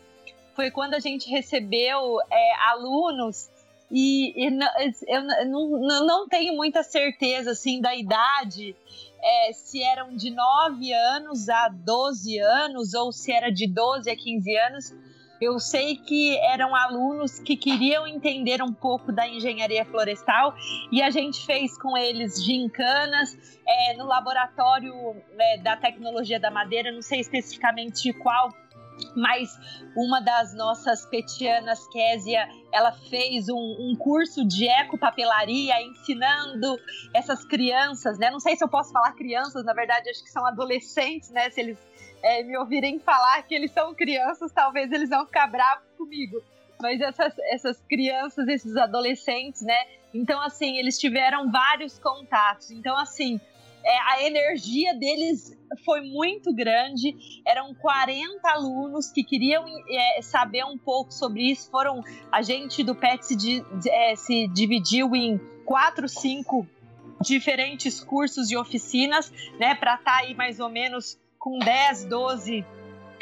Foi 0.54 0.70
quando 0.70 0.94
a 0.94 1.00
gente 1.00 1.28
recebeu 1.28 2.20
é, 2.30 2.54
alunos 2.68 3.50
e, 3.90 4.32
e 4.36 4.58
eu 5.08 5.46
não, 5.48 6.06
não 6.06 6.28
tenho 6.28 6.54
muita 6.54 6.84
certeza 6.84 7.50
assim 7.50 7.80
da 7.80 7.92
idade, 7.92 8.76
é, 9.20 9.52
se 9.52 9.82
eram 9.82 10.14
de 10.14 10.30
9 10.30 10.92
anos 10.92 11.48
a 11.48 11.68
12 11.68 12.38
anos 12.38 12.94
ou 12.94 13.10
se 13.10 13.32
era 13.32 13.50
de 13.50 13.66
12 13.66 14.08
a 14.08 14.16
15 14.16 14.56
anos. 14.58 14.94
Eu 15.44 15.60
sei 15.60 15.96
que 15.96 16.38
eram 16.38 16.74
alunos 16.74 17.38
que 17.38 17.54
queriam 17.54 18.06
entender 18.06 18.62
um 18.62 18.72
pouco 18.72 19.12
da 19.12 19.28
engenharia 19.28 19.84
florestal 19.84 20.54
e 20.90 21.02
a 21.02 21.10
gente 21.10 21.44
fez 21.44 21.76
com 21.76 21.94
eles 21.98 22.42
gincanas 22.42 23.36
é, 23.66 23.94
no 23.94 24.06
laboratório 24.06 24.94
né, 25.36 25.58
da 25.58 25.76
tecnologia 25.76 26.40
da 26.40 26.50
madeira, 26.50 26.90
não 26.90 27.02
sei 27.02 27.20
especificamente 27.20 28.10
qual 28.14 28.48
mas 29.16 29.58
uma 29.96 30.20
das 30.20 30.54
nossas 30.54 31.04
petianas, 31.06 31.86
Késia, 31.88 32.48
ela 32.72 32.92
fez 32.92 33.48
um, 33.48 33.56
um, 33.56 33.96
curso 33.96 34.46
de 34.46 34.68
ecopapelaria 34.68 35.80
ensinando 35.82 36.78
essas 37.12 37.44
crianças, 37.44 38.18
né? 38.18 38.30
Não 38.30 38.40
sei 38.40 38.56
se 38.56 38.64
eu 38.64 38.68
posso 38.68 38.92
falar 38.92 39.12
crianças, 39.12 39.64
na 39.64 39.72
verdade 39.72 40.08
acho 40.10 40.22
que 40.22 40.30
são 40.30 40.46
adolescentes, 40.46 41.30
né? 41.30 41.50
Se 41.50 41.60
eles 41.60 41.78
é, 42.24 42.42
me 42.42 42.56
ouvirem 42.56 42.98
falar 42.98 43.42
que 43.42 43.54
eles 43.54 43.70
são 43.70 43.94
crianças, 43.94 44.50
talvez 44.50 44.90
eles 44.90 45.10
vão 45.10 45.26
ficar 45.26 45.46
bravos 45.46 45.84
comigo. 45.98 46.42
Mas 46.80 47.00
essas, 47.00 47.34
essas 47.52 47.80
crianças, 47.82 48.48
esses 48.48 48.76
adolescentes, 48.76 49.60
né? 49.60 49.76
Então, 50.12 50.40
assim, 50.40 50.78
eles 50.78 50.98
tiveram 50.98 51.50
vários 51.52 51.98
contatos. 51.98 52.70
Então, 52.70 52.96
assim, 52.96 53.38
é, 53.84 53.98
a 54.12 54.22
energia 54.22 54.94
deles 54.94 55.54
foi 55.84 56.00
muito 56.00 56.52
grande. 56.54 57.14
Eram 57.46 57.74
40 57.74 58.50
alunos 58.50 59.12
que 59.12 59.22
queriam 59.22 59.66
é, 59.90 60.22
saber 60.22 60.64
um 60.64 60.78
pouco 60.78 61.12
sobre 61.12 61.42
isso. 61.50 61.70
Foram 61.70 62.02
a 62.32 62.40
gente 62.40 62.82
do 62.82 62.94
PET 62.94 63.22
se, 63.22 63.64
é, 63.86 64.16
se 64.16 64.48
dividiu 64.48 65.14
em 65.14 65.38
quatro, 65.66 66.08
cinco 66.08 66.66
diferentes 67.20 68.02
cursos 68.02 68.50
e 68.50 68.56
oficinas, 68.56 69.30
né, 69.58 69.74
para 69.74 69.94
estar 69.94 70.12
tá 70.12 70.18
aí 70.18 70.34
mais 70.34 70.58
ou 70.58 70.68
menos 70.68 71.18
com 71.44 71.58
10, 71.58 72.06
12 72.06 72.64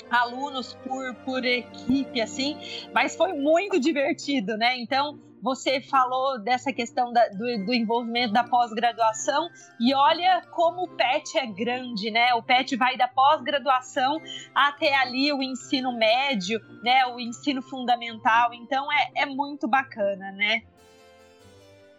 alunos 0.08 0.74
por, 0.74 1.12
por 1.24 1.44
equipe, 1.44 2.20
assim, 2.20 2.56
mas 2.94 3.16
foi 3.16 3.32
muito 3.32 3.80
divertido, 3.80 4.56
né? 4.56 4.78
Então, 4.78 5.18
você 5.42 5.80
falou 5.80 6.38
dessa 6.40 6.72
questão 6.72 7.12
da, 7.12 7.26
do, 7.30 7.64
do, 7.66 7.74
envolvimento 7.74 8.32
da 8.32 8.44
pós-graduação 8.44 9.48
e 9.80 9.92
olha 9.92 10.40
como 10.52 10.84
o 10.84 10.88
PET 10.88 11.36
é 11.36 11.46
grande, 11.46 12.12
né? 12.12 12.32
O 12.34 12.42
PET 12.44 12.76
vai 12.76 12.96
da 12.96 13.08
pós-graduação 13.08 14.20
até 14.54 14.94
ali 14.94 15.32
o 15.32 15.42
ensino 15.42 15.92
médio, 15.92 16.60
né? 16.80 17.04
O 17.06 17.18
ensino 17.18 17.60
fundamental. 17.60 18.54
Então 18.54 18.86
é, 18.92 19.22
é 19.22 19.26
muito 19.26 19.66
bacana, 19.66 20.30
né? 20.30 20.62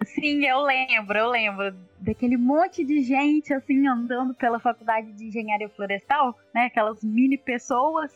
Sim, 0.06 0.45
eu 0.45 0.62
lembro, 0.62 1.18
eu 1.18 1.30
lembro 1.30 1.76
daquele 1.99 2.38
monte 2.38 2.84
de 2.84 3.01
gente 3.01 3.54
assim 3.54 3.88
andando 3.88 4.34
pela 4.34 4.60
faculdade 4.60 5.12
de 5.14 5.28
engenharia 5.28 5.70
florestal, 5.70 6.38
né? 6.54 6.66
Aquelas 6.66 7.04
mini 7.04 7.38
pessoas. 7.38 8.12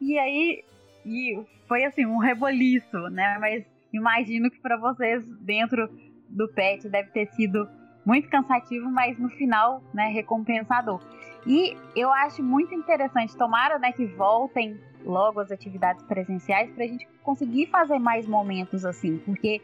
E 0.00 0.18
aí 0.18 0.64
e 1.04 1.40
foi 1.68 1.84
assim 1.84 2.04
um 2.04 2.18
reboliço, 2.18 2.98
né? 3.10 3.36
Mas 3.40 3.64
imagino 3.92 4.50
que 4.50 4.60
para 4.60 4.76
vocês 4.76 5.24
dentro 5.40 5.88
do 6.28 6.48
pet 6.48 6.88
deve 6.88 7.10
ter 7.10 7.26
sido 7.28 7.68
muito 8.04 8.28
cansativo, 8.28 8.90
mas 8.90 9.18
no 9.18 9.28
final, 9.30 9.82
né, 9.92 10.08
recompensador. 10.08 11.00
E 11.46 11.76
eu 11.94 12.12
acho 12.12 12.42
muito 12.42 12.74
interessante, 12.74 13.36
tomara, 13.36 13.78
né, 13.78 13.92
que 13.92 14.06
voltem 14.06 14.78
logo 15.04 15.40
as 15.40 15.50
atividades 15.50 16.02
presenciais 16.04 16.70
para 16.70 16.84
a 16.84 16.88
gente 16.88 17.06
conseguir 17.22 17.66
fazer 17.66 17.98
mais 17.98 18.26
momentos 18.26 18.84
assim, 18.84 19.18
porque 19.18 19.60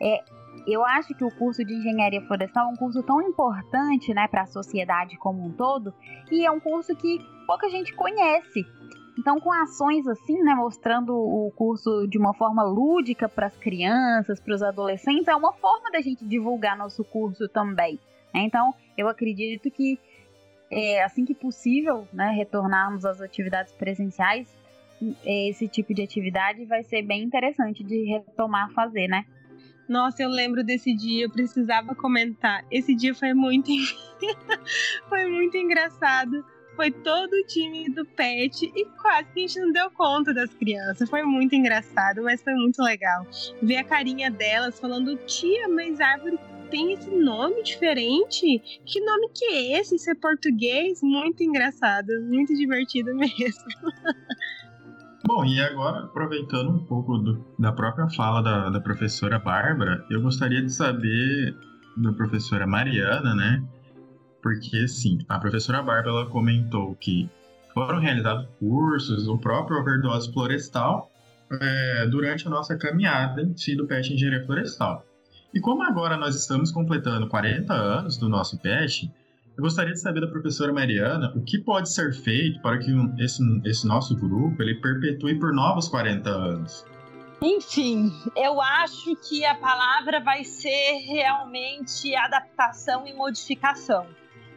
é, 0.00 0.22
eu 0.66 0.84
acho 0.84 1.14
que 1.14 1.24
o 1.24 1.30
curso 1.30 1.64
de 1.64 1.74
engenharia 1.74 2.20
florestal 2.22 2.68
é 2.68 2.72
um 2.72 2.76
curso 2.76 3.02
tão 3.02 3.20
importante, 3.22 4.12
né, 4.12 4.28
para 4.28 4.42
a 4.42 4.46
sociedade 4.46 5.16
como 5.16 5.44
um 5.44 5.52
todo, 5.52 5.92
e 6.30 6.44
é 6.44 6.50
um 6.50 6.60
curso 6.60 6.94
que 6.94 7.18
pouca 7.46 7.68
gente 7.68 7.94
conhece. 7.94 8.64
Então, 9.18 9.40
com 9.40 9.52
ações 9.52 10.06
assim, 10.06 10.42
né, 10.42 10.54
mostrando 10.54 11.14
o 11.14 11.52
curso 11.56 12.06
de 12.06 12.16
uma 12.16 12.32
forma 12.32 12.62
lúdica 12.62 13.28
para 13.28 13.46
as 13.46 13.56
crianças, 13.56 14.40
para 14.40 14.54
os 14.54 14.62
adolescentes, 14.62 15.28
é 15.28 15.34
uma 15.34 15.52
forma 15.52 15.90
da 15.90 16.00
gente 16.00 16.24
divulgar 16.24 16.76
nosso 16.76 17.04
curso 17.04 17.48
também. 17.48 17.98
Né? 18.32 18.42
Então, 18.42 18.72
eu 18.96 19.08
acredito 19.08 19.70
que 19.70 19.98
é, 20.70 21.02
assim 21.02 21.24
que 21.24 21.34
possível, 21.34 22.06
né, 22.12 22.30
retornarmos 22.30 23.04
às 23.04 23.20
atividades 23.20 23.72
presenciais, 23.72 24.48
esse 25.24 25.66
tipo 25.66 25.92
de 25.94 26.02
atividade 26.02 26.64
vai 26.64 26.82
ser 26.84 27.02
bem 27.02 27.22
interessante 27.22 27.82
de 27.82 28.04
retomar 28.04 28.66
a 28.66 28.74
fazer, 28.74 29.08
né? 29.08 29.24
Nossa, 29.90 30.22
eu 30.22 30.28
lembro 30.28 30.62
desse 30.62 30.94
dia, 30.94 31.24
eu 31.24 31.30
precisava 31.30 31.96
comentar. 31.96 32.64
Esse 32.70 32.94
dia 32.94 33.12
foi 33.12 33.34
muito 33.34 33.72
foi 35.08 35.26
muito 35.26 35.56
engraçado 35.56 36.44
foi 36.76 36.90
todo 36.90 37.30
o 37.34 37.46
time 37.46 37.90
do 37.90 38.06
PET 38.06 38.72
e 38.74 38.86
quase 39.02 39.28
que 39.34 39.44
a 39.44 39.46
gente 39.46 39.60
não 39.60 39.72
deu 39.72 39.90
conta 39.90 40.32
das 40.32 40.48
crianças. 40.54 41.10
Foi 41.10 41.22
muito 41.24 41.54
engraçado, 41.54 42.22
mas 42.22 42.42
foi 42.42 42.54
muito 42.54 42.82
legal. 42.82 43.26
Ver 43.60 43.76
a 43.76 43.84
carinha 43.84 44.30
delas 44.30 44.80
falando, 44.80 45.14
tia, 45.26 45.68
mas 45.68 46.00
árvore 46.00 46.38
tem 46.70 46.92
esse 46.94 47.10
nome 47.10 47.62
diferente? 47.62 48.80
Que 48.86 49.00
nome 49.00 49.28
que 49.34 49.44
é 49.44 49.78
esse? 49.78 49.96
Isso 49.96 50.10
é 50.10 50.14
português? 50.14 51.02
Muito 51.02 51.42
engraçado, 51.42 52.08
muito 52.22 52.54
divertido 52.54 53.12
mesmo. 53.18 53.64
Bom, 55.32 55.44
e 55.44 55.60
agora, 55.60 56.00
aproveitando 56.00 56.70
um 56.70 56.80
pouco 56.80 57.16
do, 57.16 57.40
da 57.56 57.70
própria 57.70 58.10
fala 58.10 58.42
da, 58.42 58.68
da 58.68 58.80
professora 58.80 59.38
Bárbara, 59.38 60.04
eu 60.10 60.20
gostaria 60.20 60.60
de 60.60 60.72
saber 60.72 61.56
da 61.96 62.12
professora 62.12 62.66
Mariana, 62.66 63.32
né? 63.32 63.62
Porque, 64.42 64.88
sim, 64.88 65.18
a 65.28 65.38
professora 65.38 65.80
Bárbara 65.84 66.26
comentou 66.26 66.96
que 66.96 67.30
foram 67.72 68.00
realizados 68.00 68.44
cursos, 68.58 69.28
o 69.28 69.38
próprio 69.38 69.78
overdose 69.78 70.32
florestal, 70.32 71.08
é, 71.48 72.08
durante 72.08 72.48
a 72.48 72.50
nossa 72.50 72.76
caminhada 72.76 73.40
em 73.40 73.76
do 73.76 73.86
PET 73.86 74.12
Engenharia 74.12 74.44
Florestal. 74.44 75.06
E 75.54 75.60
como 75.60 75.84
agora 75.84 76.16
nós 76.16 76.34
estamos 76.34 76.72
completando 76.72 77.28
40 77.28 77.72
anos 77.72 78.16
do 78.16 78.28
nosso 78.28 78.58
PET, 78.58 79.08
eu 79.60 79.62
gostaria 79.62 79.92
de 79.92 80.00
saber 80.00 80.22
da 80.22 80.26
professora 80.26 80.72
Mariana 80.72 81.34
o 81.36 81.44
que 81.44 81.58
pode 81.58 81.92
ser 81.92 82.14
feito 82.14 82.62
para 82.62 82.78
que 82.78 82.90
esse, 83.18 83.42
esse 83.66 83.86
nosso 83.86 84.16
grupo 84.16 84.62
ele 84.62 84.80
perpetue 84.80 85.38
por 85.38 85.52
novos 85.52 85.86
40 85.86 86.30
anos. 86.30 86.86
Enfim, 87.42 88.10
eu 88.34 88.58
acho 88.58 89.14
que 89.16 89.44
a 89.44 89.54
palavra 89.54 90.18
vai 90.20 90.44
ser 90.44 91.02
realmente 91.06 92.16
adaptação 92.16 93.06
e 93.06 93.12
modificação. 93.12 94.06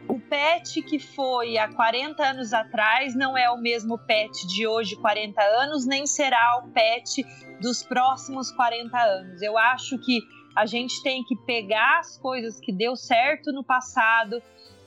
O 0.08 0.18
pet 0.18 0.80
que 0.80 0.98
foi 0.98 1.58
há 1.58 1.68
40 1.68 2.22
anos 2.22 2.54
atrás 2.54 3.14
não 3.14 3.36
é 3.36 3.50
o 3.50 3.58
mesmo 3.58 3.98
pet 3.98 4.46
de 4.46 4.66
hoje, 4.66 4.96
40 4.96 5.38
anos, 5.42 5.84
nem 5.84 6.06
será 6.06 6.62
o 6.64 6.70
pet 6.70 7.22
dos 7.60 7.82
próximos 7.82 8.50
40 8.52 8.98
anos. 8.98 9.42
Eu 9.42 9.58
acho 9.58 9.98
que 9.98 10.20
a 10.56 10.64
gente 10.64 11.02
tem 11.02 11.22
que 11.24 11.36
pegar 11.44 11.98
as 11.98 12.16
coisas 12.16 12.58
que 12.58 12.72
deu 12.72 12.96
certo 12.96 13.52
no 13.52 13.64
passado, 13.64 14.40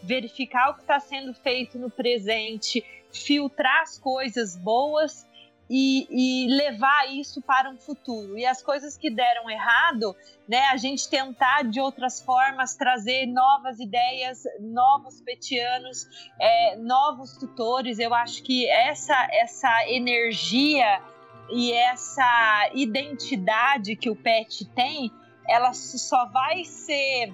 verificar 0.08 0.70
o 0.70 0.74
que 0.76 0.82
está 0.82 0.99
sendo 0.99 1.34
feito 1.34 1.78
no 1.78 1.89
presente, 1.89 2.84
filtrar 3.12 3.82
as 3.82 3.99
coisas 3.99 4.55
boas 4.55 5.28
e, 5.70 6.08
e, 6.10 6.47
levar 6.47 7.12
isso 7.12 7.41
para 7.41 7.70
um 7.70 7.78
futuro. 7.78 8.38
E 8.38 8.45
as 8.45 8.62
coisas 8.62 8.97
que 8.97 9.10
deram 9.10 9.49
errado, 9.49 10.16
né, 10.47 10.62
a 10.72 10.78
gente 10.78 11.10
tentar 11.10 11.64
de 11.64 11.82
outras 11.82 12.22
formas 12.22 12.74
trazer 12.76 13.26
novas 13.26 13.80
ideias, 13.80 14.43
novos 14.62 15.20
petianos, 15.20 16.08
é, 16.39 16.78
novos 16.78 17.36
tutores. 17.36 17.99
Eu 17.99 18.14
acho 18.14 18.41
que 18.43 18.66
essa, 18.70 19.28
essa 19.34 19.89
energia 19.89 21.01
e 21.49 21.74
essa 21.74 22.70
identidade 22.74 23.97
que 23.97 24.10
o 24.10 24.16
PET 24.16 24.66
tem, 24.74 25.12
ela 25.45 25.74
só 25.74 26.26
vai 26.28 26.64
ser 26.64 27.34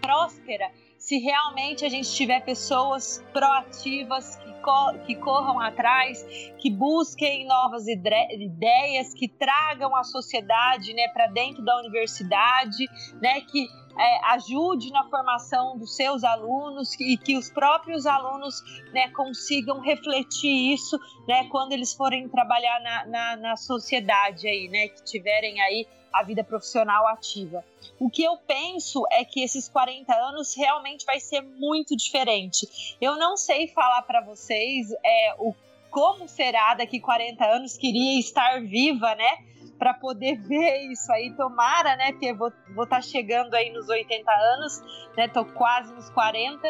próspera 0.00 0.70
se 0.98 1.18
realmente 1.18 1.84
a 1.84 1.88
gente 1.88 2.12
tiver 2.12 2.40
pessoas 2.40 3.24
proativas 3.32 4.36
que, 4.36 4.52
co 4.60 4.98
que 5.06 5.14
corram 5.14 5.60
atrás, 5.60 6.22
que 6.58 6.70
busquem 6.70 7.46
novas 7.46 7.86
ideias, 7.86 9.14
que 9.14 9.28
tragam 9.28 9.94
a 9.94 10.02
sociedade 10.02 10.92
né, 10.92 11.08
para 11.08 11.28
dentro 11.28 11.64
da 11.64 11.78
universidade, 11.78 12.84
né, 13.22 13.40
que 13.42 13.68
é, 13.98 14.32
ajude 14.32 14.90
na 14.92 15.08
formação 15.08 15.76
dos 15.76 15.96
seus 15.96 16.22
alunos 16.22 16.94
e 17.00 17.16
que 17.16 17.36
os 17.36 17.50
próprios 17.50 18.06
alunos 18.06 18.62
né, 18.92 19.08
consigam 19.10 19.80
refletir 19.80 20.72
isso 20.72 20.98
né, 21.26 21.48
quando 21.48 21.72
eles 21.72 21.92
forem 21.92 22.28
trabalhar 22.28 22.80
na, 22.80 23.06
na, 23.06 23.36
na 23.36 23.56
sociedade 23.56 24.46
aí, 24.46 24.68
né, 24.68 24.88
que 24.88 25.04
tiverem 25.04 25.60
aí 25.60 25.86
a 26.12 26.22
vida 26.22 26.42
profissional 26.44 27.06
ativa. 27.06 27.64
O 27.98 28.08
que 28.08 28.22
eu 28.22 28.36
penso 28.36 29.04
é 29.10 29.24
que 29.24 29.42
esses 29.42 29.68
40 29.68 30.14
anos 30.14 30.54
realmente 30.56 31.04
vai 31.04 31.20
ser 31.20 31.42
muito 31.42 31.96
diferente. 31.96 32.96
Eu 33.00 33.16
não 33.16 33.36
sei 33.36 33.68
falar 33.68 34.02
para 34.02 34.20
vocês 34.20 34.90
é, 35.04 35.34
o 35.38 35.54
como 35.90 36.28
será 36.28 36.74
daqui 36.74 37.00
40 37.00 37.44
anos, 37.44 37.76
queria 37.76 38.20
estar 38.20 38.60
viva, 38.60 39.14
né? 39.14 39.38
Para 39.78 39.94
poder 39.94 40.36
ver 40.46 40.90
isso 40.90 41.10
aí, 41.10 41.32
tomara, 41.34 41.96
né? 41.96 42.12
Porque 42.12 42.32
vou 42.32 42.48
estar 42.48 42.86
tá 42.86 43.02
chegando 43.02 43.54
aí 43.54 43.70
nos 43.70 43.88
80 43.88 44.30
anos, 44.30 44.82
né? 45.16 45.28
Tô 45.28 45.44
quase 45.44 45.92
nos 45.94 46.10
40, 46.10 46.60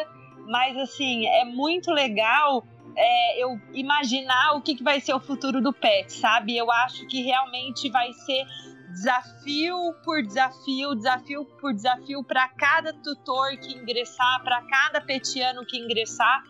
mas 0.47 0.77
assim, 0.77 1.27
é 1.27 1.45
muito 1.45 1.91
legal 1.91 2.65
é, 2.95 3.43
eu 3.43 3.59
imaginar 3.73 4.55
o 4.55 4.61
que, 4.61 4.75
que 4.75 4.83
vai 4.83 4.99
ser 4.99 5.13
o 5.13 5.19
futuro 5.19 5.61
do 5.61 5.71
PET, 5.71 6.11
sabe? 6.11 6.57
Eu 6.57 6.71
acho 6.71 7.07
que 7.07 7.21
realmente 7.21 7.89
vai 7.89 8.11
ser 8.13 8.45
desafio 8.91 9.93
por 10.03 10.21
desafio, 10.21 10.95
desafio 10.95 11.45
por 11.59 11.73
desafio 11.73 12.23
para 12.23 12.47
cada 12.49 12.93
tutor 12.93 13.57
que 13.57 13.73
ingressar, 13.73 14.43
para 14.43 14.61
cada 14.63 15.01
petiano 15.01 15.65
que 15.65 15.77
ingressar. 15.77 16.43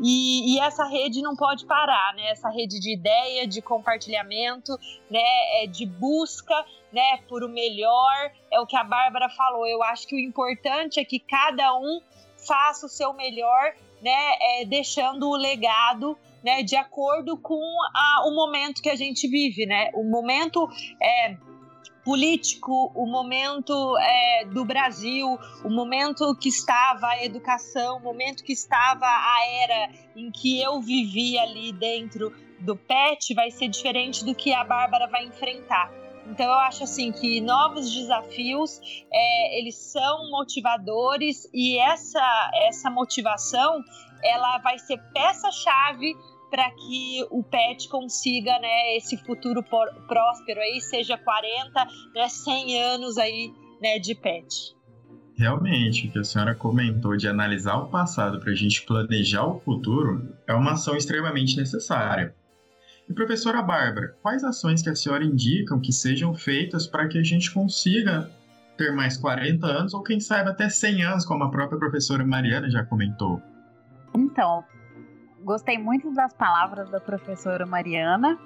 E, 0.00 0.54
e, 0.54 0.60
essa 0.60 0.84
rede 0.84 1.20
não 1.20 1.36
pode 1.36 1.66
parar, 1.66 2.14
né? 2.14 2.30
Essa 2.30 2.48
rede 2.48 2.80
de 2.80 2.94
ideia, 2.94 3.46
de 3.46 3.60
compartilhamento, 3.60 4.72
né? 5.10 5.62
É 5.62 5.66
de 5.66 5.84
busca, 5.84 6.64
né? 6.90 7.18
Por 7.28 7.44
o 7.44 7.48
melhor. 7.48 8.32
É 8.50 8.58
o 8.58 8.66
que 8.66 8.76
a 8.76 8.82
Bárbara 8.82 9.28
falou. 9.28 9.66
Eu 9.66 9.82
acho 9.82 10.06
que 10.06 10.14
o 10.14 10.18
importante 10.18 10.98
é 10.98 11.04
que 11.04 11.20
cada 11.20 11.74
um 11.76 12.00
faça 12.36 12.86
o 12.86 12.88
seu 12.88 13.12
melhor, 13.12 13.74
né? 14.00 14.34
É, 14.40 14.64
deixando 14.64 15.28
o 15.28 15.36
legado 15.36 16.18
né, 16.42 16.62
de 16.62 16.74
acordo 16.74 17.36
com 17.36 17.62
a, 17.94 18.26
o 18.26 18.34
momento 18.34 18.82
que 18.82 18.90
a 18.90 18.96
gente 18.96 19.28
vive, 19.28 19.64
né? 19.66 19.90
O 19.94 20.02
momento 20.02 20.68
é, 21.00 21.36
político, 22.04 22.90
o 22.94 23.06
momento 23.06 23.96
é, 23.98 24.44
do 24.46 24.64
Brasil, 24.64 25.38
o 25.64 25.70
momento 25.70 26.34
que 26.36 26.48
estava 26.48 27.06
a 27.06 27.24
educação, 27.24 27.98
o 27.98 28.00
momento 28.00 28.42
que 28.42 28.52
estava 28.52 29.06
a 29.06 29.46
era 29.62 29.90
em 30.16 30.30
que 30.30 30.60
eu 30.60 30.80
vivi 30.80 31.38
ali 31.38 31.72
dentro 31.72 32.32
do 32.60 32.76
PET 32.76 33.34
vai 33.34 33.50
ser 33.50 33.68
diferente 33.68 34.24
do 34.24 34.34
que 34.34 34.52
a 34.52 34.64
Bárbara 34.64 35.06
vai 35.06 35.24
enfrentar. 35.24 35.90
Então 36.26 36.46
eu 36.46 36.58
acho 36.58 36.84
assim 36.84 37.10
que 37.10 37.40
novos 37.40 37.92
desafios 37.92 38.80
é, 39.12 39.58
eles 39.58 39.74
são 39.76 40.30
motivadores 40.30 41.48
e 41.52 41.78
essa 41.78 42.50
essa 42.68 42.88
motivação 42.88 43.82
ela 44.22 44.58
vai 44.58 44.78
ser 44.78 44.98
peça 45.12 45.50
chave 45.50 46.14
para 46.52 46.70
que 46.72 47.26
o 47.30 47.42
pet 47.42 47.88
consiga, 47.88 48.58
né, 48.58 48.94
esse 48.98 49.16
futuro 49.16 49.64
próspero 50.06 50.60
aí, 50.60 50.82
seja 50.82 51.16
40, 51.16 51.86
né, 52.14 52.28
100 52.28 52.78
anos 52.78 53.16
aí, 53.16 53.50
né, 53.80 53.98
de 53.98 54.14
pet. 54.14 54.76
Realmente, 55.34 56.06
o 56.06 56.12
que 56.12 56.18
a 56.18 56.24
senhora 56.24 56.54
comentou 56.54 57.16
de 57.16 57.26
analisar 57.26 57.76
o 57.76 57.88
passado 57.88 58.38
para 58.38 58.52
a 58.52 58.54
gente 58.54 58.84
planejar 58.84 59.46
o 59.46 59.60
futuro 59.60 60.28
é 60.46 60.52
uma 60.52 60.72
ação 60.72 60.94
extremamente 60.94 61.56
necessária. 61.56 62.34
E 63.08 63.14
professora 63.14 63.62
Bárbara, 63.62 64.14
quais 64.20 64.44
ações 64.44 64.82
que 64.82 64.90
a 64.90 64.94
senhora 64.94 65.24
indicam 65.24 65.80
que 65.80 65.90
sejam 65.90 66.34
feitas 66.34 66.86
para 66.86 67.08
que 67.08 67.16
a 67.16 67.22
gente 67.22 67.50
consiga 67.50 68.30
ter 68.76 68.92
mais 68.92 69.16
40 69.16 69.66
anos 69.66 69.94
ou 69.94 70.02
quem 70.02 70.20
sabe 70.20 70.50
até 70.50 70.68
100 70.68 71.02
anos, 71.02 71.24
como 71.24 71.44
a 71.44 71.50
própria 71.50 71.78
professora 71.78 72.26
Mariana 72.26 72.70
já 72.70 72.84
comentou? 72.84 73.40
Então, 74.14 74.62
gostei 75.44 75.78
muito 75.78 76.12
das 76.12 76.32
palavras 76.32 76.90
da 76.90 77.00
professora 77.00 77.66
Mariana. 77.66 78.38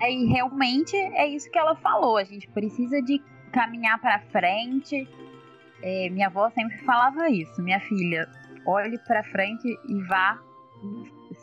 É, 0.00 0.12
e 0.12 0.26
realmente 0.26 0.96
é 0.96 1.26
isso 1.26 1.50
que 1.50 1.58
ela 1.58 1.76
falou. 1.76 2.16
A 2.16 2.24
gente 2.24 2.48
precisa 2.48 3.00
de 3.02 3.20
caminhar 3.52 4.00
para 4.00 4.20
frente. 4.30 5.08
É, 5.82 6.08
minha 6.10 6.26
avó 6.26 6.50
sempre 6.50 6.78
falava 6.78 7.28
isso. 7.28 7.62
Minha 7.62 7.80
filha, 7.80 8.28
olhe 8.66 8.98
para 8.98 9.22
frente 9.22 9.68
e 9.88 10.02
vá, 10.04 10.38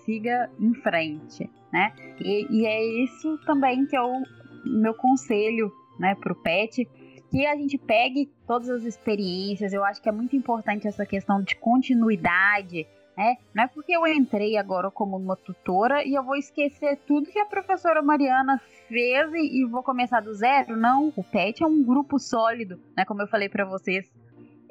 siga 0.05 0.49
em 0.59 0.74
frente, 0.76 1.49
né? 1.72 1.93
E, 2.20 2.47
e 2.49 2.66
é 2.66 3.03
isso 3.03 3.38
também 3.45 3.86
que 3.86 3.97
eu 3.97 4.22
meu 4.64 4.93
conselho, 4.93 5.72
né, 5.99 6.14
pro 6.16 6.36
pet 6.36 6.88
que 7.32 7.45
a 7.45 7.55
gente 7.55 7.78
pegue 7.78 8.30
todas 8.45 8.70
as 8.70 8.84
experiências. 8.84 9.72
Eu 9.72 9.86
acho 9.86 10.01
que 10.01 10.09
é 10.09 10.12
muito 10.12 10.36
importante 10.36 10.86
essa 10.86 11.05
questão 11.05 11.41
de 11.41 11.55
continuidade, 11.55 12.86
né? 13.18 13.38
Não 13.53 13.64
é 13.64 13.68
porque 13.68 13.95
eu 13.95 14.07
entrei 14.07 14.57
agora 14.57 14.89
como 14.89 15.18
uma 15.18 15.36
tutora 15.36 16.03
e 16.03 16.14
eu 16.14 16.24
vou 16.24 16.36
esquecer 16.36 16.97
tudo 17.05 17.30
que 17.30 17.39
a 17.39 17.45
professora 17.45 18.01
Mariana 18.01 18.59
fez 18.88 19.32
e, 19.34 19.66
vou 19.66 19.84
começar 19.84 20.22
do 20.22 20.34
zero. 20.34 20.78
Não, 20.78 21.14
o 21.16 21.24
PET 21.24 21.64
é 21.64 21.68
um 21.68 21.84
grupo 21.84 22.18
sólido, 22.20 22.80
né? 22.95 23.05
Como 23.05 23.22
eu 23.22 23.28
falei 23.28 23.49
para 23.49 23.66
vocês. 23.66 24.09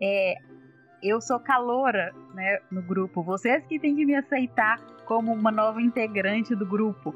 É, 0.00 0.36
eu 1.02 1.20
sou 1.20 1.38
caloura 1.38 2.14
né, 2.34 2.58
no 2.70 2.82
grupo. 2.82 3.22
Vocês 3.22 3.64
que 3.66 3.78
têm 3.78 3.96
que 3.96 4.04
me 4.04 4.14
aceitar 4.14 4.78
como 5.06 5.32
uma 5.32 5.50
nova 5.50 5.80
integrante 5.80 6.54
do 6.54 6.66
grupo. 6.66 7.14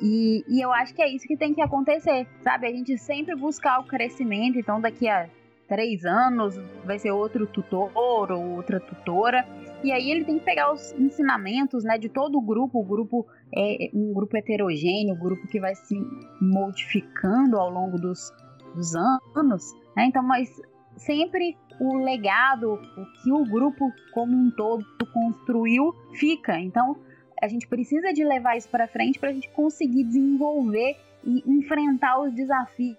E, 0.00 0.44
e, 0.48 0.60
eu 0.60 0.72
acho 0.72 0.94
que 0.94 1.02
é 1.02 1.08
isso 1.08 1.26
que 1.26 1.36
tem 1.36 1.54
que 1.54 1.62
acontecer, 1.62 2.26
sabe? 2.42 2.66
A 2.66 2.70
gente 2.70 2.98
sempre 2.98 3.34
buscar 3.34 3.78
o 3.78 3.84
crescimento. 3.84 4.58
Então, 4.58 4.80
daqui 4.80 5.08
a 5.08 5.28
três 5.68 6.04
anos 6.04 6.56
vai 6.84 6.98
ser 6.98 7.10
outro 7.10 7.46
tutor 7.46 7.90
ou 7.94 8.56
outra 8.56 8.80
tutora. 8.80 9.46
E 9.82 9.92
aí 9.92 10.10
ele 10.10 10.24
tem 10.24 10.38
que 10.38 10.44
pegar 10.44 10.72
os 10.72 10.92
ensinamentos 10.92 11.84
né, 11.84 11.98
de 11.98 12.08
todo 12.08 12.38
o 12.38 12.40
grupo. 12.40 12.80
O 12.80 12.84
grupo 12.84 13.26
é 13.54 13.90
um 13.94 14.12
grupo 14.12 14.36
heterogêneo, 14.36 15.14
um 15.14 15.18
grupo 15.18 15.46
que 15.46 15.60
vai 15.60 15.74
se 15.74 15.94
modificando 16.40 17.58
ao 17.58 17.70
longo 17.70 17.98
dos, 17.98 18.32
dos 18.74 18.94
anos. 18.94 19.72
Né? 19.96 20.06
Então, 20.06 20.22
mas 20.22 20.50
sempre 20.96 21.56
o 21.80 21.96
legado, 22.04 22.72
o 22.72 23.22
que 23.22 23.32
o 23.32 23.44
grupo 23.44 23.92
como 24.12 24.36
um 24.36 24.50
todo 24.50 24.84
construiu, 25.12 25.94
fica. 26.14 26.58
Então, 26.58 26.96
a 27.40 27.46
gente 27.46 27.68
precisa 27.68 28.12
de 28.12 28.24
levar 28.24 28.56
isso 28.56 28.68
para 28.68 28.88
frente 28.88 29.18
para 29.18 29.30
a 29.30 29.32
gente 29.32 29.48
conseguir 29.50 30.02
desenvolver 30.04 30.96
e 31.24 31.42
enfrentar 31.46 32.20
os 32.20 32.32
desafios 32.32 32.96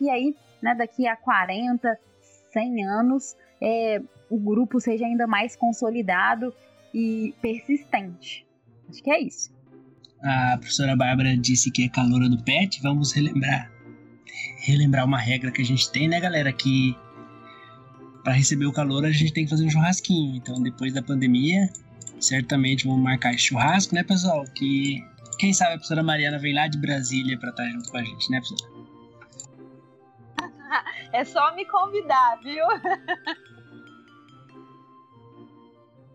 e 0.00 0.10
aí, 0.10 0.34
né, 0.60 0.74
daqui 0.74 1.06
a 1.06 1.16
40, 1.16 1.96
100 2.52 2.84
anos, 2.86 3.36
é, 3.60 4.02
o 4.32 4.38
grupo 4.38 4.80
seja 4.80 5.04
ainda 5.04 5.26
mais 5.26 5.54
consolidado 5.54 6.54
e 6.94 7.34
persistente. 7.42 8.46
Acho 8.88 9.02
que 9.02 9.10
é 9.10 9.20
isso. 9.20 9.52
A 10.22 10.56
professora 10.56 10.96
Bárbara 10.96 11.36
disse 11.36 11.70
que 11.70 11.84
é 11.84 11.88
caloura 11.88 12.30
do 12.30 12.42
PET. 12.42 12.80
Vamos 12.82 13.12
relembrar 13.12 13.70
relembrar 14.62 15.04
uma 15.04 15.18
regra 15.18 15.50
que 15.50 15.60
a 15.60 15.64
gente 15.64 15.90
tem, 15.90 16.08
né, 16.08 16.18
galera? 16.18 16.50
Que 16.50 16.96
para 18.24 18.32
receber 18.32 18.64
o 18.64 18.72
calor 18.72 19.04
a 19.04 19.10
gente 19.10 19.32
tem 19.34 19.44
que 19.44 19.50
fazer 19.50 19.66
um 19.66 19.70
churrasquinho. 19.70 20.36
Então, 20.36 20.62
depois 20.62 20.94
da 20.94 21.02
pandemia, 21.02 21.70
certamente 22.18 22.86
vamos 22.86 23.02
marcar 23.02 23.34
esse 23.34 23.48
churrasco, 23.48 23.94
né, 23.94 24.02
pessoal? 24.02 24.44
Que 24.54 25.04
quem 25.38 25.52
sabe 25.52 25.72
a 25.72 25.74
professora 25.74 26.02
Mariana 26.02 26.38
vem 26.38 26.54
lá 26.54 26.68
de 26.68 26.78
Brasília 26.78 27.38
para 27.38 27.50
estar 27.50 27.68
junto 27.68 27.90
com 27.90 27.98
a 27.98 28.02
gente, 28.04 28.30
né, 28.30 28.40
professora? 28.40 28.72
É 31.12 31.26
só 31.26 31.54
me 31.54 31.66
convidar, 31.66 32.40
viu? 32.42 32.64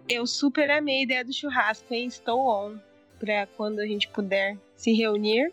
Eu 0.10 0.26
super 0.26 0.70
amei 0.72 0.99
a 0.99 1.03
ideia 1.03 1.26
do 1.26 1.34
churrasco, 1.34 1.93
hein? 1.93 2.08
Estou 2.08 2.39
on 2.39 2.78
para 3.20 3.47
quando 3.58 3.80
a 3.80 3.86
gente 3.86 4.08
puder 4.08 4.58
se 4.76 4.93
reunir, 4.93 5.51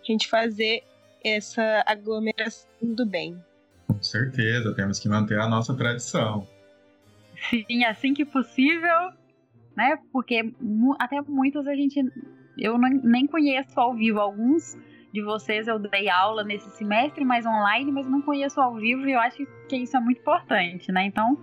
a 0.00 0.04
gente 0.04 0.28
fazer 0.28 0.84
essa 1.24 1.82
aglomeração 1.86 2.68
do 2.82 3.04
bem. 3.04 3.42
Com 3.88 4.02
certeza, 4.02 4.74
temos 4.74 4.98
que 4.98 5.08
manter 5.08 5.40
a 5.40 5.48
nossa 5.48 5.74
tradição. 5.74 6.46
Sim, 7.50 7.84
assim 7.84 8.14
que 8.14 8.24
possível, 8.24 9.10
né? 9.76 9.98
Porque 10.12 10.52
até 10.98 11.20
muitos 11.22 11.66
a 11.66 11.74
gente. 11.74 12.00
Eu 12.56 12.78
nem 12.78 13.26
conheço 13.26 13.78
ao 13.78 13.94
vivo. 13.94 14.20
Alguns 14.20 14.76
de 15.16 15.22
vocês 15.22 15.66
eu 15.66 15.78
dei 15.78 16.10
aula 16.10 16.44
nesse 16.44 16.68
semestre, 16.76 17.24
mas 17.24 17.46
online, 17.46 17.90
mas 17.90 18.06
não 18.06 18.20
conheço 18.20 18.60
ao 18.60 18.74
vivo 18.74 19.08
e 19.08 19.12
eu 19.12 19.18
acho 19.18 19.46
que 19.66 19.76
isso 19.76 19.96
é 19.96 20.00
muito 20.00 20.20
importante, 20.20 20.92
né? 20.92 21.06
Então, 21.06 21.38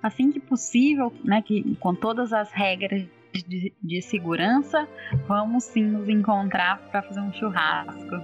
assim 0.00 0.30
que 0.30 0.38
possível, 0.38 1.12
né? 1.24 1.42
Que 1.42 1.74
com 1.80 1.92
todas 1.92 2.32
as 2.32 2.52
regras 2.52 3.04
de, 3.48 3.74
de 3.82 4.00
segurança, 4.00 4.88
vamos 5.26 5.64
sim 5.64 5.82
nos 5.82 6.08
encontrar 6.08 6.78
para 6.92 7.02
fazer 7.02 7.20
um 7.20 7.32
churrasco. 7.32 8.14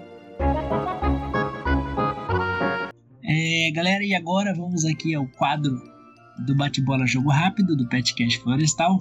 É, 3.24 3.72
galera, 3.72 4.05
e 4.05 4.14
agora 4.14 4.55
vamos 4.55 4.84
aqui 4.84 5.16
ao 5.16 5.26
quadro 5.26 5.72
do 6.46 6.55
bate-bola 6.55 7.07
jogo 7.07 7.28
rápido 7.28 7.76
do 7.76 7.88
Petcast 7.88 8.38
Florestal. 8.38 9.00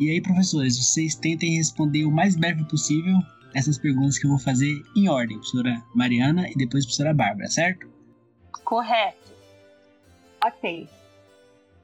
E 0.00 0.08
aí, 0.08 0.22
professores, 0.22 0.78
vocês 0.78 1.14
tentem 1.14 1.56
responder 1.56 2.06
o 2.06 2.10
mais 2.10 2.34
breve 2.34 2.64
possível 2.64 3.18
essas 3.54 3.78
perguntas 3.78 4.18
que 4.18 4.26
eu 4.26 4.30
vou 4.30 4.38
fazer 4.38 4.82
em 4.96 5.08
ordem, 5.08 5.36
professora 5.36 5.82
Mariana 5.94 6.48
e 6.48 6.54
depois 6.54 6.84
professora 6.84 7.14
Bárbara, 7.14 7.48
certo? 7.48 7.88
Correto. 8.64 9.32
Ok. 10.44 10.88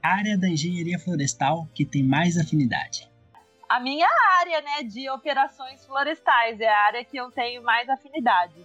Área 0.03 0.37
da 0.37 0.49
engenharia 0.49 0.99
florestal 0.99 1.67
que 1.73 1.85
tem 1.85 2.03
mais 2.03 2.37
afinidade 2.37 3.11
a 3.71 3.79
minha 3.79 4.09
área, 4.41 4.61
né, 4.61 4.83
de 4.83 5.09
operações 5.09 5.85
florestais, 5.85 6.59
é 6.59 6.67
a 6.67 6.87
área 6.87 7.05
que 7.05 7.15
eu 7.15 7.31
tenho 7.31 7.63
mais 7.63 7.87
afinidade. 7.87 8.55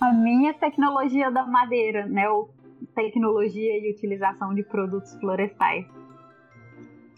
A 0.00 0.10
minha 0.10 0.54
tecnologia 0.54 1.30
da 1.30 1.44
madeira, 1.44 2.06
né, 2.06 2.26
ou 2.30 2.48
tecnologia 2.94 3.78
e 3.78 3.92
utilização 3.92 4.54
de 4.54 4.62
produtos 4.62 5.14
florestais. 5.20 5.84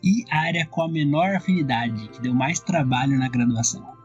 E 0.02 0.24
a 0.28 0.40
área 0.40 0.66
com 0.66 0.82
a 0.82 0.88
menor 0.88 1.36
afinidade, 1.36 2.08
que 2.08 2.20
deu 2.20 2.34
mais 2.34 2.58
trabalho 2.58 3.16
na 3.16 3.28
graduação? 3.28 3.95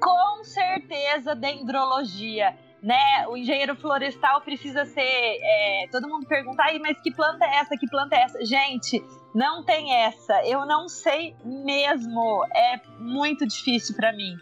Com 0.00 0.44
certeza, 0.44 1.34
dendrologia 1.34 2.56
né? 2.82 3.26
O 3.28 3.36
engenheiro 3.36 3.74
florestal 3.74 4.40
precisa 4.42 4.84
ser. 4.84 5.00
É, 5.02 5.88
todo 5.90 6.08
mundo 6.08 6.26
pergunta, 6.26 6.62
aí, 6.62 6.78
mas 6.78 7.00
que 7.00 7.12
planta 7.12 7.44
é 7.44 7.56
essa? 7.56 7.76
Que 7.76 7.88
planta 7.88 8.14
é 8.14 8.22
essa? 8.22 8.44
Gente, 8.44 9.02
não 9.34 9.64
tem 9.64 9.92
essa. 9.92 10.46
Eu 10.46 10.64
não 10.64 10.88
sei 10.88 11.34
mesmo. 11.44 12.44
É 12.54 12.80
muito 13.00 13.44
difícil 13.44 13.96
para 13.96 14.12
mim. 14.12 14.36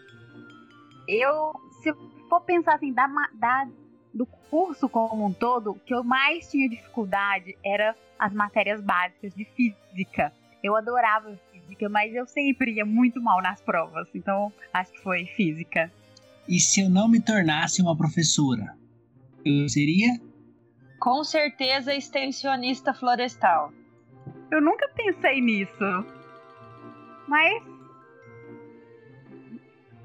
Eu, 1.07 1.53
se 1.81 1.91
for 2.29 2.41
pensar 2.41 2.75
assim, 2.75 2.93
da, 2.93 3.07
da, 3.33 3.67
do 4.13 4.27
curso 4.49 4.87
como 4.87 5.25
um 5.25 5.33
todo, 5.33 5.71
o 5.71 5.79
que 5.79 5.93
eu 5.93 6.03
mais 6.03 6.49
tinha 6.49 6.69
dificuldade 6.69 7.57
era 7.63 7.95
as 8.19 8.31
matérias 8.31 8.79
básicas 8.79 9.33
de 9.33 9.45
física. 9.45 10.31
Eu 10.63 10.75
adorava 10.75 11.39
física, 11.65 11.89
mas 11.89 12.13
eu 12.13 12.25
sempre 12.25 12.73
ia 12.73 12.85
muito 12.85 13.21
mal 13.21 13.41
nas 13.41 13.61
provas. 13.61 14.07
Então, 14.13 14.51
acho 14.73 14.91
que 14.91 15.01
foi 15.01 15.25
física. 15.25 15.91
E 16.47 16.59
se 16.59 16.81
eu 16.81 16.89
não 16.89 17.07
me 17.07 17.19
tornasse 17.19 17.81
uma 17.81 17.97
professora, 17.97 18.75
eu 19.43 19.67
seria? 19.67 20.19
Com 20.99 21.23
certeza 21.23 21.93
extensionista 21.93 22.93
florestal. 22.93 23.73
Eu 24.51 24.61
nunca 24.61 24.87
pensei 24.89 25.41
nisso. 25.41 26.05
Mas. 27.27 27.63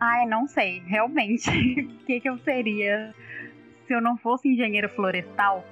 Ai, 0.01 0.27
não 0.27 0.47
sei, 0.47 0.81
realmente. 0.87 1.51
O 2.01 2.13
que, 2.13 2.21
que 2.21 2.29
eu 2.29 2.39
seria 2.39 3.15
se 3.87 3.95
eu 3.95 4.01
não 4.01 4.17
fosse 4.17 4.49
engenheiro 4.49 4.89
florestal? 4.89 5.65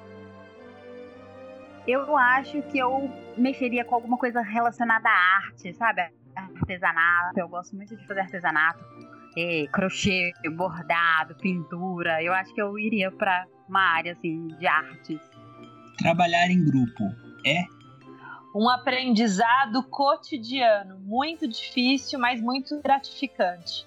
Eu 1.89 2.17
acho 2.17 2.61
que 2.63 2.79
eu 2.79 3.11
mexeria 3.37 3.85
com 3.85 3.95
alguma 3.95 4.19
coisa 4.19 4.43
relacionada 4.43 5.09
à 5.09 5.37
arte, 5.47 5.73
sabe? 5.73 6.03
Artesanato. 6.37 7.41
Eu 7.41 7.49
gosto 7.49 7.75
muito 7.75 7.97
de 7.97 8.07
fazer 8.07 8.21
artesanato 8.21 8.85
é, 9.37 9.67
crochê, 9.69 10.33
bordado, 10.53 11.35
pintura. 11.37 12.23
Eu 12.23 12.33
acho 12.33 12.53
que 12.53 12.61
eu 12.61 12.79
iria 12.79 13.11
para 13.11 13.47
uma 13.69 13.81
área 13.81 14.13
assim 14.13 14.49
de 14.49 14.67
artes. 14.67 15.21
Trabalhar 15.97 16.51
em 16.51 16.65
grupo 16.65 17.05
é 17.47 17.65
um 18.55 18.69
aprendizado 18.69 19.83
cotidiano, 19.85 20.99
muito 21.01 21.47
difícil, 21.47 22.19
mas 22.19 22.41
muito 22.41 22.81
gratificante. 22.83 23.87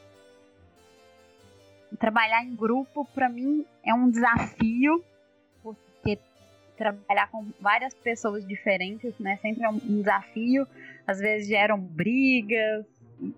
Trabalhar 2.00 2.44
em 2.44 2.56
grupo 2.56 3.06
para 3.14 3.28
mim 3.28 3.66
é 3.84 3.94
um 3.94 4.10
desafio, 4.10 5.04
trabalhar 6.82 7.30
com 7.30 7.46
várias 7.60 7.94
pessoas 7.94 8.48
diferentes, 8.48 9.14
né, 9.20 9.38
sempre 9.38 9.64
é 9.64 9.70
um 9.70 9.78
desafio. 9.78 10.68
Às 11.06 11.20
vezes 11.20 11.48
geram 11.48 11.80
brigas, 11.80 12.86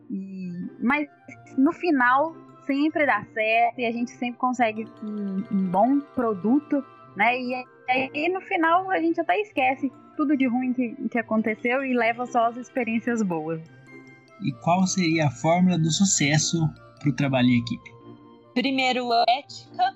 e, 0.10 0.70
mas 0.80 1.10
no 1.58 1.74
final 1.74 2.36
sempre 2.66 3.06
dá 3.06 3.26
certo 3.34 3.80
e 3.80 3.86
a 3.86 3.92
gente 3.92 4.12
sempre 4.12 4.40
consegue 4.40 4.88
um, 5.04 5.44
um 5.52 5.68
bom 5.70 6.00
produto, 6.00 6.84
né? 7.16 7.38
E 7.38 7.54
aí 7.90 8.30
no 8.30 8.40
final 8.42 8.90
a 8.90 9.00
gente 9.00 9.20
até 9.20 9.40
esquece 9.42 9.92
tudo 10.16 10.38
de 10.38 10.48
ruim 10.48 10.72
que, 10.74 10.96
que 11.10 11.20
aconteceu 11.20 11.84
e 11.84 11.94
leva 11.94 12.26
só 12.26 12.46
as 12.46 12.58
experiências 12.58 13.22
boas. 13.22 13.62
E 14.42 14.52
qual 14.64 14.86
seria 14.88 15.28
a 15.28 15.32
fórmula 15.32 15.78
do 15.78 15.92
sucesso 15.92 16.58
para 17.00 17.10
o 17.10 17.16
trabalho 17.16 17.50
em 17.50 17.60
equipe? 17.60 17.92
Primeiro, 18.54 19.10
ética 19.28 19.96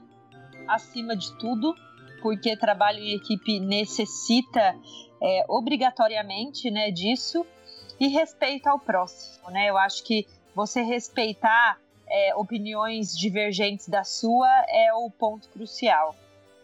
acima 0.68 1.16
de 1.16 1.32
tudo, 1.38 1.74
porque 2.22 2.58
trabalho 2.58 3.00
em 3.00 3.16
equipe 3.16 3.60
necessita 3.60 4.76
é, 5.22 5.46
obrigatoriamente 5.48 6.70
né, 6.70 6.92
disso 6.92 7.46
e 8.00 8.08
respeito 8.08 8.68
ao 8.68 8.80
próximo, 8.80 9.50
né? 9.50 9.70
Eu 9.70 9.78
acho 9.78 10.04
que 10.04 10.28
você 10.54 10.82
respeitar 10.82 11.80
é, 12.10 12.36
opiniões 12.36 13.18
divergentes 13.18 13.88
da 13.88 14.04
sua 14.04 14.50
é 14.70 14.94
o 14.94 15.10
ponto 15.10 15.50
crucial. 15.50 16.16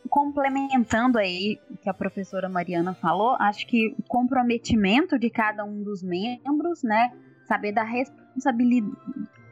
Complementando 0.09 1.17
aí 1.17 1.59
o 1.69 1.77
que 1.77 1.89
a 1.89 1.93
professora 1.93 2.47
Mariana 2.47 2.93
falou, 2.93 3.35
acho 3.39 3.65
que 3.65 3.95
o 3.97 4.03
comprometimento 4.03 5.17
de 5.17 5.29
cada 5.29 5.63
um 5.63 5.81
dos 5.81 6.03
membros, 6.03 6.83
né? 6.83 7.11
Saber 7.47 7.71
da 7.71 7.83
responsabilidade, 7.83 8.95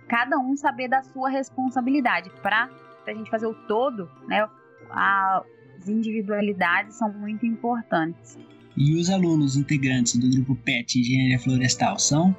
cada 0.08 0.38
um 0.38 0.56
saber 0.56 0.88
da 0.88 1.02
sua 1.04 1.30
responsabilidade 1.30 2.30
para 2.42 2.70
a 3.08 3.14
gente 3.14 3.30
fazer 3.30 3.48
o 3.48 3.54
todo, 3.68 4.10
né? 4.28 4.48
A, 4.92 5.44
as 5.82 5.90
individualidades 5.90 6.96
são 6.96 7.12
muito 7.12 7.46
importantes. 7.46 8.38
E 8.78 8.96
os 8.96 9.10
alunos 9.10 9.56
integrantes 9.56 10.16
do 10.16 10.30
grupo 10.30 10.56
PET 10.56 11.00
Engenharia 11.00 11.40
Florestal 11.40 11.98
são? 11.98 12.36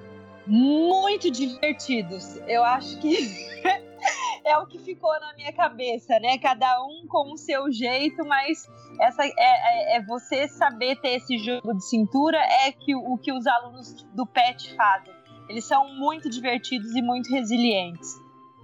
Muito 0.46 1.30
divertidos. 1.30 2.36
Eu 2.46 2.64
acho 2.64 2.98
que 3.00 3.16
é 4.46 4.56
o 4.58 4.66
que 4.66 4.78
ficou 4.78 5.12
na 5.20 5.34
minha 5.34 5.52
cabeça, 5.52 6.18
né? 6.20 6.38
Cada 6.38 6.82
um 6.84 7.06
com 7.08 7.32
o 7.32 7.36
seu 7.36 7.70
jeito, 7.70 8.24
mas 8.24 8.66
essa 9.00 9.24
é, 9.24 9.32
é, 9.36 9.96
é 9.96 10.02
você 10.02 10.48
saber 10.48 10.96
ter 11.00 11.16
esse 11.16 11.38
jogo 11.38 11.74
de 11.74 11.84
cintura 11.84 12.38
é 12.38 12.72
que 12.72 12.94
o 12.94 13.18
que 13.18 13.32
os 13.32 13.46
alunos 13.46 14.06
do 14.14 14.24
PET 14.24 14.74
fazem. 14.74 15.12
Eles 15.48 15.64
são 15.64 15.94
muito 15.96 16.30
divertidos 16.30 16.94
e 16.94 17.02
muito 17.02 17.28
resilientes. 17.28 18.14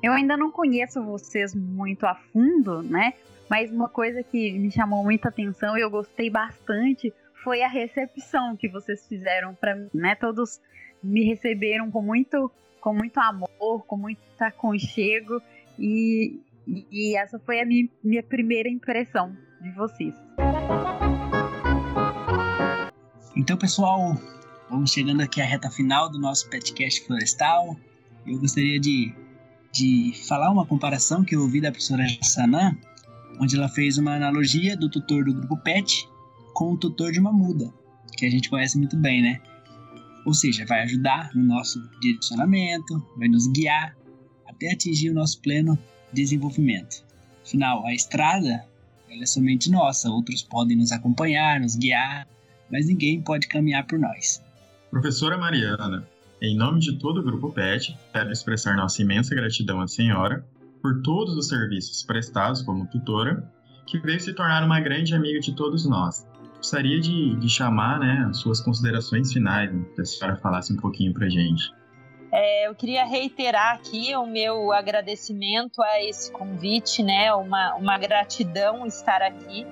Eu 0.03 0.13
ainda 0.13 0.37
não 0.37 0.51
conheço 0.51 1.03
vocês 1.03 1.55
muito 1.55 2.07
a 2.07 2.15
fundo, 2.15 2.83
né? 2.83 3.15
Mas 3.49 3.71
uma 3.71 3.89
coisa 3.89 4.23
que 4.23 4.59
me 4.59 4.71
chamou 4.71 5.03
muita 5.03 5.29
atenção 5.29 5.77
e 5.77 5.81
eu 5.81 5.91
gostei 5.91 6.29
bastante 6.29 7.13
foi 7.43 7.63
a 7.63 7.69
recepção 7.69 8.57
que 8.57 8.69
vocês 8.69 9.07
fizeram 9.07 9.55
para 9.55 9.75
mim, 9.75 9.89
né? 9.95 10.15
Todos 10.15 10.61
me 11.03 11.25
receberam 11.25 11.91
com 11.91 12.03
muito, 12.03 12.51
com 12.81 12.93
muito 12.93 13.19
amor, 13.19 13.85
com 13.87 13.97
muito 13.97 14.21
aconchego 14.39 15.41
e, 15.79 16.41
E 16.67 17.17
essa 17.17 17.39
foi 17.39 17.61
a 17.61 17.65
minha, 17.65 17.89
minha 18.05 18.23
primeira 18.23 18.69
impressão 18.69 19.35
de 19.61 19.71
vocês. 19.71 20.15
Então, 23.35 23.57
pessoal, 23.57 24.15
vamos 24.69 24.93
chegando 24.93 25.23
aqui 25.23 25.41
à 25.41 25.45
reta 25.45 25.71
final 25.71 26.11
do 26.11 26.19
nosso 26.19 26.51
podcast 26.51 27.07
florestal. 27.07 27.77
Eu 28.27 28.39
gostaria 28.39 28.79
de, 28.79 29.15
de 29.73 30.13
falar 30.29 30.51
uma 30.51 30.67
comparação 30.67 31.25
que 31.25 31.35
eu 31.35 31.41
ouvi 31.41 31.61
da 31.61 31.71
professora 31.71 32.05
Sanã, 32.21 32.77
onde 33.41 33.57
ela 33.57 33.69
fez 33.69 33.99
uma 33.99 34.17
analogia 34.17 34.77
do 34.77 34.89
tutor 34.89 35.25
do 35.25 35.35
grupo 35.35 35.57
PET 35.59 36.09
com 36.55 36.73
o 36.73 36.77
tutor 36.77 37.13
de 37.13 37.21
uma 37.21 37.33
muda, 37.33 37.73
que 38.17 38.27
a 38.27 38.31
gente 38.31 38.51
conhece 38.51 38.77
muito 38.77 38.97
bem, 38.97 39.23
né? 39.23 39.41
Ou 40.25 40.35
seja, 40.35 40.67
vai 40.67 40.83
ajudar 40.83 41.31
no 41.35 41.45
nosso 41.45 41.81
direcionamento, 42.01 43.03
vai 43.17 43.29
nos 43.29 43.47
guiar 43.49 43.97
até 44.47 44.73
atingir 44.73 45.11
o 45.11 45.15
nosso 45.15 45.41
pleno 45.41 45.79
desenvolvimento. 46.13 47.05
Afinal, 47.45 47.87
a 47.87 47.95
estrada 47.95 48.65
ela 49.09 49.23
é 49.23 49.27
somente 49.27 49.71
nossa, 49.71 50.11
outros 50.11 50.43
podem 50.43 50.77
nos 50.77 50.93
acompanhar, 50.93 51.61
nos 51.61 51.77
guiar, 51.77 52.29
mas 52.71 52.87
ninguém 52.87 53.23
pode 53.23 53.49
caminhar 53.49 53.87
por 53.87 53.99
nós. 53.99 54.43
Professora 54.91 55.39
Mariana, 55.39 56.07
em 56.43 56.57
nome 56.57 56.81
de 56.81 56.99
todo 56.99 57.21
o 57.21 57.23
Grupo 57.23 57.51
PET, 57.51 57.97
quero 58.13 58.31
expressar 58.31 58.77
nossa 58.77 59.01
imensa 59.01 59.35
gratidão 59.35 59.81
à 59.81 59.89
senhora 59.89 60.45
por 60.83 61.03
todos 61.03 61.37
os 61.37 61.49
serviços 61.49 62.03
prestados 62.03 62.63
como 62.63 62.87
tutora, 62.87 63.51
que 63.87 63.99
veio 63.99 64.21
se 64.21 64.35
tornar 64.35 64.65
uma 64.65 64.81
grande 64.81 65.15
amiga 65.15 65.41
de 65.41 65.55
todos 65.55 65.89
nós. 65.89 66.27
Gostaria 66.57 67.01
de, 67.01 67.37
de 67.37 67.49
chamar 67.49 68.01
né, 68.01 68.27
as 68.29 68.39
suas 68.39 68.61
considerações 68.61 69.33
finais, 69.33 69.73
né, 69.73 69.85
que 69.95 70.01
a 70.01 70.05
senhora 70.05 70.37
falasse 70.37 70.73
um 70.73 70.77
pouquinho 70.77 71.15
para 71.15 71.29
gente. 71.29 71.73
É, 72.31 72.69
eu 72.69 72.75
queria 72.75 73.05
reiterar 73.07 73.75
aqui 73.75 74.15
o 74.15 74.27
meu 74.27 74.73
agradecimento 74.73 75.81
a 75.83 76.03
esse 76.05 76.31
convite, 76.31 77.03
né? 77.03 77.33
Uma, 77.33 77.75
uma 77.77 77.97
gratidão 77.97 78.87
estar 78.87 79.23
aqui, 79.23 79.67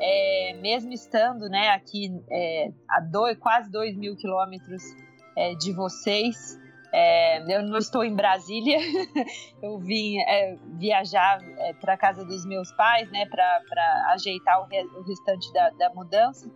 é, 0.00 0.56
mesmo 0.60 0.92
estando, 0.92 1.48
né? 1.48 1.70
Aqui 1.70 2.22
é, 2.30 2.70
a 2.88 3.00
dois, 3.00 3.36
quase 3.36 3.70
dois 3.70 3.96
mil 3.96 4.16
quilômetros 4.16 4.82
é, 5.36 5.54
de 5.54 5.72
vocês. 5.72 6.57
É, 6.92 7.42
eu 7.54 7.62
não 7.62 7.76
estou 7.76 8.02
em 8.02 8.14
Brasília, 8.14 8.78
eu 9.62 9.78
vim 9.78 10.18
é, 10.20 10.56
viajar 10.78 11.38
é, 11.58 11.74
para 11.74 11.94
a 11.94 11.96
casa 11.96 12.24
dos 12.24 12.46
meus 12.46 12.72
pais, 12.72 13.10
né, 13.10 13.26
para 13.26 14.12
ajeitar 14.12 14.62
o, 14.62 14.64
re, 14.64 14.82
o 14.84 15.02
restante 15.02 15.52
da, 15.52 15.70
da, 15.70 15.90
mudança. 15.94 16.50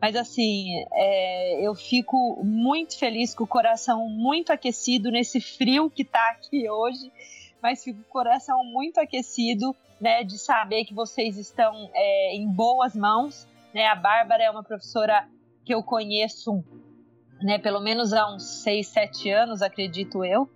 Mas 0.00 0.14
assim, 0.16 0.66
é, 0.92 1.66
eu 1.66 1.74
fico 1.74 2.42
muito 2.44 2.98
feliz, 2.98 3.34
com 3.34 3.44
o 3.44 3.46
coração 3.46 4.06
muito 4.08 4.52
aquecido 4.52 5.10
nesse 5.10 5.40
frio 5.40 5.88
que 5.88 6.02
está 6.02 6.30
aqui 6.30 6.68
hoje, 6.68 7.10
mas 7.62 7.82
fico 7.82 8.02
com 8.02 8.08
o 8.08 8.12
coração 8.12 8.62
muito 8.64 9.00
aquecido, 9.00 9.74
né, 9.98 10.24
de 10.24 10.38
saber 10.38 10.84
que 10.84 10.94
vocês 10.94 11.38
estão 11.38 11.90
é, 11.94 12.34
em 12.34 12.46
boas 12.48 12.94
mãos. 12.94 13.46
Né? 13.74 13.86
A 13.86 13.94
Bárbara 13.94 14.42
é 14.42 14.50
uma 14.50 14.62
professora 14.62 15.26
que 15.64 15.74
eu 15.74 15.82
conheço 15.82 16.64
né, 17.42 17.58
pelo 17.58 17.80
menos 17.80 18.12
há 18.12 18.32
uns 18.32 18.62
6, 18.62 18.86
7 18.86 19.30
anos, 19.30 19.62
acredito 19.62 20.24
eu. 20.24 20.48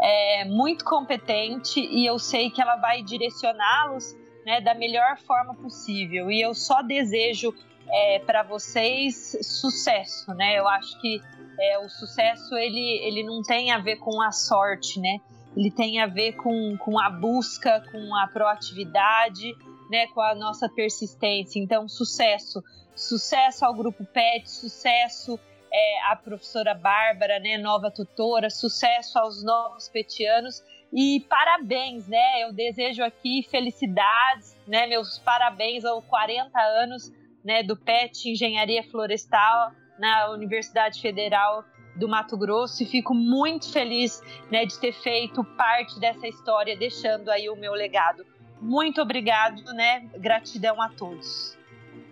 É 0.00 0.44
muito 0.44 0.84
competente 0.84 1.80
e 1.80 2.04
eu 2.04 2.18
sei 2.18 2.50
que 2.50 2.60
ela 2.60 2.76
vai 2.76 3.02
direcioná-los 3.02 4.14
né, 4.44 4.60
da 4.60 4.74
melhor 4.74 5.16
forma 5.18 5.54
possível. 5.54 6.30
E 6.30 6.40
eu 6.40 6.54
só 6.54 6.82
desejo 6.82 7.54
é, 7.88 8.18
para 8.18 8.42
vocês 8.42 9.36
sucesso, 9.42 10.32
né? 10.34 10.58
Eu 10.58 10.66
acho 10.68 11.00
que 11.00 11.20
é, 11.60 11.78
o 11.78 11.88
sucesso 11.88 12.54
ele, 12.56 13.00
ele 13.04 13.22
não 13.22 13.42
tem 13.42 13.70
a 13.70 13.78
ver 13.78 13.96
com 13.96 14.20
a 14.20 14.32
sorte, 14.32 15.00
né? 15.00 15.18
Ele 15.56 15.70
tem 15.70 16.00
a 16.00 16.06
ver 16.06 16.32
com, 16.32 16.76
com 16.78 16.98
a 16.98 17.08
busca, 17.08 17.82
com 17.92 18.14
a 18.16 18.26
proatividade, 18.26 19.54
né? 19.90 20.08
Com 20.08 20.20
a 20.20 20.34
nossa 20.34 20.68
persistência. 20.68 21.60
Então, 21.60 21.88
sucesso, 21.88 22.62
sucesso 22.96 23.64
ao 23.64 23.74
grupo 23.74 24.04
PET, 24.04 24.50
sucesso 24.50 25.38
é, 25.74 26.12
a 26.12 26.14
professora 26.14 26.72
Bárbara, 26.72 27.40
né, 27.40 27.58
nova 27.58 27.90
tutora, 27.90 28.48
sucesso 28.48 29.18
aos 29.18 29.42
novos 29.42 29.88
petianos 29.88 30.62
e 30.92 31.26
parabéns, 31.28 32.06
né? 32.06 32.44
Eu 32.44 32.52
desejo 32.52 33.02
aqui 33.02 33.44
felicidades, 33.50 34.56
né? 34.68 34.86
Meus 34.86 35.18
parabéns 35.18 35.84
aos 35.84 36.04
40 36.04 36.56
anos, 36.60 37.12
né, 37.44 37.64
do 37.64 37.76
PET 37.76 38.30
Engenharia 38.30 38.84
Florestal 38.84 39.72
na 39.98 40.30
Universidade 40.30 41.00
Federal 41.00 41.64
do 41.96 42.08
Mato 42.08 42.38
Grosso 42.38 42.84
e 42.84 42.86
fico 42.86 43.12
muito 43.12 43.72
feliz, 43.72 44.22
né, 44.52 44.64
de 44.64 44.78
ter 44.78 44.92
feito 44.92 45.42
parte 45.56 45.98
dessa 45.98 46.28
história, 46.28 46.76
deixando 46.76 47.30
aí 47.30 47.48
o 47.50 47.56
meu 47.56 47.72
legado. 47.72 48.24
Muito 48.60 49.02
obrigado, 49.02 49.60
né? 49.74 50.08
Gratidão 50.18 50.80
a 50.80 50.88
todos 50.88 51.58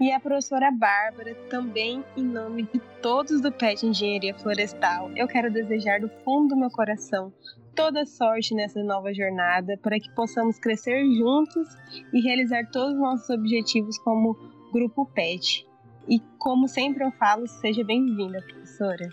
e 0.03 0.11
a 0.11 0.19
professora 0.19 0.71
Bárbara, 0.73 1.35
também 1.49 2.05
em 2.17 2.25
nome 2.25 2.65
de 2.65 2.81
todos 3.03 3.41
do 3.41 3.51
PET 3.51 3.85
Engenharia 3.85 4.33
Florestal, 4.33 5.11
eu 5.17 5.27
quero 5.27 5.53
desejar 5.53 6.01
do 6.01 6.09
fundo 6.25 6.55
do 6.55 6.57
meu 6.57 6.71
coração 6.71 7.33
toda 7.75 8.07
sorte 8.07 8.55
nessa 8.55 8.81
nova 8.85 9.13
jornada 9.13 9.77
para 9.77 9.99
que 9.99 10.09
possamos 10.15 10.57
crescer 10.57 11.05
juntos 11.13 11.69
e 12.13 12.21
realizar 12.21 12.71
todos 12.71 12.95
os 12.95 13.01
nossos 13.01 13.29
objetivos 13.29 13.99
como 13.99 14.39
grupo 14.73 15.05
PET. 15.05 15.67
E 16.09 16.21
como 16.39 16.69
sempre 16.69 17.05
eu 17.05 17.11
falo, 17.11 17.49
seja 17.49 17.83
bem-vinda, 17.83 18.41
professora. 18.41 19.09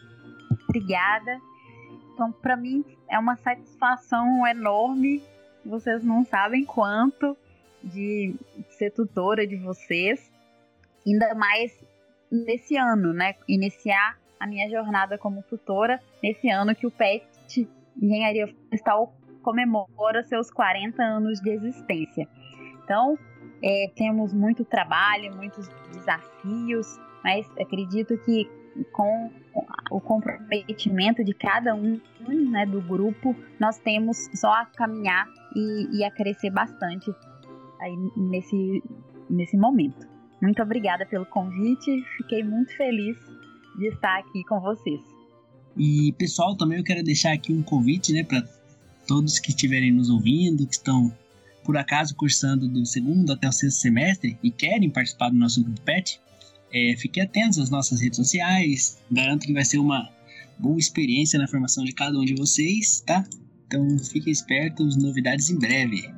Obrigada. 0.68 1.40
Então, 2.14 2.32
para 2.32 2.56
mim 2.56 2.86
é 3.10 3.18
uma 3.18 3.38
satisfação 3.38 4.46
enorme. 4.46 5.24
Vocês 5.66 6.04
não 6.04 6.24
sabem 6.24 6.64
quanto 6.64 7.36
de 7.84 8.36
ser 8.70 8.92
tutora 8.92 9.48
de 9.48 9.56
vocês 9.56 10.32
ainda 11.08 11.34
mais 11.34 11.78
nesse 12.32 12.78
ano, 12.78 13.14
né? 13.14 13.36
Iniciar 13.48 14.18
a 14.40 14.48
minha 14.48 14.70
jornada 14.70 15.18
como 15.18 15.44
tutora 15.44 16.00
nesse 16.24 16.50
ano 16.50 16.74
que 16.76 16.88
o 16.88 16.92
PET 16.92 17.68
Engenharia 18.02 18.48
Florestal 18.48 19.14
comemora 19.42 20.24
seus 20.24 20.50
40 20.52 21.02
anos 21.02 21.40
de 21.42 21.50
existência. 21.50 22.28
Então, 22.84 23.18
é, 23.64 23.92
temos 23.96 24.34
muito 24.34 24.64
trabalho, 24.64 25.36
muitos 25.36 25.68
desafios, 25.92 26.98
mas 27.24 27.46
acredito 27.60 28.18
que 28.20 28.50
com 28.92 29.30
o 29.92 30.00
comprometimento 30.00 31.24
de 31.24 31.34
cada 31.34 31.76
um 31.76 32.00
né, 32.52 32.66
do 32.66 32.82
grupo, 32.82 33.36
nós 33.60 33.78
temos 33.80 34.30
só 34.34 34.54
a 34.54 34.66
caminhar 34.66 35.28
e, 35.56 36.00
e 36.00 36.04
a 36.04 36.12
crescer 36.12 36.50
bastante 36.52 37.12
aí 37.82 37.96
nesse, 38.16 38.84
nesse 39.30 39.58
momento. 39.58 40.08
Muito 40.42 40.62
obrigada 40.62 41.06
pelo 41.06 41.26
convite, 41.26 42.04
fiquei 42.18 42.44
muito 42.44 42.76
feliz 42.76 43.18
de 43.78 43.88
estar 43.88 44.20
aqui 44.20 44.44
com 44.44 44.60
vocês. 44.60 45.02
E 45.78 46.14
pessoal, 46.14 46.56
também 46.56 46.78
eu 46.78 46.84
quero 46.84 47.04
deixar 47.04 47.34
aqui 47.34 47.54
um 47.54 47.62
convite, 47.62 48.14
né, 48.14 48.24
para 48.24 48.44
todos 49.08 49.40
que 49.40 49.50
estiverem 49.50 49.92
nos 49.92 50.10
ouvindo, 50.10 50.66
que 50.66 50.76
estão 50.76 51.14
por 51.64 51.78
acaso 51.78 52.16
cursando 52.16 52.68
do 52.68 52.86
segundo 52.86 53.32
até 53.32 53.48
o 53.48 53.52
sexto 53.52 53.80
semestre 53.80 54.38
e 54.42 54.50
querem 54.50 54.90
participar 54.90 55.30
do 55.30 55.36
nosso 55.36 55.64
grupo 55.64 55.82
PET, 55.82 56.20
é, 56.72 56.96
fiquem 56.98 57.24
atentos 57.24 57.60
às 57.60 57.70
nossas 57.70 58.02
redes 58.02 58.18
sociais. 58.18 58.98
Garanto 59.12 59.46
que 59.46 59.54
vai 59.54 59.66
ser 59.66 59.78
uma 59.78 60.10
boa 60.58 60.78
experiência 60.78 61.40
na 61.40 61.48
formação 61.48 61.84
de 61.84 61.92
cada 61.92 62.18
um 62.18 62.26
de 62.26 62.36
vocês, 62.36 63.02
tá? 63.06 63.26
Então 63.68 64.00
fiquem 64.00 64.32
espertos, 64.32 64.96
novidades 64.96 65.50
em 65.50 65.60
breve. 65.60 66.10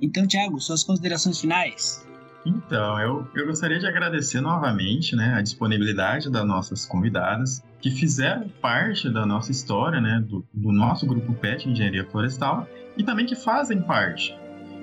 Então, 0.00 0.26
Thiago, 0.26 0.60
suas 0.60 0.82
considerações 0.82 1.40
finais. 1.40 2.04
Então, 2.44 3.00
eu, 3.00 3.28
eu 3.34 3.46
gostaria 3.46 3.78
de 3.78 3.86
agradecer 3.86 4.40
novamente 4.40 5.14
né, 5.14 5.34
a 5.34 5.42
disponibilidade 5.42 6.28
das 6.28 6.44
nossas 6.44 6.84
convidadas, 6.84 7.62
que 7.80 7.90
fizeram 7.90 8.48
parte 8.60 9.08
da 9.08 9.24
nossa 9.24 9.52
história, 9.52 10.00
né, 10.00 10.24
do, 10.26 10.44
do 10.52 10.72
nosso 10.72 11.06
grupo 11.06 11.34
PET 11.34 11.68
Engenharia 11.68 12.04
Florestal, 12.04 12.68
e 12.96 13.04
também 13.04 13.26
que 13.26 13.36
fazem 13.36 13.80
parte. 13.82 14.36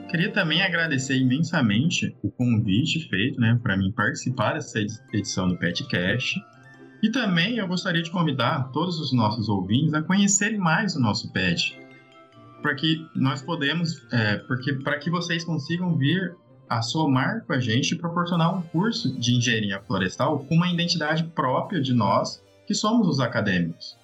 Queria 0.10 0.32
também 0.32 0.64
agradecer 0.64 1.18
imensamente 1.18 2.16
o 2.24 2.32
convite 2.32 3.08
feito 3.10 3.40
né, 3.40 3.60
para 3.62 3.78
mim 3.78 3.92
participar 3.92 4.54
dessa 4.54 4.80
edição 5.14 5.48
do 5.48 5.58
PetCast. 5.58 6.42
E 7.04 7.12
também 7.12 7.58
eu 7.58 7.68
gostaria 7.68 8.02
de 8.02 8.10
convidar 8.10 8.72
todos 8.72 9.00
os 9.00 9.14
nossos 9.14 9.48
ouvintes 9.48 9.94
a 9.94 10.02
conhecerem 10.02 10.58
mais 10.58 10.96
o 10.96 11.00
nosso 11.00 11.32
PET, 11.32 11.78
para 12.62 12.74
que 12.76 13.06
nós 13.14 13.42
podemos, 13.42 14.02
é, 14.12 14.38
porque 14.38 14.74
para 14.74 14.98
que 14.98 15.10
vocês 15.10 15.44
consigam 15.44 15.96
vir 15.96 16.36
a 16.70 16.82
somar 16.82 17.44
com 17.46 17.54
a 17.54 17.60
gente 17.60 17.94
e 17.94 17.98
proporcionar 17.98 18.56
um 18.56 18.62
curso 18.62 19.12
de 19.18 19.36
engenharia 19.36 19.82
florestal 19.82 20.40
com 20.40 20.56
uma 20.56 20.72
identidade 20.72 21.24
própria 21.24 21.82
de 21.82 21.94
nós, 21.94 22.44
que 22.68 22.74
somos 22.74 23.08
os 23.08 23.20
acadêmicos. 23.20 23.98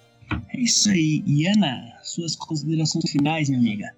É 0.52 0.60
isso 0.60 0.90
aí. 0.90 1.22
E 1.24 1.46
Ana, 1.46 1.98
suas 2.02 2.34
considerações 2.34 3.10
finais, 3.10 3.48
minha 3.48 3.60
amiga. 3.60 3.94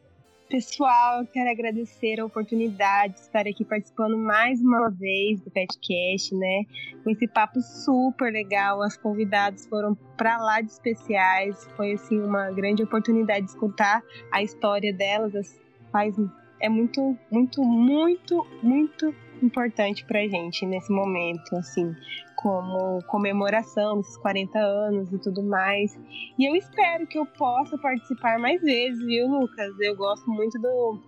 Pessoal, 0.49 1.21
eu 1.21 1.27
quero 1.27 1.51
agradecer 1.51 2.19
a 2.21 2.25
oportunidade 2.25 3.15
de 3.15 3.21
estar 3.21 3.47
aqui 3.47 3.63
participando 3.67 4.17
mais 4.17 4.59
uma 4.63 4.89
vez 4.89 5.43
do 5.43 5.51
podcast, 5.51 6.35
né? 6.35 6.65
Com 7.05 7.11
esse 7.11 7.29
papo 7.29 7.61
super 7.61 8.33
legal, 8.33 8.81
as 8.83 8.97
convidadas 8.97 9.67
foram 9.67 9.95
para 10.17 10.39
lá 10.39 10.63
de 10.63 10.71
especiais, 10.71 11.69
foi 11.77 11.93
assim 11.93 12.19
uma 12.19 12.51
grande 12.51 12.83
oportunidade 12.83 13.45
de 13.45 13.51
escutar 13.51 14.03
a 14.33 14.43
história 14.43 14.91
delas, 14.91 15.61
faz 15.93 16.17
é 16.61 16.69
muito, 16.69 17.17
muito, 17.31 17.63
muito, 17.63 18.47
muito 18.63 19.15
importante 19.43 20.05
pra 20.05 20.27
gente 20.27 20.67
nesse 20.67 20.91
momento, 20.93 21.55
assim, 21.57 21.95
como 22.37 23.03
comemoração 23.05 23.99
desses 23.99 24.17
40 24.19 24.59
anos 24.59 25.13
e 25.13 25.19
tudo 25.19 25.43
mais. 25.43 25.99
E 26.39 26.49
eu 26.49 26.55
espero 26.57 27.07
que 27.07 27.19
eu 27.19 27.27
possa 27.27 27.79
participar 27.79 28.39
mais 28.39 28.61
vezes, 28.61 29.05
viu, 29.05 29.29
Lucas? 29.29 29.79
Eu 29.81 29.97
gosto 29.97 30.29
muito 30.31 30.59
do 30.61 30.99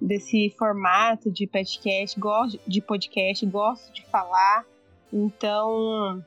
desse 0.00 0.54
formato 0.56 1.30
de 1.30 1.46
podcast, 1.46 2.18
gosto 2.20 2.60
de 2.66 2.80
podcast, 2.80 3.44
gosto 3.46 3.92
de 3.92 4.04
falar. 4.06 4.64
Então, 5.12 6.22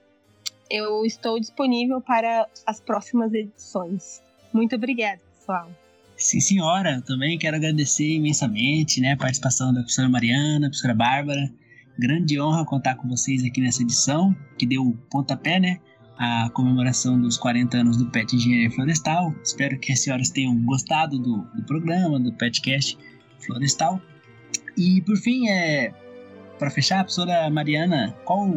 eu 0.70 1.06
estou 1.06 1.40
disponível 1.40 2.02
para 2.02 2.48
as 2.66 2.82
próximas 2.82 3.34
edições. 3.34 4.22
Muito 4.54 4.76
obrigada, 4.76 5.22
pessoal. 5.38 5.70
Sim, 6.22 6.40
senhora. 6.40 7.02
Também 7.02 7.36
quero 7.36 7.58
agradecer 7.58 8.08
imensamente 8.08 9.02
né, 9.02 9.14
a 9.14 9.18
participação 9.18 9.74
da 9.74 9.80
professora 9.80 10.08
Mariana, 10.08 10.62
da 10.62 10.68
professora 10.68 10.94
Bárbara. 10.94 11.52
Grande 11.98 12.40
honra 12.40 12.64
contar 12.64 12.96
com 12.96 13.10
vocês 13.10 13.44
aqui 13.44 13.60
nessa 13.60 13.82
edição, 13.82 14.36
que 14.58 14.68
deu 14.68 14.96
pontapé, 15.10 15.60
né? 15.60 15.80
A 16.20 16.48
comemoração 16.52 17.20
dos 17.20 17.38
40 17.38 17.78
anos 17.78 17.98
do 17.98 18.06
PET 18.12 18.36
Engenharia 18.36 18.70
Florestal. 18.70 19.34
Espero 19.44 19.80
que 19.80 19.92
as 19.92 20.04
senhoras 20.04 20.30
tenham 20.30 20.56
gostado 20.64 21.18
do, 21.18 21.38
do 21.56 21.64
programa, 21.66 22.20
do 22.20 22.32
PETcast 22.34 23.00
Florestal. 23.44 24.00
E 24.78 25.02
por 25.02 25.18
fim, 25.18 25.50
é, 25.50 25.92
para 26.60 26.70
fechar, 26.70 27.00
a 27.00 27.04
professora 27.04 27.50
Mariana, 27.50 28.16
qual 28.26 28.48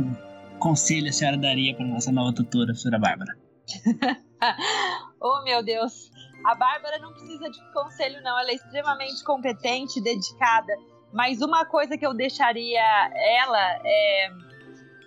conselho 0.59 1.09
a 1.09 1.13
senhora 1.13 1.39
daria 1.39 1.75
para 1.75 1.87
nossa 1.87 2.13
nova 2.13 2.35
tutora, 2.35 2.65
a 2.65 2.67
professora 2.75 2.99
Bárbara? 2.99 3.35
oh, 5.19 5.43
meu 5.45 5.65
Deus! 5.65 6.14
A 6.45 6.55
Bárbara 6.55 6.99
não 6.99 7.13
precisa 7.13 7.49
de 7.51 7.73
conselho, 7.73 8.23
não. 8.23 8.39
Ela 8.39 8.51
é 8.51 8.55
extremamente 8.55 9.25
competente, 9.25 10.01
dedicada. 10.01 10.75
Mas 11.13 11.41
uma 11.41 11.65
coisa 11.65 11.97
que 11.97 12.07
eu 12.07 12.13
deixaria 12.13 12.83
ela 13.15 13.81
é, 13.85 14.31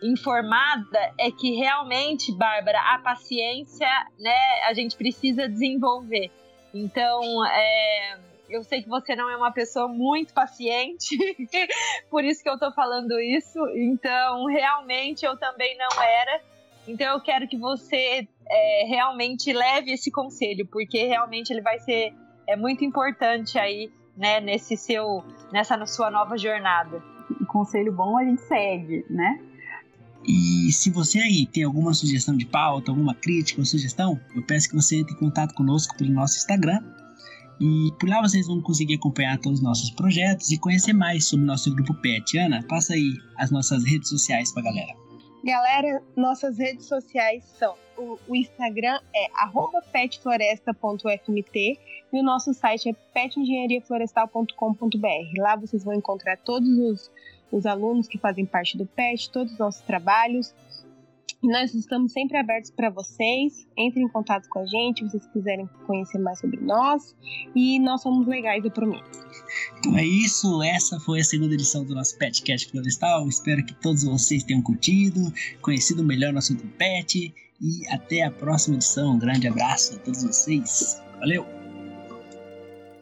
informada 0.01 1.13
é 1.17 1.29
que 1.29 1.55
realmente, 1.55 2.31
Bárbara, 2.31 2.79
a 2.79 2.99
paciência, 2.99 3.87
né, 4.17 4.37
a 4.67 4.73
gente 4.73 4.95
precisa 4.95 5.47
desenvolver. 5.47 6.31
Então, 6.73 7.45
é, 7.45 8.17
eu 8.49 8.63
sei 8.63 8.81
que 8.81 8.89
você 8.89 9.15
não 9.15 9.29
é 9.29 9.35
uma 9.35 9.51
pessoa 9.51 9.87
muito 9.87 10.33
paciente, 10.33 11.17
por 12.09 12.23
isso 12.23 12.41
que 12.41 12.49
eu 12.49 12.57
tô 12.57 12.71
falando 12.71 13.19
isso. 13.19 13.59
Então, 13.75 14.45
realmente 14.45 15.25
eu 15.25 15.37
também 15.37 15.77
não 15.77 16.01
era. 16.01 16.41
Então, 16.87 17.13
eu 17.13 17.21
quero 17.21 17.47
que 17.47 17.57
você 17.57 18.27
é, 18.49 18.85
realmente 18.87 19.51
leve 19.51 19.91
esse 19.91 20.11
conselho, 20.11 20.67
porque 20.67 21.05
realmente 21.05 21.51
ele 21.51 21.61
vai 21.61 21.79
ser 21.79 22.13
é 22.47 22.55
muito 22.55 22.85
importante 22.85 23.59
aí, 23.59 23.91
né, 24.15 24.39
nesse 24.39 24.77
seu, 24.77 25.23
nessa 25.51 25.85
sua 25.85 26.09
nova 26.09 26.37
jornada. 26.37 27.03
Conselho 27.47 27.91
bom 27.91 28.17
a 28.17 28.23
gente 28.23 28.41
segue, 28.41 29.05
né? 29.09 29.39
E 30.25 30.71
se 30.71 30.89
você 30.89 31.19
aí 31.19 31.45
tem 31.45 31.63
alguma 31.63 31.93
sugestão 31.93 32.35
de 32.35 32.45
pauta, 32.45 32.91
alguma 32.91 33.13
crítica 33.13 33.61
ou 33.61 33.65
sugestão, 33.65 34.19
eu 34.33 34.41
peço 34.41 34.69
que 34.69 34.75
você 34.75 34.97
entre 34.97 35.13
em 35.13 35.17
contato 35.17 35.53
conosco 35.53 35.95
pelo 35.97 36.11
nosso 36.11 36.37
Instagram. 36.37 36.81
E 37.59 37.91
por 37.99 38.07
lá 38.07 38.21
vocês 38.21 38.45
vão 38.47 38.61
conseguir 38.61 38.95
acompanhar 38.95 39.37
todos 39.39 39.59
os 39.59 39.63
nossos 39.63 39.89
projetos 39.89 40.51
e 40.51 40.59
conhecer 40.59 40.93
mais 40.93 41.25
sobre 41.25 41.43
o 41.43 41.47
nosso 41.47 41.73
grupo 41.73 41.93
PET. 41.95 42.37
Ana, 42.37 42.63
passa 42.63 42.93
aí 42.93 43.13
as 43.37 43.51
nossas 43.51 43.83
redes 43.83 44.09
sociais 44.09 44.53
pra 44.53 44.63
galera. 44.63 44.93
Galera, 45.43 46.03
nossas 46.15 46.57
redes 46.57 46.85
sociais 46.85 47.43
são 47.57 47.75
o, 47.97 48.19
o 48.27 48.35
Instagram 48.35 48.99
é 49.13 49.27
petfloresta.fmt 49.91 51.79
e 52.13 52.19
o 52.19 52.23
nosso 52.23 52.53
site 52.53 52.89
é 52.89 52.93
petengenhariaflorestal.com.br. 53.13 55.39
Lá 55.39 55.55
vocês 55.55 55.83
vão 55.83 55.93
encontrar 55.93 56.37
todos 56.37 56.69
os, 56.69 57.11
os 57.51 57.65
alunos 57.65 58.07
que 58.07 58.17
fazem 58.17 58.45
parte 58.45 58.77
do 58.77 58.85
PET, 58.85 59.29
todos 59.31 59.51
os 59.53 59.59
nossos 59.59 59.81
trabalhos. 59.81 60.53
Nós 61.43 61.73
estamos 61.73 62.13
sempre 62.13 62.37
abertos 62.37 62.71
para 62.71 62.89
vocês. 62.89 63.67
Entrem 63.77 64.05
em 64.05 64.09
contato 64.09 64.47
com 64.49 64.59
a 64.59 64.65
gente 64.65 65.05
se 65.05 65.11
vocês 65.11 65.27
quiserem 65.27 65.69
conhecer 65.85 66.17
mais 66.17 66.39
sobre 66.39 66.59
nós. 66.59 67.15
E 67.55 67.79
nós 67.79 68.01
somos 68.01 68.25
legais, 68.27 68.65
eu 68.65 68.71
prometo. 68.71 69.27
Então 69.77 69.95
é 69.97 70.03
isso, 70.03 70.63
essa 70.63 70.99
foi 70.99 71.21
a 71.21 71.23
segunda 71.23 71.53
edição 71.53 71.85
do 71.85 71.93
nosso 71.93 72.17
Petcast 72.17 72.71
Florestal. 72.71 73.27
Espero 73.27 73.63
que 73.63 73.75
todos 73.75 74.03
vocês 74.03 74.43
tenham 74.43 74.61
curtido, 74.61 75.31
conhecido 75.61 76.03
melhor 76.03 76.33
nosso 76.33 76.57
pet. 76.77 77.33
E 77.61 77.87
até 77.89 78.23
a 78.23 78.31
próxima 78.31 78.75
edição. 78.75 79.13
Um 79.13 79.19
grande 79.19 79.47
abraço 79.47 79.95
a 79.95 79.99
todos 79.99 80.23
vocês. 80.23 81.01
Valeu! 81.19 81.56